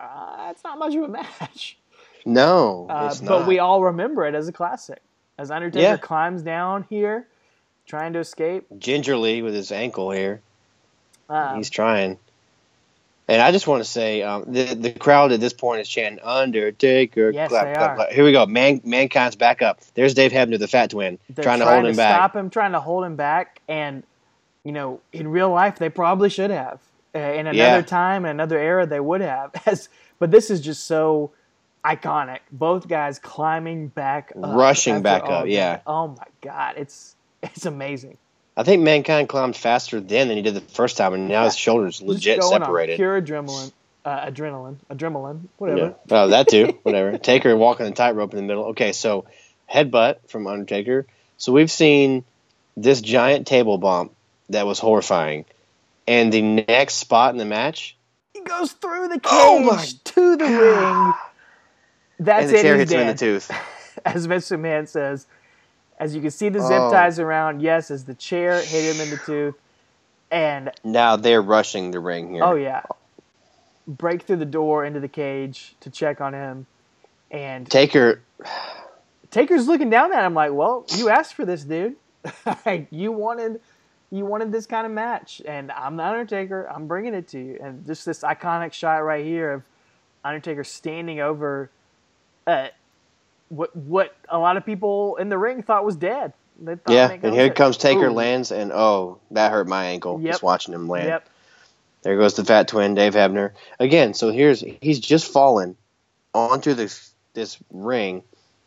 [0.00, 1.08] uh, it's not much of a
[1.40, 1.78] match.
[2.24, 5.00] No, Uh, but we all remember it as a classic.
[5.38, 5.96] As Undertaker Yeah.
[5.96, 7.26] climbs down here,
[7.86, 8.66] trying to escape.
[8.78, 10.40] gingerly with his ankle here.
[11.28, 12.18] Um, He's trying.
[13.28, 16.22] And I just want to say, um, the the crowd at this point is chanting
[16.22, 17.96] "Undertaker." Yes, clap, they clap, are.
[17.96, 18.08] clap.
[18.10, 18.44] Here we go.
[18.46, 19.80] Man, mankind's back up.
[19.94, 22.16] There's Dave Hebner, the Fat Twin, They're trying to hold him back.
[22.16, 24.02] stop him, trying to hold him back, and
[24.64, 26.80] you know, in real life, they probably should have.
[27.14, 27.82] Uh, in another Yeah.
[27.82, 29.50] time, in another era, they would have.
[29.66, 31.30] As, but this is just so
[31.84, 32.40] iconic.
[32.50, 35.48] Both guys climbing back, up Rushing back up, that.
[35.50, 35.80] yeah.
[35.86, 38.18] Oh my god, it's it's amazing.
[38.56, 41.56] I think mankind climbed faster then than he did the first time, and now his
[41.56, 42.96] shoulders legit separated.
[42.96, 43.72] pure adrenaline,
[44.04, 45.80] uh, adrenaline, adrenaline, whatever.
[45.80, 45.92] Yeah.
[46.10, 46.78] Oh, that too.
[46.82, 47.16] Whatever.
[47.16, 48.64] Taker walking the tightrope in the middle.
[48.66, 49.24] Okay, so
[49.72, 51.06] headbutt from Undertaker.
[51.38, 52.24] So we've seen
[52.76, 54.12] this giant table bump
[54.50, 55.46] that was horrifying,
[56.06, 57.96] and the next spot in the match,
[58.34, 61.14] He goes through the cage Oh my to the ring.
[62.24, 63.50] That's and the chair he's hits him in the tooth.
[64.04, 65.26] as Vince McMahon says,
[65.98, 66.90] as you can see the zip Oh.
[66.90, 69.54] ties around, yes, as the chair hit him in the tooth,
[70.30, 72.42] and Now they're rushing the ring here.
[72.44, 72.82] oh yeah,
[73.86, 76.66] break through the door into the cage to check on him,
[77.30, 78.20] and Taker.
[79.30, 81.96] Taker's looking down at him like, "Well, you asked for this, dude.
[82.66, 83.60] Like, you wanted,
[84.10, 86.66] you wanted this kind of match, and I'm the Undertaker.
[86.70, 89.62] I'm bringing it to you." And just this iconic shot right here of
[90.24, 91.70] Undertaker standing over,
[92.46, 92.68] uh,
[93.48, 96.32] what what a lot of people in the ring thought was dead.
[96.60, 98.12] They thought Yeah, and here comes Taker Ooh.
[98.12, 100.32] lands, and oh, that hurt my ankle Yep.
[100.32, 101.08] just watching him land.
[101.08, 101.28] Yep.
[102.02, 103.52] There goes the fat twin, Dave Hebner.
[103.78, 105.76] Again, so here's he's just fallen
[106.34, 108.22] onto this this ring,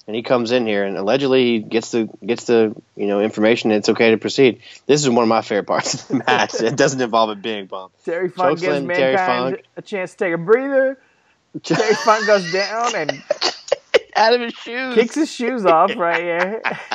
[0.07, 3.71] and he comes in here, and allegedly he gets the gets the you know information
[3.71, 4.61] that it's okay to proceed.
[4.87, 6.53] This is one of my favorite parts of the match.
[6.55, 7.93] it doesn't involve a big bump.
[8.05, 9.65] Terry Funk gives Chokeslam, Terry Mankind Funk.
[9.77, 10.97] a chance to take a breather.
[11.63, 13.23] Terry Funk goes down and
[14.15, 14.95] Out of his shoes.
[14.95, 16.61] kicks his shoes off right here.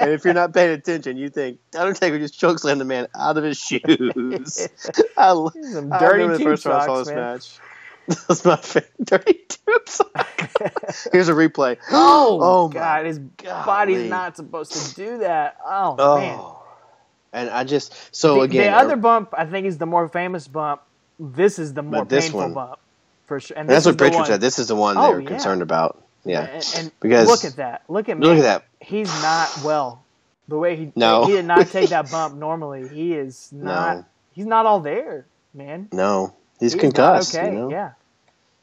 [0.00, 3.44] and if you're not paying attention, you think Undertaker just chokeslammed the man out of
[3.44, 4.68] his shoes.
[5.18, 7.16] I, lo- Some I dirty remember the tube first time I saw this man.
[7.16, 7.58] match.
[8.28, 8.92] That's my favorite.
[9.04, 11.08] Dirty tube socks.
[11.12, 11.76] Here's a replay.
[11.90, 13.64] Oh, Oh my God, his golly.
[13.66, 15.58] body's not supposed to do that.
[15.64, 16.16] Oh, oh.
[16.18, 16.38] man.
[16.40, 16.56] Oh.
[17.32, 20.08] And I just so The, again the uh, other bump, I think, is the more
[20.08, 20.80] famous bump.
[21.20, 22.78] This is the more this painful one- bump,
[23.26, 23.56] for sure.
[23.56, 24.40] And and that's is what the Prichard said.
[24.40, 25.28] This is the one Oh, they were yeah.
[25.28, 26.02] concerned about.
[26.24, 26.42] Yeah.
[26.42, 27.82] And, and Because- look at that.
[27.88, 28.64] Look at Look at that.
[28.80, 30.02] He's not well.
[30.48, 31.26] The way he No.
[31.26, 32.88] he did not take that bump normally.
[32.88, 33.96] He is not.
[33.98, 34.04] No.
[34.32, 35.88] He's not all there, man.
[35.92, 36.34] No.
[36.58, 37.34] He's, He's concussed.
[37.34, 37.46] Okay.
[37.46, 37.70] You know?
[37.70, 37.92] Yeah.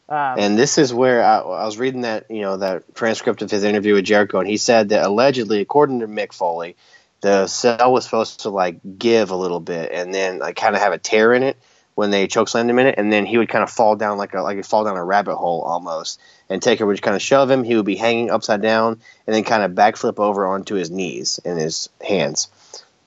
[0.09, 3.51] Um, And this is where I, I was reading that you know that transcript of
[3.51, 6.75] his interview with Jericho, and he said that allegedly, according to Mick Foley,
[7.21, 10.81] the cell was supposed to like give a little bit, and then like kind of
[10.81, 11.57] have a tear in it
[11.95, 14.33] when they chokeslammed him in it, and then he would kind of fall down like
[14.33, 17.49] a like he'd fall down a rabbit hole almost, and Taker would kind of shove
[17.51, 17.63] him.
[17.63, 21.39] He would be hanging upside down, and then kind of backflip over onto his knees
[21.45, 22.49] and his hands.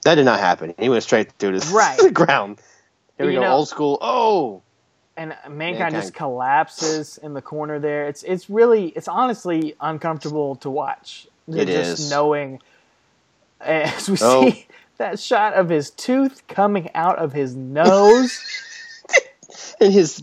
[0.05, 0.75] That did not happen.
[0.79, 1.99] He went straight through the, Right.
[1.99, 2.59] the ground.
[3.19, 3.99] Here we You go, know- old school.
[4.01, 4.63] Oh,
[5.17, 5.95] and uh, mankind, Mankind.
[5.95, 8.07] just collapses in the corner there.
[8.09, 11.27] It's it's really it's honestly uncomfortable to watch.
[11.49, 12.11] It just is.
[12.11, 12.61] knowing
[13.61, 14.51] as we Oh.
[14.51, 14.67] see
[14.97, 18.39] that shot of his tooth coming out of his nose.
[19.81, 20.23] and his.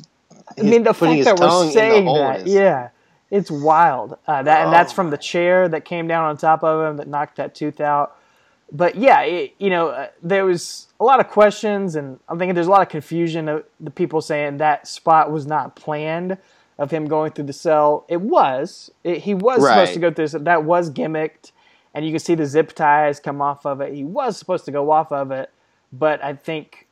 [0.58, 2.90] I mean, the fact that we're tongue in the saying that, his- yeah,
[3.30, 4.18] it's wild.
[4.28, 6.98] Uh, that and that's Oh from the chair that came down on top of him
[6.98, 8.16] that knocked that tooth out.
[8.72, 12.54] But yeah, it, you know, uh, there was a lot of questions, and I'm thinking
[12.56, 16.38] there's a lot of confusion of the people saying that spot was not planned
[16.78, 18.06] of him going through the cell.
[18.08, 18.92] It was.
[19.04, 19.70] It, he was Right.
[19.70, 20.28] supposed to go through.
[20.28, 21.52] So that was gimmicked,
[21.94, 23.94] and you can see the zip ties come off of it.
[23.94, 25.50] He was supposed to go off of it,
[25.94, 26.88] but I think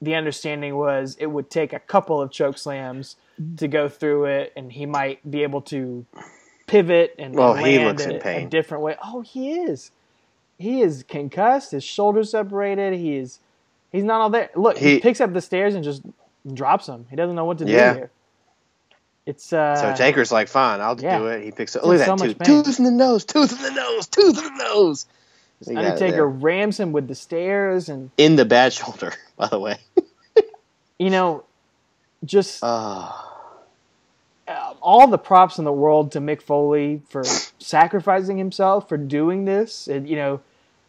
[0.00, 3.16] the understanding was it would take a couple of choke slams
[3.58, 6.04] to go through it, and he might be able to
[6.66, 8.96] pivot and, Well, and he looks in a- a different way.
[9.04, 9.90] Oh, he is.
[10.58, 11.70] He is concussed.
[11.70, 12.94] His shoulders separated.
[12.94, 13.38] He is.
[13.92, 14.50] He's not all there.
[14.54, 16.02] Look, he, He- picks up the stairs and just
[16.52, 17.06] drops them.
[17.10, 17.92] He doesn't know what to Yeah.
[17.92, 18.10] do here.
[19.24, 19.76] It's uh.
[19.76, 21.18] So Taker's like, fine, I'll yeah.
[21.18, 21.44] do it.
[21.44, 21.84] He picks up.
[21.84, 22.64] Look at so that tooth.
[22.64, 23.24] Tooth in the nose.
[23.24, 24.06] Tooth in the nose.
[24.06, 25.06] Tooth in the nose.
[25.66, 29.76] He Undertaker rams him with the stairs, and in the bad shoulder, by the way.
[30.98, 31.44] you know,
[32.24, 33.10] just uh,
[34.80, 37.24] all the props in the world to Mick Foley for
[37.58, 40.40] sacrificing himself for doing this, and you know,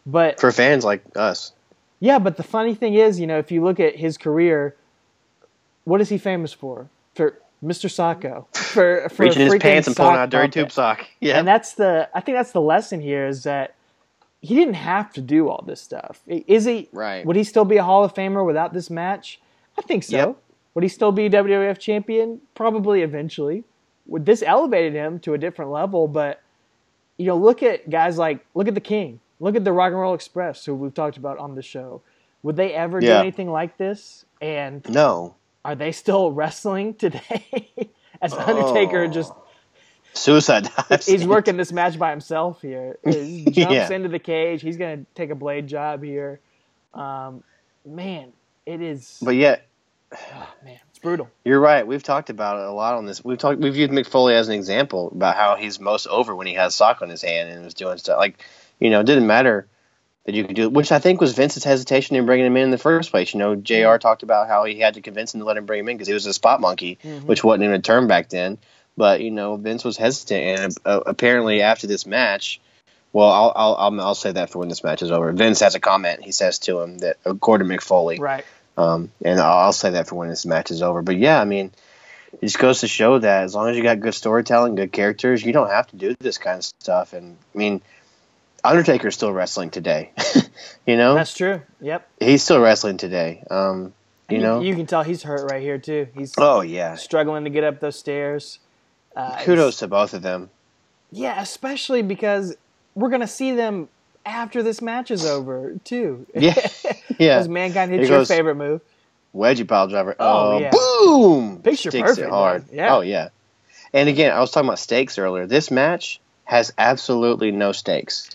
[0.06, 1.52] but for fans like us.
[2.00, 4.76] yeah, but the funny thing is, you know, if you look at his career,
[5.84, 6.90] what is he famous for?
[7.16, 7.90] For Mr.
[7.90, 10.54] Socko, for, for Reaching his pants and pulling out a dirty puppet.
[10.54, 11.06] tube sock.
[11.20, 11.40] Yeah.
[11.40, 13.76] And that's the I think that's the lesson here is that
[14.42, 16.22] he didn't have to do all this stuff.
[16.28, 17.26] Is he Right.
[17.26, 19.42] Would he still be a Hall of Famer without this match?
[19.78, 20.16] I think so.
[20.16, 20.38] Yep.
[20.76, 22.40] Would he still be WWF champion?
[22.56, 23.66] Probably eventually.
[24.10, 26.42] Would this elevated him to a different level, but
[27.18, 29.20] you know, look at guys like look at the King.
[29.40, 32.02] Look at the Rock and Roll Express who we've talked about on the show.
[32.44, 34.26] Would they ever do anything like this?
[34.42, 35.36] And no.
[35.64, 37.70] are they still wrestling today?
[38.22, 39.32] As Undertaker just
[40.14, 41.06] Suicide dives.
[41.06, 42.98] he's working this match by himself here.
[43.06, 43.92] He jumps Yeah.
[43.92, 44.62] into the cage.
[44.62, 46.40] He's gonna take a blade job here.
[46.94, 47.44] Um,
[47.86, 48.34] man,
[48.66, 49.20] it is.
[49.22, 49.68] But yet,
[50.64, 51.30] man, it's brutal.
[51.44, 51.86] You're right.
[51.86, 53.24] We've talked about it a lot on this.
[53.24, 53.60] We've talked.
[53.60, 56.76] We've used Mick Foley as an example about how he's most over when he has
[56.76, 58.44] sock on his hand and was doing stuff like,
[58.80, 59.68] you know, it didn't matter
[60.26, 62.64] that you could do it, which I think was Vince's hesitation in bringing him in
[62.66, 63.34] in the first place.
[63.34, 63.98] You know, J.R.
[64.00, 66.08] talked about how he had to convince him to let him bring him in because
[66.08, 68.58] he was a spot monkey, which wasn't even a term back then.
[68.98, 72.60] But you know, Vince was hesitant, and uh, apparently after this match.
[73.12, 75.32] Well, I'll, I'll I'll I'll say that for when this match is over.
[75.32, 76.24] Vince has a comment.
[76.24, 78.46] He says to him that according to Mick Foley, Right.
[78.80, 81.02] Um, and I'll, say that for when this match is over.
[81.02, 81.72] But yeah, I mean,
[82.34, 85.44] it just goes to show that as long as you got good storytelling, good characters,
[85.44, 87.12] you don't have to do this kind of stuff.
[87.12, 87.82] And I mean,
[88.64, 90.12] Undertaker's still wrestling today.
[90.88, 91.62] you know, That's true.
[91.82, 92.08] Yep.
[92.22, 93.44] he's still wrestling today.
[93.52, 93.94] Um,
[94.30, 96.08] you know, you can tell he's hurt right here too.
[96.16, 96.96] He's oh yeah.
[96.96, 98.60] struggling to get up those stairs.
[99.16, 100.52] Uh, Kudos to both of them.
[101.12, 102.56] Yeah, especially because
[102.94, 103.90] we're gonna see them
[104.26, 106.26] after this match is over too.
[106.36, 106.54] Yeah,
[107.18, 107.38] yeah.
[107.38, 108.82] Because mankind hits your goes- favorite move.
[109.36, 110.16] Wedgie pile driver.
[110.20, 110.72] Oh, Oh, yeah.
[110.72, 111.62] boom!
[111.62, 112.68] Picture Sticks perfect, it hard.
[112.68, 112.76] man.
[112.76, 112.96] Yeah.
[112.96, 113.30] Oh yeah.
[113.94, 115.46] And again, I was talking about stakes earlier.
[115.48, 118.30] This match has absolutely no stakes.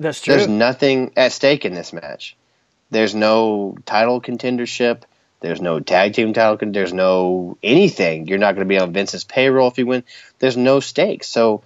[0.00, 0.34] That's true.
[0.34, 2.36] There's nothing at stake in this match.
[2.90, 5.02] There's no title contendership.
[5.40, 6.70] There's no tag team title.
[6.72, 8.26] There's no anything.
[8.28, 10.04] You're not going to be on Vince's payroll if you win.
[10.38, 11.26] There's no stakes.
[11.28, 11.62] So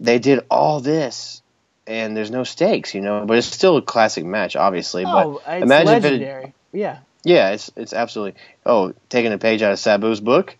[0.00, 1.40] they did all this,
[1.86, 3.24] and there's no stakes, you know.
[3.26, 5.04] But it's still a classic match, obviously.
[5.06, 6.54] oh, but it's imagine if it, legendary.
[6.72, 6.98] yeah.
[7.24, 8.40] yeah, it's it's absolutely.
[8.64, 10.56] Oh, taking a page out of Sabu's book.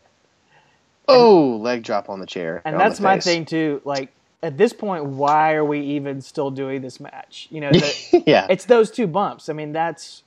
[1.06, 2.62] Oh, leg drop on the chair.
[2.64, 3.82] And that's my thing too.
[3.84, 4.10] Like
[4.42, 7.48] at this point, why are we even still doing this match?
[7.50, 9.48] You know, the, yeah, it's those two bumps.
[9.48, 10.22] I mean, that's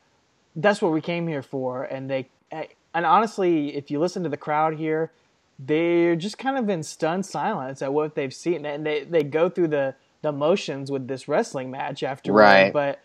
[0.56, 1.84] that's what we came here for.
[1.84, 5.11] And they eh, and honestly, if you listen to the crowd here,
[5.60, 9.49] they're just kind of in stunned silence at what they've seen, and they they go
[9.49, 12.72] through the the motions with this wrestling match after Right.
[12.73, 12.99] But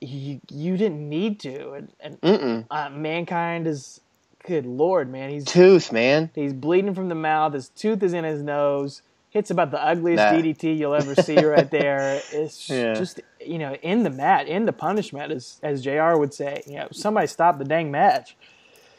[0.00, 4.00] you you didn't need to, and, and uh, mankind is.
[4.46, 6.30] Good lord, man, he's tooth, man.
[6.34, 7.52] He's bleeding from the mouth.
[7.52, 9.02] His tooth is in his nose.
[9.30, 12.22] Hits about the ugliest That- DDT you'll ever see right there.
[12.32, 12.94] It's Yeah.
[12.94, 16.16] just you know in the mat, in the punishment, as as J.R.
[16.18, 16.62] would say.
[16.66, 18.36] You know, somebody stop the dang match.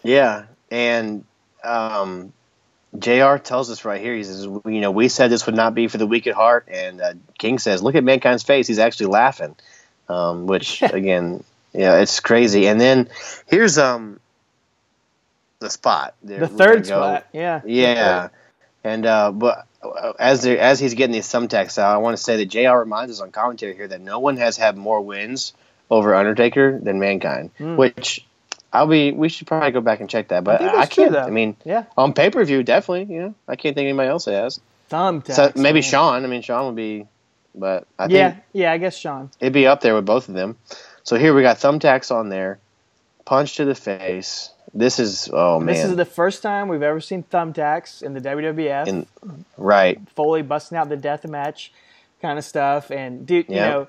[0.03, 1.23] Yeah, and
[1.63, 2.33] um,
[2.97, 3.37] J.R.
[3.37, 4.15] tells us right here.
[4.15, 6.67] He says, "You know, we said this would not be for the weak at heart,"
[6.71, 8.67] and uh, King says, "Look at mankind's face.
[8.67, 9.55] He's actually laughing,"
[10.07, 11.43] um, which again,
[11.73, 12.67] yeah, it's crazy.
[12.67, 13.09] And then
[13.45, 14.19] here's um
[15.59, 16.15] the spot.
[16.23, 18.29] The third spot, yeah, Yeah,
[18.83, 22.37] and uh, but uh, as as he's getting these thumbtacks out, I want to say
[22.37, 22.79] that J.R.
[22.79, 25.53] reminds us on commentary here that no one has had more wins
[25.91, 28.25] over Undertaker than Mankind, which
[28.71, 29.11] I'll be.
[29.11, 31.13] We should probably go back and check that, but I, true, can't.
[31.13, 31.21] though.
[31.23, 33.13] I mean, Yeah, on pay per view, definitely.
[33.13, 34.59] You know, I can't think anybody else has.
[34.91, 35.33] thumbtacks.
[35.33, 35.83] So maybe man.
[35.83, 36.23] Shawn.
[36.23, 37.07] I mean, Shawn would be,
[37.55, 39.31] but I think Yeah, yeah, I guess Shawn.
[39.39, 40.55] it'd be up there with both of them.
[41.03, 42.59] So here we got thumbtacks on there,
[43.25, 44.51] punch to the face.
[44.71, 48.21] This is oh man, This is the first time we've ever seen thumbtacks in the
[48.21, 48.87] WWF.
[48.87, 49.07] In-
[49.57, 49.99] right.
[50.15, 51.71] Foley busting out the death match
[52.21, 52.91] kind of stuff.
[52.91, 53.87] And dude, you know,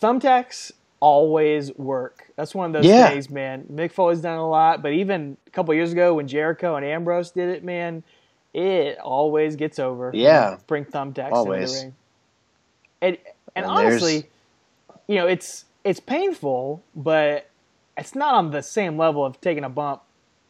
[0.00, 0.70] thumbtacks
[1.00, 2.26] always work.
[2.36, 3.10] That's one of those Yeah.
[3.10, 3.64] things, man.
[3.72, 7.30] Mick Foley's done a lot, but even a couple years ago when Jericho and Ambrose
[7.30, 8.02] did it, man,
[8.54, 10.10] it always gets over.
[10.14, 10.56] Yeah.
[10.66, 11.62] bring thumbtacks Always.
[11.62, 11.94] into the ring.
[13.02, 13.18] And
[13.54, 14.30] and, And honestly,
[15.06, 17.48] you know, it's it's painful, but
[17.96, 20.02] it's not on the same level of taking a bump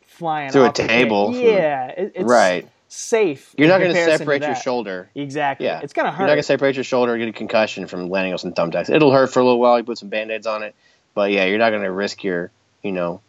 [0.06, 2.68] flying Through a table Yeah, it, it's Right.
[2.96, 3.54] Safe.
[3.58, 5.10] You're not going to separate your shoulder.
[5.14, 5.66] Exactly.
[5.66, 6.20] Yeah, it's gonna hurt.
[6.20, 8.90] You're not gonna separate your shoulder and get a concussion from landing on some thumbtacks.
[8.90, 9.78] It'll hurt for a little while.
[9.78, 10.74] You put some band-aids on it,
[11.14, 12.50] but yeah, you're not gonna risk your,
[12.82, 13.20] you know,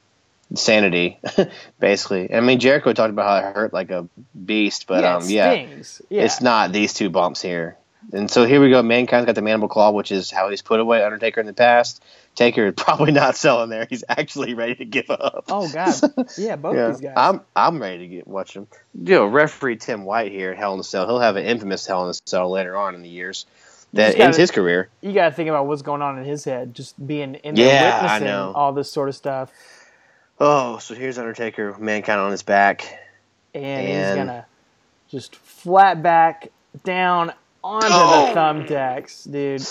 [0.55, 1.19] sanity.
[1.79, 4.07] basically, I mean, Jericho talked about how it hurt like a
[4.45, 5.53] beast, but yeah, um, yeah.
[6.09, 6.23] Yeah.
[6.23, 7.77] it's not these two bumps here.
[8.13, 8.81] And so here we go.
[8.81, 12.01] Mankind's got the mandible claw, which is how he's put away Undertaker in the past.
[12.37, 13.85] Taker is probably not selling there.
[13.89, 15.45] He's actually ready to give up.
[15.49, 15.93] Oh God.
[16.37, 17.13] Yeah, both Yeah, these guys.
[17.17, 18.67] I'm I'm ready to get watch him.
[18.93, 21.05] You know, referee Tim White here at Hell in a Cell.
[21.07, 23.45] He'll have an infamous Hell in a Cell later on in the years
[23.93, 24.87] that gotta- ends his career.
[25.01, 27.65] you got to think about what's going on in his head, just being in Yeah,
[27.65, 28.51] there I witnessing know.
[28.55, 29.51] all this sort of stuff,
[30.39, 32.85] Oh, so here's Undertaker, mankind on his back.
[33.55, 34.45] and, he's gonna
[35.09, 36.49] just flat back
[36.83, 37.31] down
[37.63, 38.27] onto Oh.
[38.27, 39.61] the thumbtacks, dude.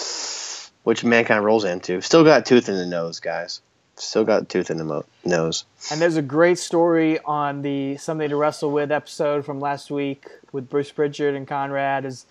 [0.87, 2.01] Which mankind rolls into.
[2.01, 3.61] Still got tooth in the nose, guys.
[3.97, 5.65] Still got tooth in the mo- nose.
[5.91, 10.27] And there's a great story on the Something to Wrestle With episode from last week
[10.53, 12.05] with Bruce Prichard and Conrad.
[12.05, 12.27] Is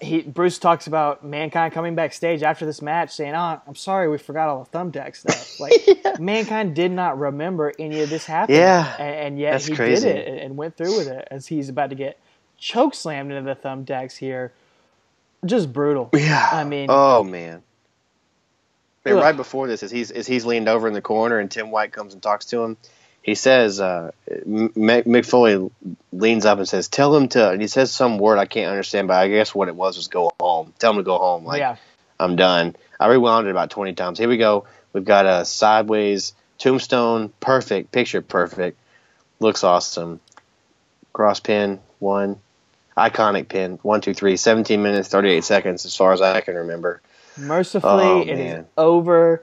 [0.00, 4.16] he Bruce talks about mankind coming backstage after this match, saying, "Oh, I'm sorry, we
[4.18, 8.94] forgot all the thumbtack stuff." Like mankind did not remember any of this happening, Yeah,
[8.98, 10.06] and, and yet that's he crazy.
[10.06, 12.18] did it and- and went through with it as he's about to get
[12.56, 14.52] choke slammed into the thumbtacks here.
[15.46, 16.10] Just brutal.
[16.12, 16.48] Yeah.
[16.52, 17.62] I mean, oh man.
[19.06, 19.14] Ugh.
[19.14, 21.92] right before this, as he's as he's leaned over in the corner and Tim White
[21.92, 22.76] comes and talks to him,
[23.22, 25.70] he says, uh, Mick Foley
[26.12, 29.08] leans up and says, "Tell him to," and he says some word I can't understand,
[29.08, 31.44] but I guess what it was was "go home." Tell him to go home.
[31.44, 31.76] Like yeah,
[32.18, 32.76] I'm done.
[32.98, 34.18] I rewound it about 20 times.
[34.18, 34.66] Here we go.
[34.92, 38.78] We've got a sideways tombstone, perfect picture, perfect.
[39.40, 40.20] Looks awesome.
[41.12, 42.40] Cross pin one,
[42.96, 44.36] iconic pin one two three.
[44.36, 47.00] 17 minutes 38 seconds as far as I can remember.
[47.36, 49.42] mercifully, Oh, it is over.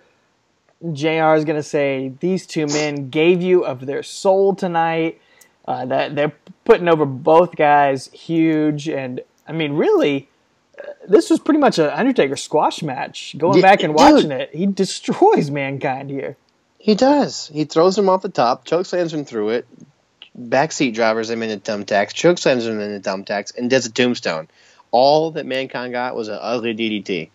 [0.91, 1.35] J.R.
[1.37, 5.21] is going to say these two men gave you of their soul tonight.
[5.65, 6.33] Uh, that they're
[6.65, 10.27] putting over both guys huge, and I mean, really,
[11.07, 13.33] this was pretty much an Undertaker squash match.
[13.37, 13.95] Going back and dude.
[13.95, 16.35] watching it, he destroys mankind here.
[16.79, 17.47] He does.
[17.53, 19.65] He throws him off the top, choke slams him through it,
[20.39, 24.47] backseat drivers him into thumbtacks, choke slams him into thumbtacks, and does a tombstone.
[24.91, 27.29] All that mankind got was an ugly DDT.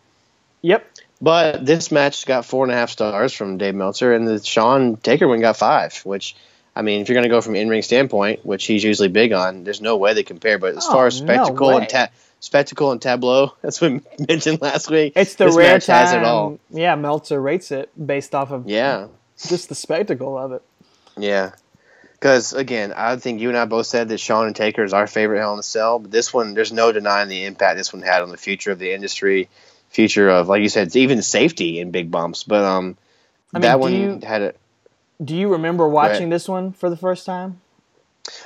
[0.63, 0.87] Yep.
[1.21, 4.97] But this match got four and a half stars from Dave Meltzer, and the Shawn
[4.97, 5.97] Taker one got five.
[6.05, 6.37] Which,
[6.77, 9.33] I mean, if you're going to go from in ring standpoint, which he's usually big
[9.33, 10.59] on, there's no way they compare.
[10.59, 11.77] But as Oh, far as spectacle way.
[11.79, 12.09] and ta-
[12.39, 15.15] spectacle and tableau, that's what we mentioned last week.
[15.17, 15.97] It's the rare time.
[16.07, 16.61] has it all.
[16.71, 19.09] Yeah, Meltzer rates it based off of Yeah,
[19.49, 20.63] just the spectacle of it.
[21.17, 21.51] yeah.
[22.19, 25.07] Because again, I think you and I both said that Shawn and Taker is our
[25.07, 26.01] favorite Hell in a Cell.
[26.01, 28.81] But this one, there's no denying the impact this one had on the future of
[28.81, 29.49] the industry,
[29.91, 32.43] future of like you said, even safety in big bumps.
[32.43, 32.97] But um,
[33.55, 34.55] I mean, that one you- had a.
[35.23, 37.61] Do you remember watching this one for the first time?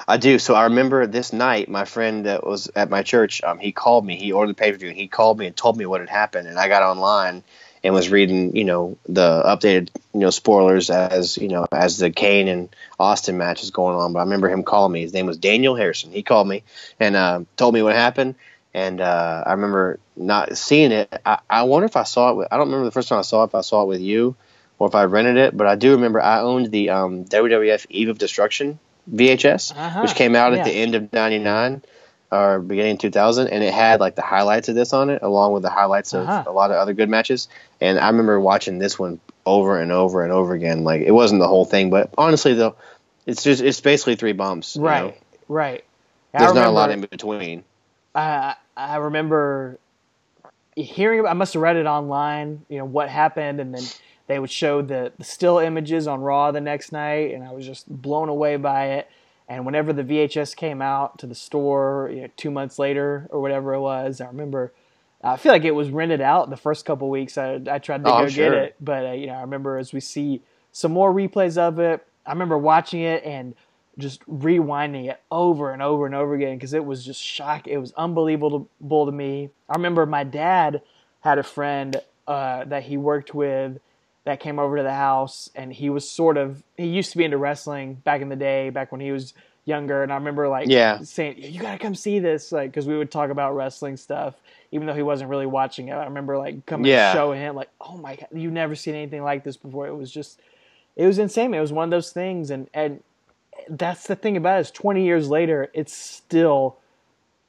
[0.07, 0.39] I do.
[0.39, 4.07] So I remember this night, my friend that was at my church, um, he called
[4.07, 4.17] me.
[4.17, 6.09] He ordered the pay per view, and he called me and told me what had
[6.09, 6.49] happened.
[6.49, 7.43] And I got online
[7.85, 12.11] and was reading, you know, the updated, you know, spoilers as you know as the
[12.11, 12.69] Kane and
[12.99, 14.13] Austin match is going on.
[14.13, 15.01] But I remember him calling me.
[15.03, 16.13] His name was Daniel Harrison.
[16.13, 16.63] He called me
[17.01, 18.37] and uh, told me what happened.
[18.75, 21.13] And uh, I remember not seeing it.
[21.27, 22.37] I, I wonder if I saw it.
[22.37, 23.47] With, I don't remember the first time I saw it.
[23.49, 24.35] If I saw it with you
[24.79, 28.09] or if I rented it, but I do remember I owned the um, WWF Eve
[28.09, 28.79] of Destruction
[29.13, 30.01] VHS, Uh-huh.
[30.03, 30.61] which came out Yeah.
[30.61, 31.83] at the end of '99
[32.33, 35.63] or beginning 2000, and it had like the highlights of this on it, along with
[35.63, 36.45] the highlights of Uh-huh.
[36.47, 37.47] a lot of other good matches.
[37.81, 40.83] And I remember watching this one over and over and over again.
[40.83, 42.75] Like it wasn't the whole thing, but honestly, though,
[43.27, 44.77] it's just it's basically three bumps.
[44.77, 45.15] you Right, know?
[45.49, 45.85] right.
[46.35, 47.65] I There's not a lot in between.
[48.15, 49.79] I I remember
[50.75, 51.27] hearing.
[51.27, 52.65] I must have read it online.
[52.69, 53.85] You know what happened, and then
[54.27, 57.67] they would show the, the still images on Raw the next night, and I was
[57.67, 59.09] just blown away by it.
[59.53, 63.43] And whenever the VHS came out to the store, you know, two months later or
[63.43, 64.73] whatever it was, I remember.
[65.23, 67.37] I feel like it was rented out the first couple weeks.
[67.37, 69.77] I, I tried to Oh, go I'm get it, but uh, you know, I remember
[69.77, 70.41] as we see
[70.73, 72.05] some more replays of it.
[72.27, 73.55] I remember watching it and
[73.99, 77.69] just rewinding it over and over and over again because it was just shock.
[77.69, 79.51] It was unbelievable to me.
[79.69, 80.81] I remember my dad
[81.21, 83.79] had a friend uh, that he worked with
[84.25, 87.25] that came over to the house, and he was sort of he used to be
[87.25, 89.35] into wrestling back in the day, back when he was
[89.65, 90.03] younger.
[90.03, 91.01] And I remember like Yeah.
[91.03, 94.35] saying, "You gotta come see this," like because we would talk about wrestling stuff,
[94.71, 95.93] even though he wasn't really watching it.
[95.95, 97.11] I remember like coming Yeah.
[97.11, 99.95] and showing him like, "Oh my god, you've never seen anything like this before." It
[99.97, 100.41] was just,
[100.97, 101.53] it was insane.
[101.55, 103.03] It was one of those things, and and
[103.69, 106.77] that's the thing about it is 20 years later it's still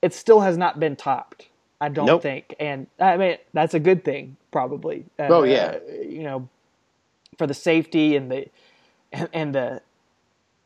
[0.02, 1.48] it still has not been topped
[1.82, 2.22] i don't Nope.
[2.22, 5.78] think and i mean that's a good thing probably Uh, Oh, yeah.
[6.04, 6.48] you know
[7.38, 8.48] for the safety and the
[9.12, 9.82] and, and the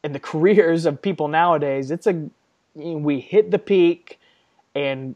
[0.04, 2.30] and the careers of people nowadays it's a
[2.76, 4.20] we hit the peak
[4.76, 5.16] and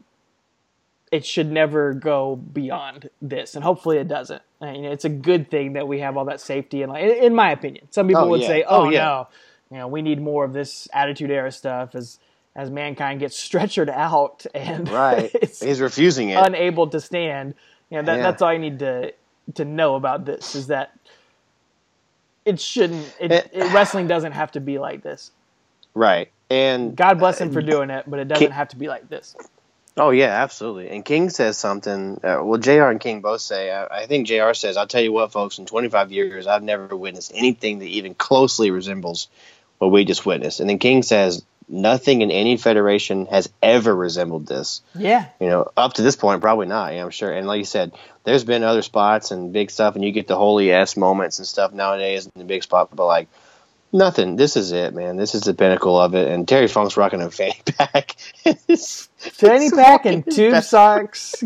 [1.10, 5.50] it should never go beyond this and hopefully it doesn't I mean, it's a good
[5.50, 8.24] thing that we have all that safety and like in in my opinion some people
[8.24, 8.46] Oh, would yeah.
[8.46, 9.04] say Oh, oh, yeah.
[9.04, 9.28] no
[9.70, 12.18] you know we need more of this attitude era stuff as
[12.56, 15.30] as mankind gets stretchered out and Right.
[15.60, 16.38] He's refusing it.
[16.44, 17.54] unable to stand
[17.90, 18.22] you know that, Yeah.
[18.22, 19.12] that's all you need to
[19.54, 20.92] to know about this is that
[22.46, 25.32] it shouldn't it, It- it, wrestling doesn't have to be like this
[25.94, 26.32] right.
[26.50, 29.08] And god bless him for doing it but it doesn't Ki- have to be like
[29.08, 29.36] this
[29.96, 30.90] Oh yeah, absolutely.
[30.90, 32.14] And King says something.
[32.24, 32.90] Uh, well, J.R.
[32.90, 33.70] and King both say.
[33.70, 34.54] I, I think J.R.
[34.54, 35.58] says, "I'll tell you what, folks.
[35.58, 39.28] In 25 years, I've never witnessed anything that even closely resembles
[39.78, 44.46] what we just witnessed." And then King says, "Nothing in any federation has ever resembled
[44.46, 44.82] this.
[44.94, 46.92] yeah You know, up to this point, probably not.
[46.92, 47.32] I'm sure.
[47.32, 47.92] And like you said,
[48.24, 51.48] there's been other spots and big stuff, and you get the holy s moments and
[51.48, 52.94] stuff nowadays in the big spot.
[52.94, 53.28] But like
[53.94, 54.36] Nothing.
[54.36, 55.16] This is it, man.
[55.16, 56.26] This is the pinnacle of it.
[56.28, 58.12] And Terry Funk's rocking a fanny pack.
[59.18, 61.44] fanny pack and tube socks,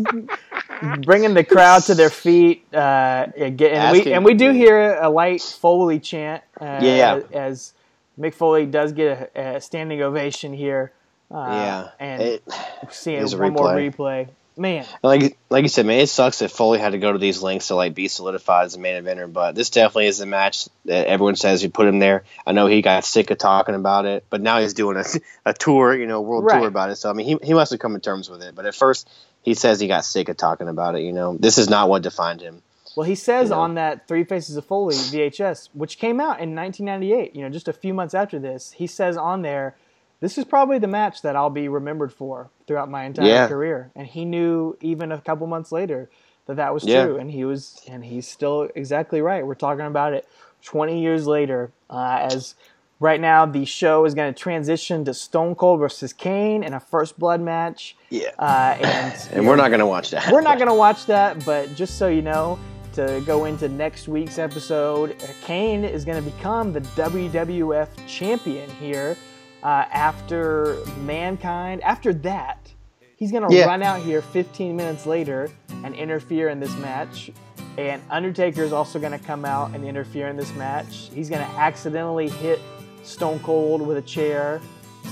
[1.01, 2.65] bringing the crowd to their feet.
[2.73, 3.59] Uh, and,
[3.91, 6.41] we, and we do hear a light Foley chant.
[6.59, 7.19] Uh, yeah.
[7.33, 7.73] As
[8.19, 10.91] Mick Foley does get a, a standing ovation here.
[11.29, 11.89] Uh, yeah.
[11.99, 12.43] And it,
[12.89, 14.85] seeing one more replay man.
[15.03, 17.67] Like like you said, man, it sucks that Foley had to go to these lengths
[17.67, 19.31] to like be solidified as a main eventer.
[19.31, 22.23] But this definitely is the match that everyone says you put him there.
[22.45, 25.05] I know he got sick of talking about it, but now he's doing a,
[25.49, 26.59] a tour, you know, world right.
[26.59, 26.95] tour about it.
[26.97, 28.55] So I mean, he he must have come to terms with it.
[28.55, 29.09] But at first,
[29.41, 31.03] he says he got sick of talking about it.
[31.03, 32.61] You know, this is not what defined him.
[32.97, 33.61] Well, he says you know?
[33.61, 37.67] on that Three Faces of Foley VHS, which came out in 1998, you know, just
[37.67, 39.75] a few months after this, he says on there
[40.19, 43.47] this is probably the match that I'll be remembered for throughout my entire yeah.
[43.47, 43.91] career.
[43.95, 46.09] And he knew even a couple months later
[46.47, 47.05] that that was yeah.
[47.05, 49.45] true, and he was, and he's still exactly right.
[49.45, 50.27] We're talking about it
[50.63, 52.55] 20 years later, uh, as
[52.99, 56.79] right now the show is going to transition to Stone Cold versus Kane in a
[56.79, 57.95] first blood match.
[58.09, 60.31] Yeah, uh, and and we're not going to watch that.
[60.31, 62.57] We're not going to watch that, but just so you know.
[62.97, 69.15] To go into next week's episode, Kane is going to become the WWF champion here
[69.61, 71.83] uh, after Mankind.
[71.83, 72.73] After that,
[73.15, 73.65] he's going to yeah.
[73.65, 75.47] run out here 15 minutes later
[75.83, 77.29] and interfere in this match.
[77.77, 81.11] And Undertaker is also going to come out and interfere in this match.
[81.13, 82.59] He's going to accidentally hit
[83.03, 84.59] Stone Cold with a chair,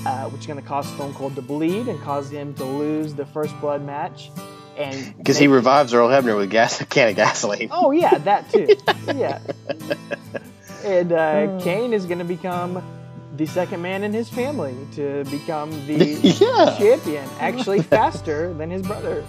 [0.07, 3.13] uh, which is going to cause Stone Cold to bleed and cause him to lose
[3.13, 4.31] the first blood match.
[4.77, 7.69] And because he revives Earl Hebner with gas, a can of gasoline.
[7.71, 8.75] Oh yeah, that too.
[9.15, 9.39] yeah.
[10.85, 12.83] And uh, Kane is going to become
[13.37, 15.95] the second man in his family to become the
[16.39, 16.77] yeah.
[16.77, 19.25] champion, actually faster than his brother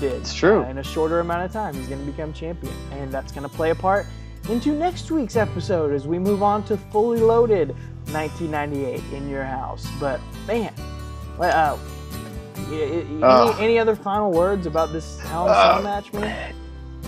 [0.00, 0.12] did.
[0.12, 0.62] It's true.
[0.62, 2.74] Uh, in a shorter amount of time, he's going to become champion.
[2.92, 4.06] And that's going to play a part
[4.50, 7.70] into next week's episode as we move on to Fully Loaded
[8.12, 9.86] 1998 in your house.
[9.98, 10.74] But, man,
[11.40, 11.78] uh,
[12.70, 16.54] any, uh, any, other final words about this Hell in a Cell uh, match, man?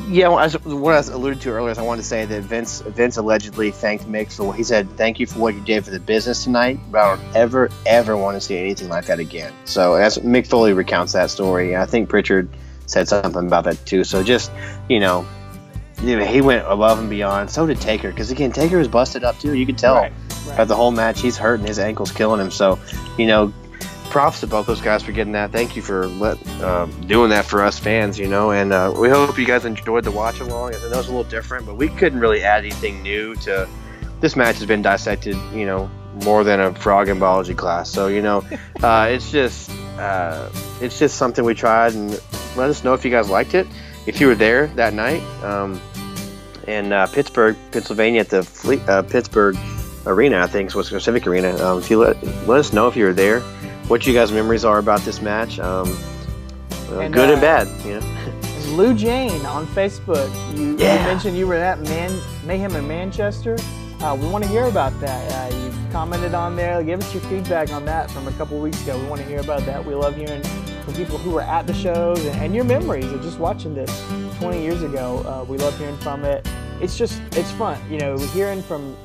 [0.08, 2.42] Yeah, well, as, what I was alluded to earlier is I wanted to say that
[2.42, 4.88] Vince Vince allegedly thanked Mick for what he said.
[4.96, 8.16] Thank you for what you did for the business tonight, but I don't ever ever
[8.16, 9.52] want to see anything like that again.
[9.66, 12.48] So as Mick Foley recounts that story, I think Prichard
[12.86, 14.02] said something about that too.
[14.02, 14.50] So just
[14.88, 15.26] you know,
[16.00, 17.50] he went above and beyond.
[17.50, 19.54] So did Taker, because again, Taker was busted up too.
[19.54, 20.12] You could tell right,
[20.46, 20.64] right.
[20.66, 22.50] the whole match he's hurting, his ankle's killing him.
[22.50, 22.78] So
[23.16, 23.52] you know,
[24.10, 25.52] props to both those guys for getting that.
[25.52, 28.50] Thank you for let, uh, doing that for us fans, you know.
[28.50, 30.74] And uh, we hope you guys enjoyed the watch along.
[30.74, 33.68] I know it's a little different, but we couldn't really add anything new to
[34.20, 34.56] this match.
[34.56, 35.90] Has been dissected, you know,
[36.24, 37.90] more than a frog in biology class.
[37.90, 38.44] So you know,
[38.82, 40.50] uh, it's just uh,
[40.80, 42.10] it's just something we tried, and
[42.56, 43.66] let us know if you guys liked it.
[44.06, 45.80] If you were there that night um,
[46.66, 49.56] in uh, Pittsburgh, Pennsylvania, at the Fleet, uh, Pittsburgh
[50.06, 51.54] Arena, I think, so it's Civic Arena.
[51.64, 53.42] Um, if you let let us know if you were there
[53.90, 55.58] what you guys' memories are about this match.
[55.58, 55.88] Um,
[56.90, 58.76] and, good uh, and bad, you know.
[58.76, 60.32] Lou Jane on Facebook.
[60.56, 61.00] You, yeah.
[61.00, 63.56] you, mentioned you were at Man Mayhem in Manchester.
[64.00, 65.52] Uh, we want to hear about that.
[65.52, 66.82] Uh, you commented on there.
[66.84, 68.96] Give us your feedback on that from a couple weeks ago.
[68.96, 69.84] We want to hear about that.
[69.84, 70.42] We love hearing
[70.84, 74.04] from people who were at the shows and, and your memories of just watching this
[74.38, 75.18] 20 years ago.
[75.26, 76.48] Uh, we love hearing from it.
[76.80, 78.96] It's just it's fun, you know, hearing from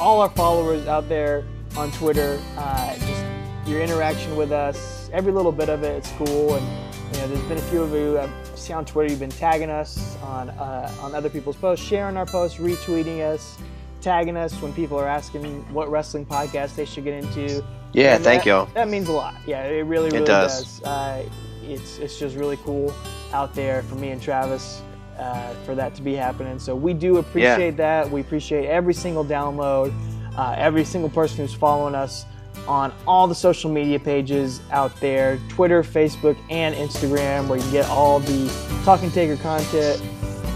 [0.00, 1.44] all our followers out there
[1.76, 2.40] on Twitter.
[2.56, 3.29] Uh, just
[3.66, 6.54] your interaction with us, every little bit of it, it's cool.
[6.54, 6.66] And
[7.14, 9.10] you know, there's been a few of you I've seen on Twitter.
[9.10, 13.58] You've been tagging us on uh, on other people's posts, sharing our posts, retweeting us,
[14.00, 17.64] tagging us when people are asking what wrestling podcast they should get into.
[17.92, 18.68] Yeah, and thank you.
[18.74, 19.34] That means a lot.
[19.46, 20.78] Yeah, it really, really it does.
[20.78, 20.82] does.
[20.84, 21.28] Uh,
[21.62, 22.94] it's it's just really cool
[23.32, 24.82] out there for me and Travis
[25.18, 26.58] uh, for that to be happening.
[26.58, 28.02] So we do appreciate yeah.
[28.02, 28.10] that.
[28.10, 29.92] We appreciate every single download,
[30.36, 32.24] uh, every single person who's following us
[32.68, 37.72] on all the social media pages out there Twitter, Facebook, and Instagram, where you can
[37.72, 38.52] get all the
[38.84, 40.02] Talking Taker content.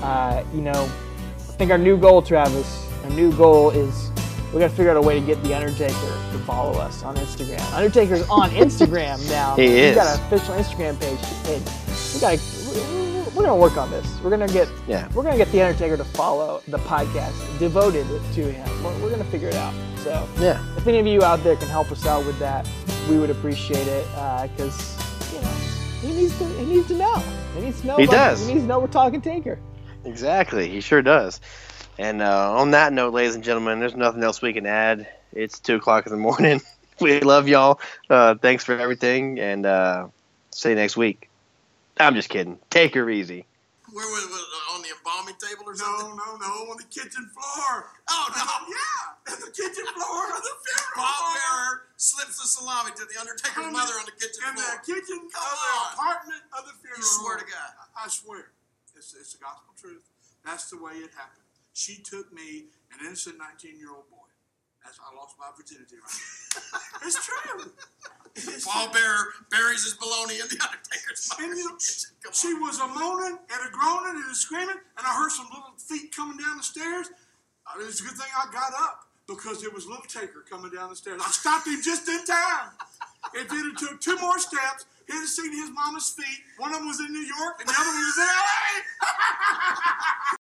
[0.03, 0.91] Uh, you know,
[1.37, 4.11] I think our new goal, Travis, our new goal is
[4.53, 7.17] we got to figure out a way to get The Undertaker to follow us on
[7.17, 7.61] Instagram.
[7.75, 9.57] Undertaker's on Instagram now.
[9.57, 9.91] he is.
[9.91, 12.15] We got an official Instagram page.
[12.15, 12.39] we got
[13.35, 14.07] we're gonna work on this.
[14.23, 15.09] We're gonna get yeah.
[15.13, 18.85] We're gonna get the Undertaker to follow the podcast, devoted to him.
[18.85, 19.75] We're, we're gonna figure it out.
[19.99, 22.69] So yeah, if any of you out there can help us out with that,
[23.09, 24.07] we would appreciate it
[24.51, 25.49] because uh, you know
[26.01, 27.23] he needs to he needs to know.
[27.55, 27.97] He needs to know.
[27.97, 28.47] He does.
[28.47, 29.59] He needs to know we're talking Taker.
[30.05, 30.69] Exactly.
[30.69, 31.41] He sure does.
[31.99, 35.09] And uh, on that note, ladies and gentlemen, there's nothing else we can add.
[35.33, 36.61] It's two o'clock in the morning.
[37.01, 37.81] we love y'all.
[38.11, 40.09] Uh, thanks for everything, and uh,
[40.51, 41.31] see you next week.
[41.99, 42.59] I'm just kidding.
[42.71, 43.47] Take her easy.
[43.93, 44.47] Where was it?
[44.75, 46.17] On the embalming table or No, something?
[46.19, 46.53] no, no, no.
[46.75, 47.87] on the kitchen floor.
[48.11, 48.43] Oh, no.
[48.67, 50.99] Yeah, on the kitchen floor of the funeral.
[50.99, 51.37] Paul home.
[51.39, 54.67] Bearer slips the salami to the Undertaker's On mother on the kitchen in floor.
[54.67, 56.99] In the kitchen Come of the apartment of the funeral.
[56.99, 57.47] You swear to.
[57.47, 57.71] God.
[57.95, 58.51] I, I swear.
[58.99, 60.03] It's, it's the gospel truth.
[60.43, 61.47] That's the way it happened.
[61.77, 64.27] She took me, an innocent 19 year old boy.
[64.83, 67.07] That's I lost my virginity right there.
[67.09, 67.71] it's true.
[68.65, 68.89] Paul.
[68.93, 71.77] Bearer buries his baloney in the Undertaker's And you know,
[72.33, 75.75] she was a moaning and a groaning and a screaming, and I heard some little
[75.79, 77.11] feet coming down the stairs.
[77.67, 80.91] Uh, It's a good thing I got up because there was little Taker coming down
[80.91, 81.21] the stairs.
[81.25, 82.73] I stopped him just in time.
[83.35, 86.45] If he'd have took two more steps, he'd have seen his mama's feet.
[86.59, 90.37] One of them was in New York, and the other one was in L.A.